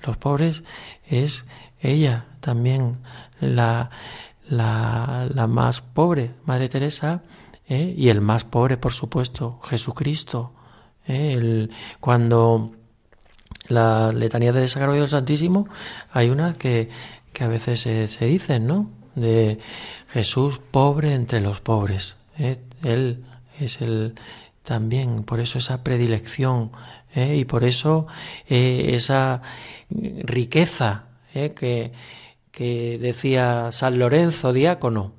Los 0.03 0.17
pobres 0.17 0.63
es 1.07 1.45
ella 1.83 2.25
también 2.39 2.97
la 3.39 3.91
la, 4.49 5.47
más 5.47 5.81
pobre, 5.81 6.31
Madre 6.45 6.69
Teresa, 6.69 7.21
¿eh? 7.67 7.93
y 7.97 8.09
el 8.09 8.21
más 8.21 8.43
pobre, 8.43 8.77
por 8.77 8.93
supuesto, 8.93 9.59
Jesucristo. 9.63 10.53
¿eh? 11.07 11.33
El, 11.33 11.71
cuando 11.99 12.71
la 13.67 14.11
letanía 14.11 14.51
de 14.51 14.67
Sagrado 14.67 14.93
del 14.99 15.09
Santísimo, 15.09 15.67
hay 16.11 16.29
una 16.29 16.53
que, 16.53 16.89
que 17.31 17.43
a 17.43 17.47
veces 17.47 17.81
se, 17.81 18.07
se 18.07 18.25
dicen, 18.25 18.67
¿no? 18.67 18.89
De 19.15 19.59
Jesús 20.09 20.59
pobre 20.59 21.13
entre 21.13 21.39
los 21.39 21.61
pobres. 21.61 22.17
¿eh? 22.37 22.57
Él 22.83 23.25
es 23.59 23.81
el 23.81 24.15
también, 24.63 25.23
por 25.23 25.39
eso 25.39 25.59
esa 25.59 25.83
predilección 25.83 26.71
y 27.15 27.45
por 27.45 27.63
eso 27.63 28.07
esa 28.47 29.41
riqueza 29.89 31.03
¿eh? 31.33 31.53
que, 31.53 31.91
que 32.51 32.97
decía 32.99 33.71
San 33.71 33.99
Lorenzo, 33.99 34.53
diácono, 34.53 35.13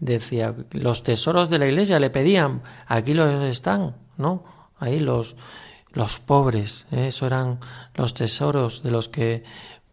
decía, 0.00 0.54
los 0.70 1.02
tesoros 1.02 1.50
de 1.50 1.58
la 1.58 1.66
iglesia 1.66 2.00
le 2.00 2.10
pedían, 2.10 2.62
aquí 2.86 3.14
los 3.14 3.44
están, 3.44 3.96
¿no? 4.16 4.44
Ahí 4.78 5.00
los, 5.00 5.36
los 5.92 6.18
pobres, 6.18 6.86
¿eh? 6.92 7.08
eso 7.08 7.26
eran 7.26 7.58
los 7.94 8.14
tesoros 8.14 8.82
de 8.82 8.90
los 8.90 9.08
que 9.08 9.44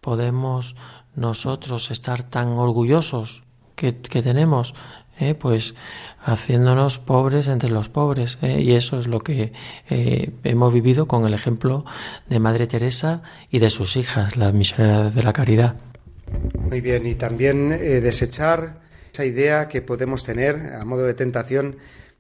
podemos 0.02 0.76
nosotros 1.16 1.92
estar 1.92 2.24
tan 2.24 2.50
orgullosos 2.58 3.44
que, 3.76 3.98
que 3.98 4.22
tenemos, 4.22 4.74
¿eh? 5.20 5.36
pues 5.36 5.76
haciéndonos 6.26 7.00
pobres 7.00 7.48
entre 7.48 7.70
los 7.70 7.90
pobres. 7.90 8.40
¿eh? 8.42 8.62
Y 8.62 8.74
eso 8.74 9.00
es 9.00 9.08
lo 9.08 9.20
que 9.22 9.54
eh, 9.90 10.32
hemos 10.44 10.74
vivido 10.74 11.08
con 11.08 11.26
el 11.26 11.34
ejemplo 11.34 11.86
de 12.28 12.40
Madre 12.40 12.68
Teresa 12.68 13.22
y 13.52 13.60
de 13.60 13.70
sus 13.70 13.96
hijas, 13.96 14.36
las 14.36 14.54
misioneras 14.54 15.14
de 15.14 15.24
la 15.24 15.34
caridad. 15.34 15.76
Muy 16.60 16.82
bien, 16.82 17.06
y 17.06 17.16
también 17.16 17.72
eh, 17.72 18.02
desechar 18.02 18.82
esa 19.14 19.26
idea 19.26 19.68
que 19.68 19.82
podemos 19.82 20.24
tener 20.24 20.74
a 20.74 20.84
modo 20.84 21.04
de 21.04 21.14
tentación 21.14 21.78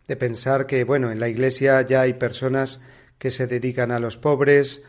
de 0.07 0.15
pensar 0.15 0.67
que, 0.67 0.83
bueno, 0.83 1.11
en 1.11 1.19
la 1.19 1.27
Iglesia 1.27 1.81
ya 1.81 2.01
hay 2.01 2.13
personas 2.13 2.79
que 3.17 3.31
se 3.31 3.47
dedican 3.47 3.91
a 3.91 3.99
los 3.99 4.17
pobres, 4.17 4.83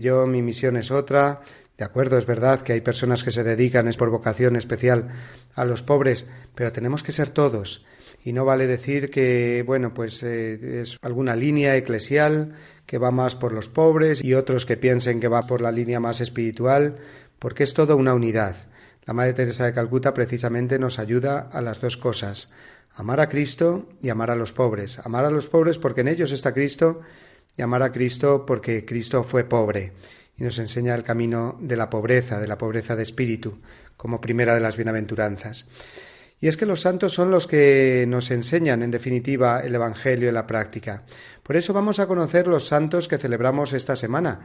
yo 0.00 0.26
mi 0.26 0.40
misión 0.40 0.78
es 0.78 0.90
otra. 0.90 1.42
De 1.76 1.84
acuerdo, 1.84 2.18
es 2.18 2.26
verdad 2.26 2.60
que 2.60 2.72
hay 2.72 2.80
personas 2.80 3.24
que 3.24 3.32
se 3.32 3.42
dedican, 3.42 3.88
es 3.88 3.96
por 3.96 4.10
vocación 4.10 4.54
especial, 4.54 5.08
a 5.54 5.64
los 5.64 5.82
pobres, 5.82 6.26
pero 6.54 6.72
tenemos 6.72 7.02
que 7.02 7.10
ser 7.10 7.30
todos. 7.30 7.84
Y 8.22 8.32
no 8.32 8.44
vale 8.44 8.66
decir 8.66 9.10
que, 9.10 9.64
bueno, 9.66 9.92
pues 9.92 10.22
eh, 10.22 10.80
es 10.80 10.98
alguna 11.02 11.34
línea 11.34 11.76
eclesial 11.76 12.52
que 12.86 12.98
va 12.98 13.10
más 13.10 13.34
por 13.34 13.52
los 13.52 13.68
pobres 13.68 14.22
y 14.22 14.34
otros 14.34 14.66
que 14.66 14.76
piensen 14.76 15.20
que 15.20 15.28
va 15.28 15.46
por 15.46 15.60
la 15.60 15.72
línea 15.72 16.00
más 16.00 16.20
espiritual 16.20 16.96
porque 17.38 17.64
es 17.64 17.74
toda 17.74 17.96
una 17.96 18.14
unidad. 18.14 18.54
La 19.04 19.12
Madre 19.12 19.34
Teresa 19.34 19.66
de 19.66 19.74
Calcuta 19.74 20.14
precisamente 20.14 20.78
nos 20.78 20.98
ayuda 20.98 21.50
a 21.52 21.60
las 21.60 21.80
dos 21.80 21.96
cosas, 21.96 22.54
amar 22.94 23.20
a 23.20 23.28
Cristo 23.28 23.88
y 24.00 24.08
amar 24.10 24.30
a 24.30 24.36
los 24.36 24.52
pobres. 24.52 25.00
Amar 25.00 25.24
a 25.24 25.30
los 25.30 25.48
pobres 25.48 25.76
porque 25.76 26.02
en 26.02 26.08
ellos 26.08 26.30
está 26.30 26.54
Cristo 26.54 27.00
y 27.56 27.62
amar 27.62 27.82
a 27.82 27.92
Cristo 27.92 28.46
porque 28.46 28.84
Cristo 28.84 29.24
fue 29.24 29.44
pobre 29.44 29.92
y 30.36 30.44
nos 30.44 30.58
enseña 30.58 30.94
el 30.94 31.02
camino 31.02 31.56
de 31.60 31.76
la 31.76 31.90
pobreza, 31.90 32.40
de 32.40 32.48
la 32.48 32.58
pobreza 32.58 32.96
de 32.96 33.02
espíritu, 33.02 33.60
como 33.96 34.20
primera 34.20 34.54
de 34.54 34.60
las 34.60 34.76
bienaventuranzas. 34.76 35.68
Y 36.40 36.48
es 36.48 36.56
que 36.56 36.66
los 36.66 36.80
santos 36.80 37.14
son 37.14 37.30
los 37.30 37.46
que 37.46 38.04
nos 38.08 38.30
enseñan, 38.30 38.82
en 38.82 38.90
definitiva, 38.90 39.60
el 39.60 39.74
Evangelio 39.74 40.28
en 40.28 40.34
la 40.34 40.46
práctica. 40.46 41.04
Por 41.42 41.56
eso 41.56 41.72
vamos 41.72 42.00
a 42.00 42.06
conocer 42.06 42.46
los 42.48 42.66
santos 42.66 43.08
que 43.08 43.18
celebramos 43.18 43.72
esta 43.72 43.96
semana. 43.96 44.40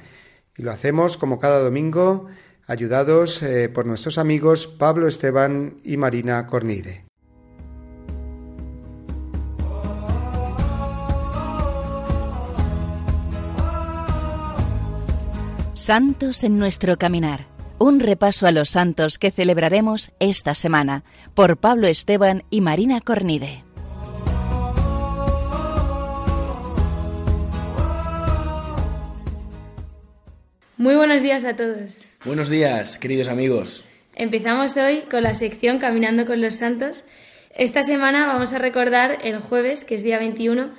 Y 0.55 0.61
lo 0.63 0.71
hacemos 0.71 1.17
como 1.17 1.39
cada 1.39 1.59
domingo, 1.59 2.27
ayudados 2.67 3.41
eh, 3.43 3.67
por 3.69 3.85
nuestros 3.85 4.17
amigos 4.17 4.67
Pablo 4.67 5.07
Esteban 5.07 5.79
y 5.83 5.97
Marina 5.97 6.45
Cornide. 6.47 7.08
Santos 15.79 16.43
en 16.43 16.59
nuestro 16.59 16.97
caminar. 16.97 17.45
Un 17.77 18.01
repaso 18.01 18.45
a 18.45 18.51
los 18.51 18.69
santos 18.69 19.17
que 19.17 19.31
celebraremos 19.31 20.11
esta 20.19 20.53
semana 20.53 21.05
por 21.33 21.55
Pablo 21.55 21.87
Esteban 21.87 22.43
y 22.49 22.59
Marina 22.59 22.99
Cornide. 22.99 23.63
Muy 30.75 30.95
buenos 30.95 31.23
días 31.23 31.45
a 31.45 31.55
todos. 31.55 32.01
Buenos 32.25 32.49
días, 32.49 32.97
queridos 32.97 33.29
amigos. 33.29 33.85
Empezamos 34.15 34.75
hoy 34.75 35.03
con 35.09 35.23
la 35.23 35.33
sección 35.33 35.79
Caminando 35.79 36.25
con 36.25 36.41
los 36.41 36.55
Santos. 36.55 37.05
Esta 37.55 37.83
semana 37.83 38.27
vamos 38.27 38.51
a 38.51 38.59
recordar 38.59 39.19
el 39.23 39.39
jueves, 39.39 39.85
que 39.85 39.95
es 39.95 40.03
día 40.03 40.19
21, 40.19 40.71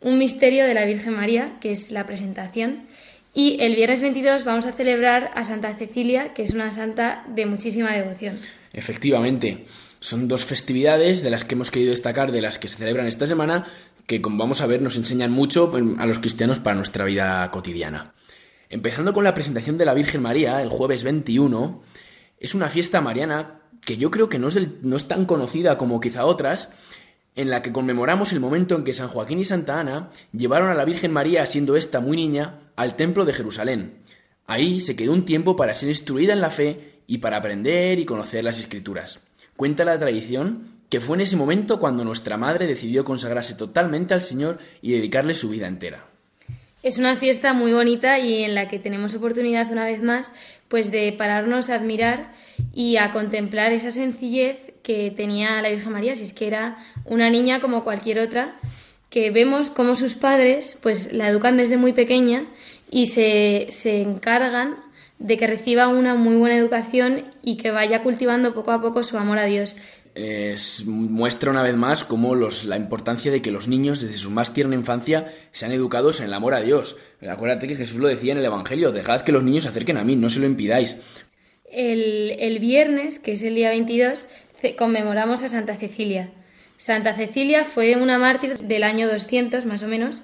un 0.00 0.18
misterio 0.18 0.66
de 0.66 0.74
la 0.74 0.84
Virgen 0.84 1.14
María, 1.14 1.52
que 1.60 1.70
es 1.70 1.92
la 1.92 2.06
presentación. 2.06 2.88
Y 3.34 3.58
el 3.60 3.74
viernes 3.76 4.00
22 4.00 4.44
vamos 4.44 4.66
a 4.66 4.72
celebrar 4.72 5.30
a 5.34 5.44
Santa 5.44 5.74
Cecilia, 5.74 6.34
que 6.34 6.42
es 6.42 6.50
una 6.50 6.70
santa 6.70 7.24
de 7.28 7.46
muchísima 7.46 7.92
devoción. 7.92 8.38
Efectivamente, 8.72 9.66
son 10.00 10.28
dos 10.28 10.44
festividades 10.44 11.22
de 11.22 11.30
las 11.30 11.44
que 11.44 11.54
hemos 11.54 11.70
querido 11.70 11.90
destacar, 11.90 12.32
de 12.32 12.42
las 12.42 12.58
que 12.58 12.68
se 12.68 12.76
celebran 12.76 13.06
esta 13.06 13.26
semana, 13.26 13.66
que 14.06 14.22
como 14.22 14.38
vamos 14.38 14.60
a 14.60 14.66
ver 14.66 14.80
nos 14.80 14.96
enseñan 14.96 15.30
mucho 15.30 15.72
a 15.98 16.06
los 16.06 16.18
cristianos 16.18 16.58
para 16.58 16.76
nuestra 16.76 17.04
vida 17.04 17.50
cotidiana. 17.50 18.14
Empezando 18.70 19.12
con 19.12 19.24
la 19.24 19.34
presentación 19.34 19.78
de 19.78 19.84
la 19.84 19.94
Virgen 19.94 20.22
María, 20.22 20.62
el 20.62 20.68
jueves 20.68 21.04
21, 21.04 21.82
es 22.38 22.54
una 22.54 22.68
fiesta 22.68 23.00
mariana 23.00 23.60
que 23.84 23.96
yo 23.96 24.10
creo 24.10 24.28
que 24.28 24.38
no 24.38 24.48
es, 24.48 24.58
no 24.82 24.96
es 24.96 25.08
tan 25.08 25.24
conocida 25.24 25.78
como 25.78 26.00
quizá 26.00 26.24
otras, 26.26 26.70
en 27.36 27.50
la 27.50 27.62
que 27.62 27.72
conmemoramos 27.72 28.32
el 28.32 28.40
momento 28.40 28.74
en 28.74 28.84
que 28.84 28.92
San 28.92 29.08
Joaquín 29.08 29.38
y 29.38 29.44
Santa 29.44 29.78
Ana 29.78 30.10
llevaron 30.32 30.70
a 30.70 30.74
la 30.74 30.84
Virgen 30.84 31.12
María, 31.12 31.46
siendo 31.46 31.76
ésta 31.76 32.00
muy 32.00 32.16
niña, 32.16 32.60
al 32.76 32.96
templo 32.96 33.24
de 33.24 33.32
Jerusalén. 33.32 33.98
Ahí 34.46 34.80
se 34.80 34.96
quedó 34.96 35.12
un 35.12 35.24
tiempo 35.24 35.56
para 35.56 35.74
ser 35.74 35.88
instruida 35.88 36.32
en 36.32 36.40
la 36.40 36.50
fe 36.50 37.00
y 37.06 37.18
para 37.18 37.36
aprender 37.36 37.98
y 37.98 38.04
conocer 38.04 38.44
las 38.44 38.58
escrituras. 38.58 39.20
Cuenta 39.56 39.84
la 39.84 39.98
tradición 39.98 40.78
que 40.88 41.00
fue 41.00 41.16
en 41.16 41.22
ese 41.22 41.36
momento 41.36 41.78
cuando 41.78 42.04
nuestra 42.04 42.36
madre 42.36 42.66
decidió 42.66 43.04
consagrarse 43.04 43.54
totalmente 43.54 44.14
al 44.14 44.22
Señor 44.22 44.58
y 44.80 44.92
dedicarle 44.92 45.34
su 45.34 45.50
vida 45.50 45.66
entera. 45.66 46.06
Es 46.82 46.96
una 46.96 47.16
fiesta 47.16 47.52
muy 47.52 47.72
bonita 47.72 48.18
y 48.20 48.44
en 48.44 48.54
la 48.54 48.68
que 48.68 48.78
tenemos 48.78 49.14
oportunidad 49.14 49.70
una 49.72 49.84
vez 49.84 50.00
más 50.00 50.32
pues 50.68 50.90
de 50.90 51.12
pararnos 51.12 51.70
a 51.70 51.74
admirar 51.74 52.32
y 52.74 52.96
a 52.96 53.12
contemplar 53.12 53.72
esa 53.72 53.90
sencillez 53.90 54.58
que 54.82 55.10
tenía 55.10 55.60
la 55.62 55.70
Virgen 55.70 55.92
María, 55.92 56.14
si 56.14 56.24
es 56.24 56.32
que 56.32 56.46
era 56.46 56.78
una 57.04 57.30
niña 57.30 57.60
como 57.60 57.84
cualquier 57.84 58.18
otra, 58.20 58.56
que 59.10 59.30
vemos 59.30 59.70
como 59.70 59.96
sus 59.96 60.14
padres 60.14 60.78
pues 60.82 61.12
la 61.12 61.28
educan 61.28 61.56
desde 61.56 61.76
muy 61.76 61.92
pequeña 61.92 62.44
y 62.90 63.06
se, 63.06 63.68
se 63.70 64.00
encargan 64.02 64.76
de 65.18 65.36
que 65.36 65.46
reciba 65.46 65.88
una 65.88 66.14
muy 66.14 66.36
buena 66.36 66.56
educación 66.56 67.24
y 67.42 67.56
que 67.56 67.70
vaya 67.70 68.02
cultivando 68.02 68.54
poco 68.54 68.70
a 68.70 68.80
poco 68.80 69.02
su 69.02 69.18
amor 69.18 69.38
a 69.38 69.46
Dios 69.46 69.76
muestra 70.86 71.50
una 71.50 71.62
vez 71.62 71.76
más 71.76 72.04
cómo 72.04 72.34
la 72.34 72.76
importancia 72.76 73.30
de 73.30 73.42
que 73.42 73.50
los 73.50 73.68
niños 73.68 74.00
desde 74.00 74.16
su 74.16 74.30
más 74.30 74.52
tierna 74.52 74.74
infancia 74.74 75.32
sean 75.52 75.72
educados 75.72 76.20
en 76.20 76.26
el 76.26 76.34
amor 76.34 76.54
a 76.54 76.60
Dios. 76.60 76.96
Acuérdate 77.28 77.68
que 77.68 77.76
Jesús 77.76 77.98
lo 77.98 78.08
decía 78.08 78.32
en 78.32 78.38
el 78.38 78.44
Evangelio, 78.44 78.92
dejad 78.92 79.22
que 79.22 79.32
los 79.32 79.42
niños 79.42 79.64
se 79.64 79.70
acerquen 79.70 79.96
a 79.96 80.04
mí, 80.04 80.16
no 80.16 80.30
se 80.30 80.40
lo 80.40 80.46
impidáis. 80.46 80.96
El, 81.70 82.36
el 82.38 82.58
viernes, 82.58 83.18
que 83.18 83.32
es 83.32 83.42
el 83.42 83.54
día 83.54 83.70
22, 83.70 84.26
conmemoramos 84.76 85.42
a 85.42 85.48
Santa 85.48 85.76
Cecilia. 85.76 86.30
Santa 86.78 87.14
Cecilia 87.14 87.64
fue 87.64 87.96
una 87.96 88.18
mártir 88.18 88.58
del 88.58 88.84
año 88.84 89.08
200 89.08 89.66
más 89.66 89.82
o 89.82 89.88
menos 89.88 90.22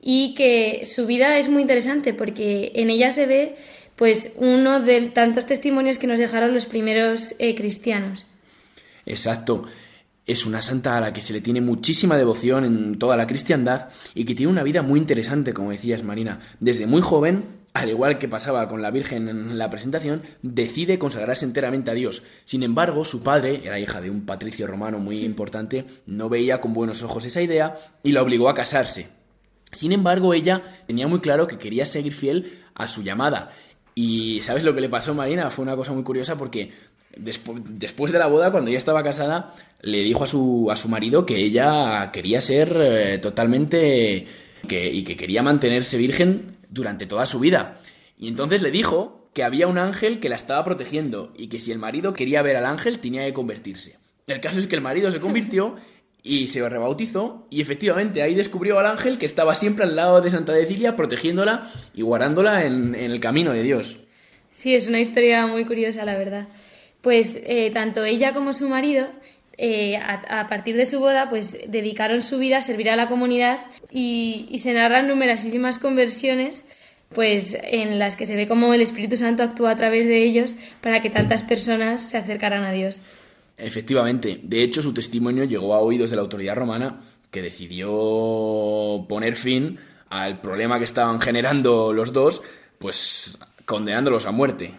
y 0.00 0.34
que 0.34 0.84
su 0.84 1.06
vida 1.06 1.38
es 1.38 1.48
muy 1.48 1.62
interesante 1.62 2.14
porque 2.14 2.72
en 2.74 2.90
ella 2.90 3.12
se 3.12 3.26
ve 3.26 3.56
pues 3.96 4.34
uno 4.36 4.80
de 4.80 5.08
tantos 5.08 5.46
testimonios 5.46 5.98
que 5.98 6.06
nos 6.06 6.18
dejaron 6.18 6.54
los 6.54 6.66
primeros 6.66 7.34
eh, 7.38 7.54
cristianos. 7.54 8.26
Exacto. 9.06 9.64
Es 10.26 10.44
una 10.44 10.60
santa 10.60 10.96
a 10.96 11.00
la 11.00 11.12
que 11.12 11.20
se 11.20 11.32
le 11.32 11.40
tiene 11.40 11.60
muchísima 11.60 12.16
devoción 12.16 12.64
en 12.64 12.98
toda 12.98 13.16
la 13.16 13.28
cristiandad 13.28 13.90
y 14.12 14.24
que 14.24 14.34
tiene 14.34 14.50
una 14.50 14.64
vida 14.64 14.82
muy 14.82 14.98
interesante, 14.98 15.54
como 15.54 15.70
decías 15.70 16.02
Marina. 16.02 16.40
Desde 16.58 16.88
muy 16.88 17.00
joven, 17.00 17.44
al 17.74 17.90
igual 17.90 18.18
que 18.18 18.26
pasaba 18.26 18.66
con 18.68 18.82
la 18.82 18.90
Virgen 18.90 19.28
en 19.28 19.56
la 19.56 19.70
presentación, 19.70 20.22
decide 20.42 20.98
consagrarse 20.98 21.44
enteramente 21.44 21.92
a 21.92 21.94
Dios. 21.94 22.24
Sin 22.44 22.64
embargo, 22.64 23.04
su 23.04 23.22
padre, 23.22 23.60
era 23.64 23.78
hija 23.78 24.00
de 24.00 24.10
un 24.10 24.26
patricio 24.26 24.66
romano 24.66 24.98
muy 24.98 25.24
importante, 25.24 25.84
no 26.06 26.28
veía 26.28 26.60
con 26.60 26.72
buenos 26.72 27.04
ojos 27.04 27.24
esa 27.24 27.42
idea 27.42 27.76
y 28.02 28.10
la 28.10 28.22
obligó 28.22 28.48
a 28.48 28.54
casarse. 28.54 29.08
Sin 29.70 29.92
embargo, 29.92 30.34
ella 30.34 30.62
tenía 30.88 31.06
muy 31.06 31.20
claro 31.20 31.46
que 31.46 31.58
quería 31.58 31.86
seguir 31.86 32.14
fiel 32.14 32.64
a 32.74 32.88
su 32.88 33.02
llamada. 33.02 33.52
Y 33.94 34.40
¿sabes 34.42 34.64
lo 34.64 34.74
que 34.74 34.80
le 34.80 34.88
pasó, 34.88 35.14
Marina? 35.14 35.50
Fue 35.50 35.62
una 35.62 35.76
cosa 35.76 35.92
muy 35.92 36.02
curiosa 36.02 36.36
porque 36.36 36.70
después 37.16 38.12
de 38.12 38.18
la 38.18 38.26
boda, 38.26 38.52
cuando 38.52 38.68
ella 38.68 38.78
estaba 38.78 39.02
casada, 39.02 39.54
le 39.80 40.02
dijo 40.02 40.24
a 40.24 40.26
su, 40.26 40.68
a 40.70 40.76
su 40.76 40.88
marido 40.88 41.26
que 41.26 41.36
ella 41.36 42.10
quería 42.12 42.40
ser 42.40 42.76
eh, 42.80 43.18
totalmente... 43.18 44.26
Que, 44.66 44.90
y 44.90 45.04
que 45.04 45.16
quería 45.16 45.44
mantenerse 45.44 45.96
virgen 45.96 46.56
durante 46.70 47.06
toda 47.06 47.24
su 47.24 47.38
vida. 47.38 47.78
Y 48.18 48.26
entonces 48.26 48.62
le 48.62 48.72
dijo 48.72 49.28
que 49.32 49.44
había 49.44 49.68
un 49.68 49.78
ángel 49.78 50.18
que 50.18 50.28
la 50.28 50.34
estaba 50.34 50.64
protegiendo 50.64 51.32
y 51.36 51.46
que 51.46 51.60
si 51.60 51.70
el 51.70 51.78
marido 51.78 52.14
quería 52.14 52.42
ver 52.42 52.56
al 52.56 52.66
ángel 52.66 52.98
tenía 52.98 53.24
que 53.24 53.32
convertirse. 53.32 53.98
El 54.26 54.40
caso 54.40 54.58
es 54.58 54.66
que 54.66 54.74
el 54.74 54.80
marido 54.80 55.12
se 55.12 55.20
convirtió 55.20 55.76
y 56.24 56.48
se 56.48 56.68
rebautizó 56.68 57.46
y 57.48 57.60
efectivamente 57.60 58.22
ahí 58.22 58.34
descubrió 58.34 58.76
al 58.80 58.86
ángel 58.86 59.18
que 59.18 59.26
estaba 59.26 59.54
siempre 59.54 59.84
al 59.84 59.94
lado 59.94 60.20
de 60.20 60.32
Santa 60.32 60.54
Cecilia 60.54 60.96
protegiéndola 60.96 61.70
y 61.94 62.02
guardándola 62.02 62.64
en, 62.64 62.96
en 62.96 63.12
el 63.12 63.20
camino 63.20 63.52
de 63.52 63.62
Dios. 63.62 63.98
Sí, 64.50 64.74
es 64.74 64.88
una 64.88 64.98
historia 64.98 65.46
muy 65.46 65.64
curiosa, 65.64 66.04
la 66.04 66.16
verdad 66.16 66.48
pues 67.02 67.38
eh, 67.42 67.70
tanto 67.72 68.04
ella 68.04 68.32
como 68.32 68.54
su 68.54 68.68
marido 68.68 69.08
eh, 69.58 69.96
a, 69.96 70.46
partir 70.48 70.76
de 70.76 70.84
su 70.84 71.00
boda, 71.00 71.30
pues 71.30 71.58
dedicaron 71.68 72.22
su 72.22 72.38
vida 72.38 72.58
a 72.58 72.62
servir 72.62 72.90
a 72.90 72.96
la 72.96 73.08
comunidad 73.08 73.60
y, 73.90 74.54
se 74.58 74.74
narran 74.74 75.08
numerosísimas 75.08 75.78
conversiones, 75.78 76.66
pues 77.14 77.56
en 77.62 77.98
las 77.98 78.16
que 78.16 78.26
se 78.26 78.36
ve 78.36 78.46
cómo 78.46 78.74
el 78.74 78.82
Espíritu 78.82 79.16
Santo 79.16 79.42
actúa 79.42 79.70
a 79.70 79.76
través 79.76 80.06
de 80.06 80.22
ellos 80.24 80.56
para 80.82 81.00
que 81.00 81.08
tantas 81.08 81.42
personas 81.42 82.02
se 82.02 82.18
acercaran 82.18 82.64
a 82.64 82.72
Dios. 82.72 83.00
Efectivamente, 83.56 84.40
de 84.42 84.62
hecho 84.62 84.82
su 84.82 84.92
testimonio 84.92 85.44
llegó 85.44 85.74
a 85.74 85.80
oídos 85.80 86.10
de 86.10 86.16
la 86.16 86.22
autoridad 86.22 86.56
romana 86.56 87.00
que 87.30 87.40
decidió 87.40 89.06
poner 89.08 89.36
fin 89.36 89.78
al 90.10 90.40
problema 90.42 90.78
que 90.78 90.84
estaban 90.84 91.20
generando 91.20 91.94
los 91.94 92.12
dos, 92.12 92.42
pues 92.78 93.38
condenándolos 93.64 94.26
a 94.26 94.32
muerte. 94.32 94.72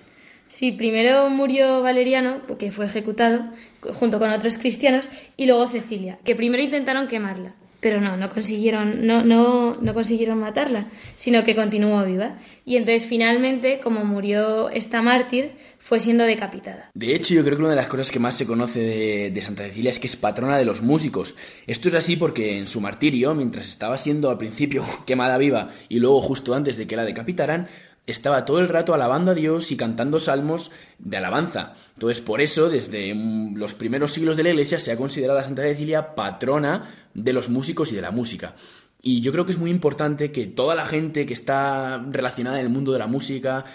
Sí, 0.47 0.71
primero 0.71 1.29
murió 1.29 1.81
Valeriano, 1.81 2.41
que 2.57 2.71
fue 2.71 2.85
ejecutado, 2.85 3.41
junto 3.81 4.19
con 4.19 4.29
otros 4.31 4.57
cristianos, 4.57 5.09
y 5.35 5.45
luego 5.45 5.67
Cecilia, 5.67 6.17
que 6.23 6.35
primero 6.35 6.63
intentaron 6.63 7.07
quemarla, 7.07 7.53
pero 7.79 8.01
no, 8.01 8.17
no 8.17 8.29
consiguieron, 8.29 9.05
no, 9.05 9.23
no, 9.23 9.75
no 9.79 9.93
consiguieron 9.93 10.39
matarla, 10.39 10.87
sino 11.15 11.43
que 11.43 11.55
continuó 11.55 12.03
viva. 12.05 12.37
Y 12.65 12.77
entonces 12.77 13.05
finalmente, 13.05 13.79
como 13.83 14.03
murió 14.03 14.69
esta 14.69 15.01
mártir, 15.01 15.51
fue 15.79 15.99
siendo 15.99 16.23
decapitada. 16.23 16.89
De 16.93 17.13
hecho, 17.13 17.33
yo 17.33 17.43
creo 17.43 17.55
que 17.55 17.63
una 17.63 17.69
de 17.69 17.77
las 17.77 17.87
cosas 17.87 18.11
que 18.11 18.19
más 18.19 18.35
se 18.35 18.47
conoce 18.47 18.79
de, 18.79 19.31
de, 19.31 19.41
Santa 19.41 19.63
Cecilia 19.63 19.91
es 19.91 19.99
que 19.99 20.07
es 20.07 20.15
patrona 20.15 20.57
de 20.57 20.65
los 20.65 20.81
músicos. 20.81 21.35
Esto 21.65 21.89
es 21.89 21.95
así 21.95 22.15
porque 22.15 22.57
en 22.57 22.67
su 22.67 22.81
martirio, 22.81 23.35
mientras 23.35 23.67
estaba 23.67 23.97
siendo 23.97 24.29
al 24.29 24.37
principio 24.37 24.83
quemada 25.05 25.37
viva 25.37 25.71
y 25.87 25.99
luego 25.99 26.21
justo 26.21 26.55
antes 26.55 26.77
de 26.77 26.87
que 26.87 26.95
la 26.95 27.05
decapitaran, 27.05 27.67
estaba 28.07 28.45
todo 28.45 28.59
el 28.59 28.69
rato 28.69 28.93
alabando 28.93 29.31
a 29.31 29.35
Dios 29.35 29.71
y 29.71 29.77
cantando 29.77 30.19
salmos 30.19 30.71
de 30.97 31.17
alabanza. 31.17 31.73
Entonces, 31.93 32.21
por 32.21 32.41
eso, 32.41 32.69
desde 32.69 33.13
los 33.53 33.73
primeros 33.73 34.13
siglos 34.13 34.37
de 34.37 34.43
la 34.43 34.49
Iglesia 34.49 34.79
se 34.79 34.91
ha 34.91 34.97
considerado 34.97 35.39
a 35.39 35.43
Santa 35.43 35.61
Cecilia 35.63 36.15
patrona 36.15 36.89
de 37.13 37.33
los 37.33 37.49
músicos 37.49 37.91
y 37.91 37.95
de 37.95 38.01
la 38.01 38.11
música. 38.11 38.55
Y 39.01 39.21
yo 39.21 39.31
creo 39.31 39.45
que 39.45 39.51
es 39.51 39.57
muy 39.57 39.69
importante 39.69 40.31
que 40.31 40.47
toda 40.47 40.73
la 40.73 40.85
gente 40.85 41.25
que 41.25 41.33
está 41.33 42.03
relacionada 42.09 42.59
en 42.59 42.65
el 42.65 42.71
mundo 42.71 42.93
de 42.93 42.99
la 42.99 43.07
música 43.07 43.65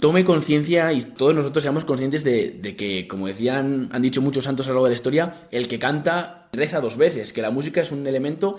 tome 0.00 0.24
conciencia 0.24 0.92
y 0.92 1.00
todos 1.00 1.34
nosotros 1.34 1.62
seamos 1.62 1.84
conscientes 1.84 2.24
de, 2.24 2.50
de, 2.50 2.74
que, 2.74 3.06
como 3.06 3.26
decían, 3.26 3.88
han 3.92 4.02
dicho 4.02 4.20
muchos 4.20 4.44
santos 4.44 4.66
a 4.66 4.70
lo 4.70 4.74
largo 4.74 4.86
de 4.86 4.90
la 4.90 4.96
historia, 4.96 5.34
el 5.50 5.68
que 5.68 5.78
canta 5.78 6.48
reza 6.52 6.80
dos 6.80 6.96
veces, 6.96 7.32
que 7.32 7.42
la 7.42 7.50
música 7.50 7.80
es 7.80 7.92
un 7.92 8.06
elemento 8.06 8.58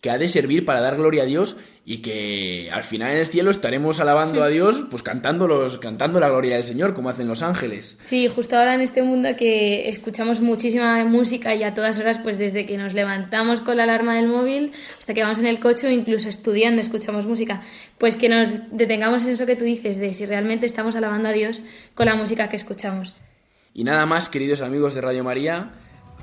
que 0.00 0.10
ha 0.10 0.18
de 0.18 0.28
servir 0.28 0.64
para 0.64 0.80
dar 0.80 0.96
gloria 0.96 1.24
a 1.24 1.26
Dios 1.26 1.56
y 1.84 2.02
que 2.02 2.68
al 2.70 2.84
final 2.84 3.12
en 3.12 3.16
el 3.16 3.26
cielo 3.26 3.50
estaremos 3.50 3.98
alabando 3.98 4.42
a 4.42 4.48
Dios, 4.50 4.84
pues 4.90 5.02
cantando, 5.02 5.48
los, 5.48 5.78
cantando 5.78 6.20
la 6.20 6.28
gloria 6.28 6.56
del 6.56 6.64
Señor, 6.64 6.92
como 6.92 7.08
hacen 7.08 7.26
los 7.28 7.42
ángeles. 7.42 7.96
Sí, 8.00 8.28
justo 8.28 8.58
ahora 8.58 8.74
en 8.74 8.82
este 8.82 9.02
mundo 9.02 9.30
que 9.38 9.88
escuchamos 9.88 10.40
muchísima 10.40 11.02
música 11.06 11.54
y 11.54 11.62
a 11.62 11.72
todas 11.72 11.98
horas, 11.98 12.18
pues 12.18 12.36
desde 12.36 12.66
que 12.66 12.76
nos 12.76 12.92
levantamos 12.92 13.62
con 13.62 13.78
la 13.78 13.84
alarma 13.84 14.16
del 14.16 14.28
móvil 14.28 14.72
hasta 14.98 15.14
que 15.14 15.22
vamos 15.22 15.38
en 15.38 15.46
el 15.46 15.60
coche 15.60 15.86
o 15.86 15.90
incluso 15.90 16.28
estudiando 16.28 16.82
escuchamos 16.82 17.26
música, 17.26 17.62
pues 17.96 18.16
que 18.16 18.28
nos 18.28 18.76
detengamos 18.76 19.24
en 19.24 19.32
eso 19.32 19.46
que 19.46 19.56
tú 19.56 19.64
dices, 19.64 19.98
de 19.98 20.12
si 20.12 20.26
realmente 20.26 20.66
estamos 20.66 20.94
alabando 20.94 21.30
a 21.30 21.32
Dios 21.32 21.62
con 21.94 22.04
la 22.04 22.14
música 22.14 22.50
que 22.50 22.56
escuchamos. 22.56 23.14
Y 23.72 23.84
nada 23.84 24.04
más, 24.04 24.28
queridos 24.28 24.60
amigos 24.60 24.92
de 24.92 25.00
Radio 25.00 25.24
María, 25.24 25.70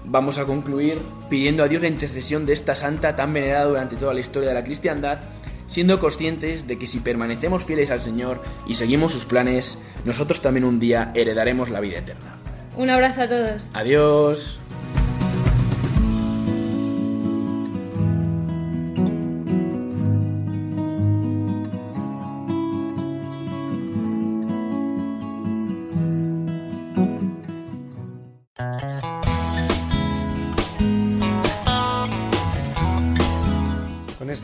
vamos 0.08 0.38
a 0.38 0.46
concluir 0.46 1.00
pidiendo 1.30 1.64
a 1.64 1.68
Dios 1.68 1.82
la 1.82 1.88
intercesión 1.88 2.46
de 2.46 2.54
esta 2.54 2.76
santa 2.76 3.16
tan 3.16 3.34
venerada 3.34 3.66
durante 3.66 3.96
toda 3.96 4.14
la 4.14 4.20
historia 4.20 4.50
de 4.50 4.56
la 4.56 4.64
cristiandad 4.64 5.20
siendo 5.68 6.00
conscientes 6.00 6.68
de 6.68 6.78
que 6.78 6.88
si 6.88 7.00
permanecemos 7.00 7.64
fieles 7.64 7.92
al 7.92 8.02
Señor 8.02 8.42
y 8.68 8.76
seguimos 8.76 9.12
sus 9.12 9.26
planes, 9.26 9.80
nosotros 10.04 10.42
también 10.42 10.66
un 10.66 10.80
día 10.80 11.12
heredaremos 11.16 11.70
la 11.70 11.80
vida 11.80 12.00
eterna. 12.00 12.36
Un 12.78 12.90
abrazo 12.90 13.22
a 13.22 13.30
todos. 13.30 13.70
Adiós. 13.74 14.60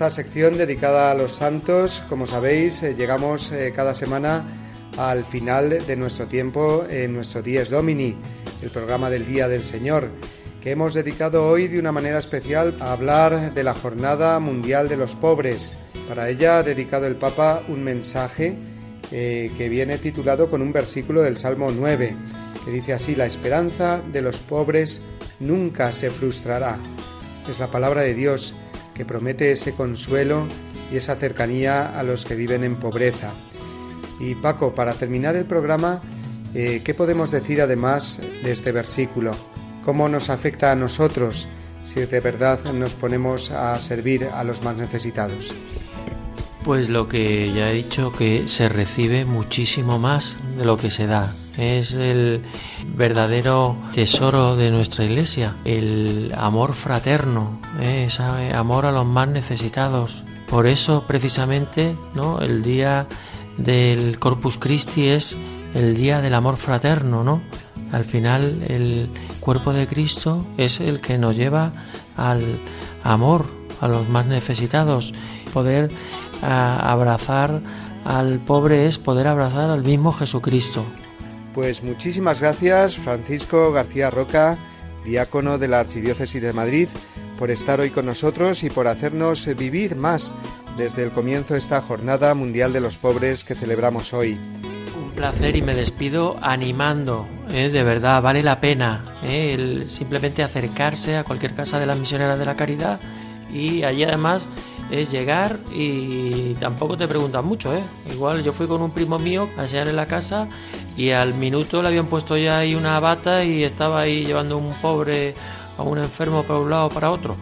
Esta 0.01 0.23
sección 0.23 0.57
dedicada 0.57 1.11
a 1.11 1.13
los 1.13 1.33
santos, 1.33 2.01
como 2.09 2.25
sabéis, 2.25 2.81
eh, 2.81 2.95
llegamos 2.95 3.51
eh, 3.51 3.71
cada 3.71 3.93
semana 3.93 4.43
al 4.97 5.23
final 5.23 5.85
de 5.85 5.95
nuestro 5.95 6.25
tiempo 6.25 6.87
en 6.89 7.13
nuestro 7.13 7.43
Dies 7.43 7.69
Domini, 7.69 8.15
el 8.63 8.71
programa 8.71 9.11
del 9.11 9.27
Día 9.27 9.47
del 9.47 9.63
Señor, 9.63 10.07
que 10.59 10.71
hemos 10.71 10.95
dedicado 10.95 11.47
hoy 11.47 11.67
de 11.67 11.77
una 11.77 11.91
manera 11.91 12.17
especial 12.17 12.75
a 12.79 12.93
hablar 12.93 13.53
de 13.53 13.63
la 13.63 13.75
Jornada 13.75 14.39
Mundial 14.39 14.89
de 14.89 14.97
los 14.97 15.13
Pobres. 15.13 15.75
Para 16.09 16.29
ella 16.29 16.57
ha 16.57 16.63
dedicado 16.63 17.05
el 17.05 17.15
Papa 17.15 17.61
un 17.67 17.83
mensaje 17.83 18.57
eh, 19.11 19.51
que 19.55 19.69
viene 19.69 19.99
titulado 19.99 20.49
con 20.49 20.63
un 20.63 20.73
versículo 20.73 21.21
del 21.21 21.37
Salmo 21.37 21.69
9, 21.69 22.15
que 22.65 22.71
dice 22.71 22.93
así, 22.93 23.13
la 23.13 23.27
esperanza 23.27 24.01
de 24.11 24.23
los 24.23 24.39
pobres 24.39 25.03
nunca 25.39 25.91
se 25.91 26.09
frustrará. 26.09 26.79
Es 27.47 27.59
la 27.59 27.69
palabra 27.69 28.01
de 28.01 28.15
Dios 28.15 28.55
que 29.01 29.05
promete 29.05 29.51
ese 29.51 29.73
consuelo 29.73 30.45
y 30.91 30.97
esa 30.97 31.15
cercanía 31.15 31.97
a 31.97 32.03
los 32.03 32.23
que 32.23 32.35
viven 32.35 32.63
en 32.63 32.75
pobreza. 32.75 33.33
Y 34.19 34.35
Paco, 34.35 34.75
para 34.75 34.93
terminar 34.93 35.35
el 35.35 35.45
programa, 35.45 36.03
eh, 36.53 36.83
¿qué 36.85 36.93
podemos 36.93 37.31
decir 37.31 37.63
además 37.63 38.19
de 38.43 38.51
este 38.51 38.71
versículo? 38.71 39.35
¿Cómo 39.83 40.07
nos 40.07 40.29
afecta 40.29 40.71
a 40.71 40.75
nosotros 40.75 41.47
si 41.83 42.01
de 42.01 42.19
verdad 42.19 42.63
nos 42.73 42.93
ponemos 42.93 43.49
a 43.49 43.79
servir 43.79 44.25
a 44.25 44.43
los 44.43 44.61
más 44.61 44.77
necesitados? 44.77 45.51
Pues 46.63 46.87
lo 46.89 47.09
que 47.09 47.51
ya 47.51 47.71
he 47.71 47.73
dicho, 47.73 48.11
que 48.11 48.47
se 48.47 48.69
recibe 48.69 49.25
muchísimo 49.25 49.97
más 49.97 50.37
de 50.59 50.65
lo 50.65 50.77
que 50.77 50.91
se 50.91 51.07
da. 51.07 51.33
Es 51.57 51.93
el 51.93 52.41
verdadero 52.95 53.75
tesoro 53.93 54.55
de 54.55 54.71
nuestra 54.71 55.03
iglesia, 55.05 55.55
el 55.65 56.33
amor 56.37 56.73
fraterno, 56.73 57.59
¿eh? 57.81 58.05
ese 58.07 58.23
amor 58.53 58.85
a 58.85 58.91
los 58.91 59.05
más 59.05 59.27
necesitados. 59.27 60.23
Por 60.49 60.67
eso 60.67 61.05
precisamente 61.07 61.95
¿no? 62.15 62.39
el 62.39 62.63
día 62.63 63.07
del 63.57 64.17
Corpus 64.19 64.57
Christi 64.57 65.07
es 65.07 65.37
el 65.73 65.95
día 65.95 66.21
del 66.21 66.33
amor 66.33 66.57
fraterno, 66.57 67.23
¿no? 67.23 67.41
Al 67.91 68.05
final 68.05 68.63
el 68.67 69.09
cuerpo 69.39 69.73
de 69.73 69.87
Cristo 69.87 70.45
es 70.57 70.79
el 70.79 71.01
que 71.01 71.17
nos 71.17 71.35
lleva 71.35 71.73
al 72.15 72.41
amor 73.03 73.45
a 73.81 73.87
los 73.87 74.07
más 74.07 74.25
necesitados. 74.25 75.13
Poder 75.53 75.89
abrazar 76.41 77.61
al 78.05 78.39
pobre 78.39 78.87
es 78.87 78.97
poder 78.97 79.27
abrazar 79.27 79.69
al 79.69 79.83
mismo 79.83 80.11
Jesucristo. 80.13 80.85
Pues 81.53 81.83
muchísimas 81.83 82.39
gracias 82.39 82.95
Francisco 82.95 83.71
García 83.73 84.09
Roca, 84.09 84.57
diácono 85.03 85.57
de 85.57 85.67
la 85.67 85.81
Archidiócesis 85.81 86.41
de 86.41 86.53
Madrid, 86.53 86.87
por 87.37 87.51
estar 87.51 87.81
hoy 87.81 87.89
con 87.89 88.05
nosotros 88.05 88.63
y 88.63 88.69
por 88.69 88.87
hacernos 88.87 89.45
vivir 89.57 89.97
más 89.97 90.33
desde 90.77 91.03
el 91.03 91.11
comienzo 91.11 91.53
de 91.53 91.59
esta 91.59 91.81
Jornada 91.81 92.33
Mundial 92.35 92.71
de 92.71 92.79
los 92.79 92.97
Pobres 92.97 93.43
que 93.43 93.55
celebramos 93.55 94.13
hoy. 94.13 94.39
Un 94.95 95.11
placer 95.11 95.57
y 95.57 95.61
me 95.61 95.75
despido 95.75 96.37
animando, 96.41 97.27
¿eh? 97.51 97.69
de 97.69 97.83
verdad, 97.83 98.21
vale 98.21 98.43
la 98.43 98.61
pena 98.61 99.19
¿eh? 99.21 99.53
el 99.53 99.89
simplemente 99.89 100.43
acercarse 100.43 101.17
a 101.17 101.25
cualquier 101.25 101.53
casa 101.53 101.79
de 101.79 101.85
las 101.85 101.97
misioneras 101.97 102.39
de 102.39 102.45
la 102.45 102.55
caridad 102.55 103.01
y 103.53 103.83
allí 103.83 104.03
además 104.05 104.45
es 104.91 105.09
llegar 105.09 105.57
y 105.73 106.53
tampoco 106.55 106.97
te 106.97 107.07
preguntan 107.07 107.45
mucho, 107.45 107.73
¿eh? 107.73 107.81
Igual 108.11 108.43
yo 108.43 108.51
fui 108.51 108.67
con 108.67 108.81
un 108.81 108.91
primo 108.91 109.17
mío 109.17 109.49
a 109.57 109.61
enseñar 109.61 109.87
en 109.87 109.95
la 109.95 110.05
casa 110.05 110.49
y 110.97 111.11
al 111.11 111.33
minuto 111.33 111.81
le 111.81 111.87
habían 111.87 112.07
puesto 112.07 112.37
ya 112.37 112.59
ahí 112.59 112.75
una 112.75 112.99
bata 112.99 113.43
y 113.43 113.63
estaba 113.63 114.01
ahí 114.01 114.25
llevando 114.25 114.57
un 114.57 114.73
pobre 114.75 115.33
a 115.77 115.83
un 115.83 115.97
enfermo 115.97 116.43
para 116.43 116.59
un 116.59 116.69
lado 116.69 116.87
o 116.87 116.89
para 116.89 117.09
otro. 117.09 117.35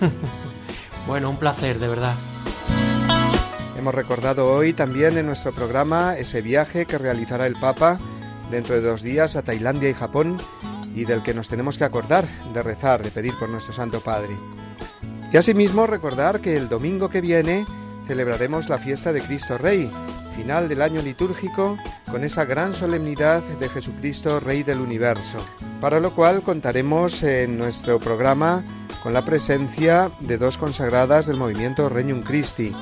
bueno, 1.06 1.28
un 1.30 1.36
placer, 1.36 1.78
de 1.80 1.88
verdad. 1.88 2.14
Hemos 3.76 3.94
recordado 3.94 4.50
hoy 4.50 4.72
también 4.72 5.18
en 5.18 5.26
nuestro 5.26 5.52
programa 5.52 6.16
ese 6.16 6.42
viaje 6.42 6.86
que 6.86 6.96
realizará 6.96 7.46
el 7.46 7.54
Papa 7.54 7.98
dentro 8.50 8.76
de 8.76 8.82
dos 8.82 9.02
días 9.02 9.34
a 9.36 9.42
Tailandia 9.42 9.90
y 9.90 9.94
Japón 9.94 10.38
y 10.94 11.04
del 11.04 11.22
que 11.22 11.34
nos 11.34 11.48
tenemos 11.48 11.76
que 11.76 11.84
acordar 11.84 12.24
de 12.54 12.62
rezar, 12.62 13.02
de 13.02 13.10
pedir 13.10 13.34
por 13.38 13.48
nuestro 13.48 13.72
Santo 13.72 14.00
Padre. 14.00 14.36
Y 15.34 15.36
asimismo 15.36 15.88
recordar 15.88 16.40
que 16.40 16.56
el 16.56 16.68
domingo 16.68 17.10
que 17.10 17.20
viene 17.20 17.66
celebraremos 18.06 18.68
la 18.68 18.78
fiesta 18.78 19.12
de 19.12 19.20
Cristo 19.20 19.58
Rey, 19.58 19.90
final 20.36 20.68
del 20.68 20.80
año 20.80 21.02
litúrgico, 21.02 21.76
con 22.08 22.22
esa 22.22 22.44
gran 22.44 22.72
solemnidad 22.72 23.42
de 23.42 23.68
Jesucristo 23.68 24.38
Rey 24.38 24.62
del 24.62 24.78
Universo, 24.78 25.38
para 25.80 25.98
lo 25.98 26.14
cual 26.14 26.42
contaremos 26.42 27.24
en 27.24 27.58
nuestro 27.58 27.98
programa 27.98 28.64
con 29.02 29.12
la 29.12 29.24
presencia 29.24 30.08
de 30.20 30.38
dos 30.38 30.56
consagradas 30.56 31.26
del 31.26 31.36
movimiento 31.36 31.88
Regnum 31.88 32.22
Christi. 32.22 32.72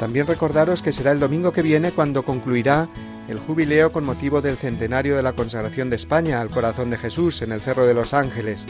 También 0.00 0.26
recordaros 0.26 0.82
que 0.82 0.90
será 0.90 1.12
el 1.12 1.20
domingo 1.20 1.52
que 1.52 1.62
viene 1.62 1.92
cuando 1.92 2.24
concluirá 2.24 2.88
el 3.28 3.38
jubileo 3.38 3.92
con 3.92 4.02
motivo 4.02 4.40
del 4.40 4.56
centenario 4.56 5.14
de 5.14 5.22
la 5.22 5.34
consagración 5.34 5.90
de 5.90 5.96
España 5.96 6.40
al 6.40 6.50
corazón 6.50 6.90
de 6.90 6.98
Jesús 6.98 7.40
en 7.42 7.52
el 7.52 7.60
Cerro 7.60 7.86
de 7.86 7.94
los 7.94 8.14
Ángeles. 8.14 8.66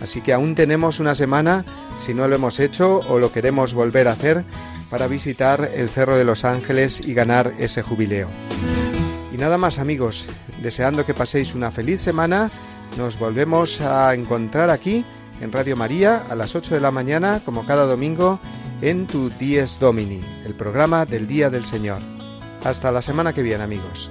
Así 0.00 0.22
que 0.22 0.32
aún 0.32 0.56
tenemos 0.56 0.98
una 0.98 1.14
semana 1.14 1.64
si 2.00 2.14
no 2.14 2.26
lo 2.26 2.34
hemos 2.34 2.58
hecho 2.58 3.00
o 3.08 3.18
lo 3.18 3.32
queremos 3.32 3.74
volver 3.74 4.08
a 4.08 4.12
hacer 4.12 4.44
para 4.90 5.06
visitar 5.06 5.70
el 5.74 5.88
Cerro 5.88 6.16
de 6.16 6.24
los 6.24 6.44
Ángeles 6.44 7.00
y 7.00 7.14
ganar 7.14 7.52
ese 7.58 7.82
jubileo. 7.82 8.28
Y 9.32 9.36
nada 9.36 9.58
más 9.58 9.78
amigos, 9.78 10.26
deseando 10.62 11.06
que 11.06 11.14
paséis 11.14 11.54
una 11.54 11.70
feliz 11.70 12.00
semana, 12.00 12.50
nos 12.98 13.18
volvemos 13.18 13.80
a 13.80 14.12
encontrar 14.14 14.70
aquí 14.70 15.04
en 15.40 15.52
Radio 15.52 15.76
María 15.76 16.22
a 16.28 16.34
las 16.34 16.54
8 16.54 16.74
de 16.74 16.80
la 16.80 16.90
mañana, 16.90 17.40
como 17.44 17.64
cada 17.64 17.86
domingo, 17.86 18.40
en 18.82 19.06
tu 19.06 19.30
Dies 19.30 19.78
Domini, 19.78 20.20
el 20.44 20.54
programa 20.54 21.06
del 21.06 21.28
Día 21.28 21.50
del 21.50 21.64
Señor. 21.64 22.00
Hasta 22.64 22.90
la 22.92 23.02
semana 23.02 23.32
que 23.32 23.42
viene 23.42 23.64
amigos. 23.64 24.10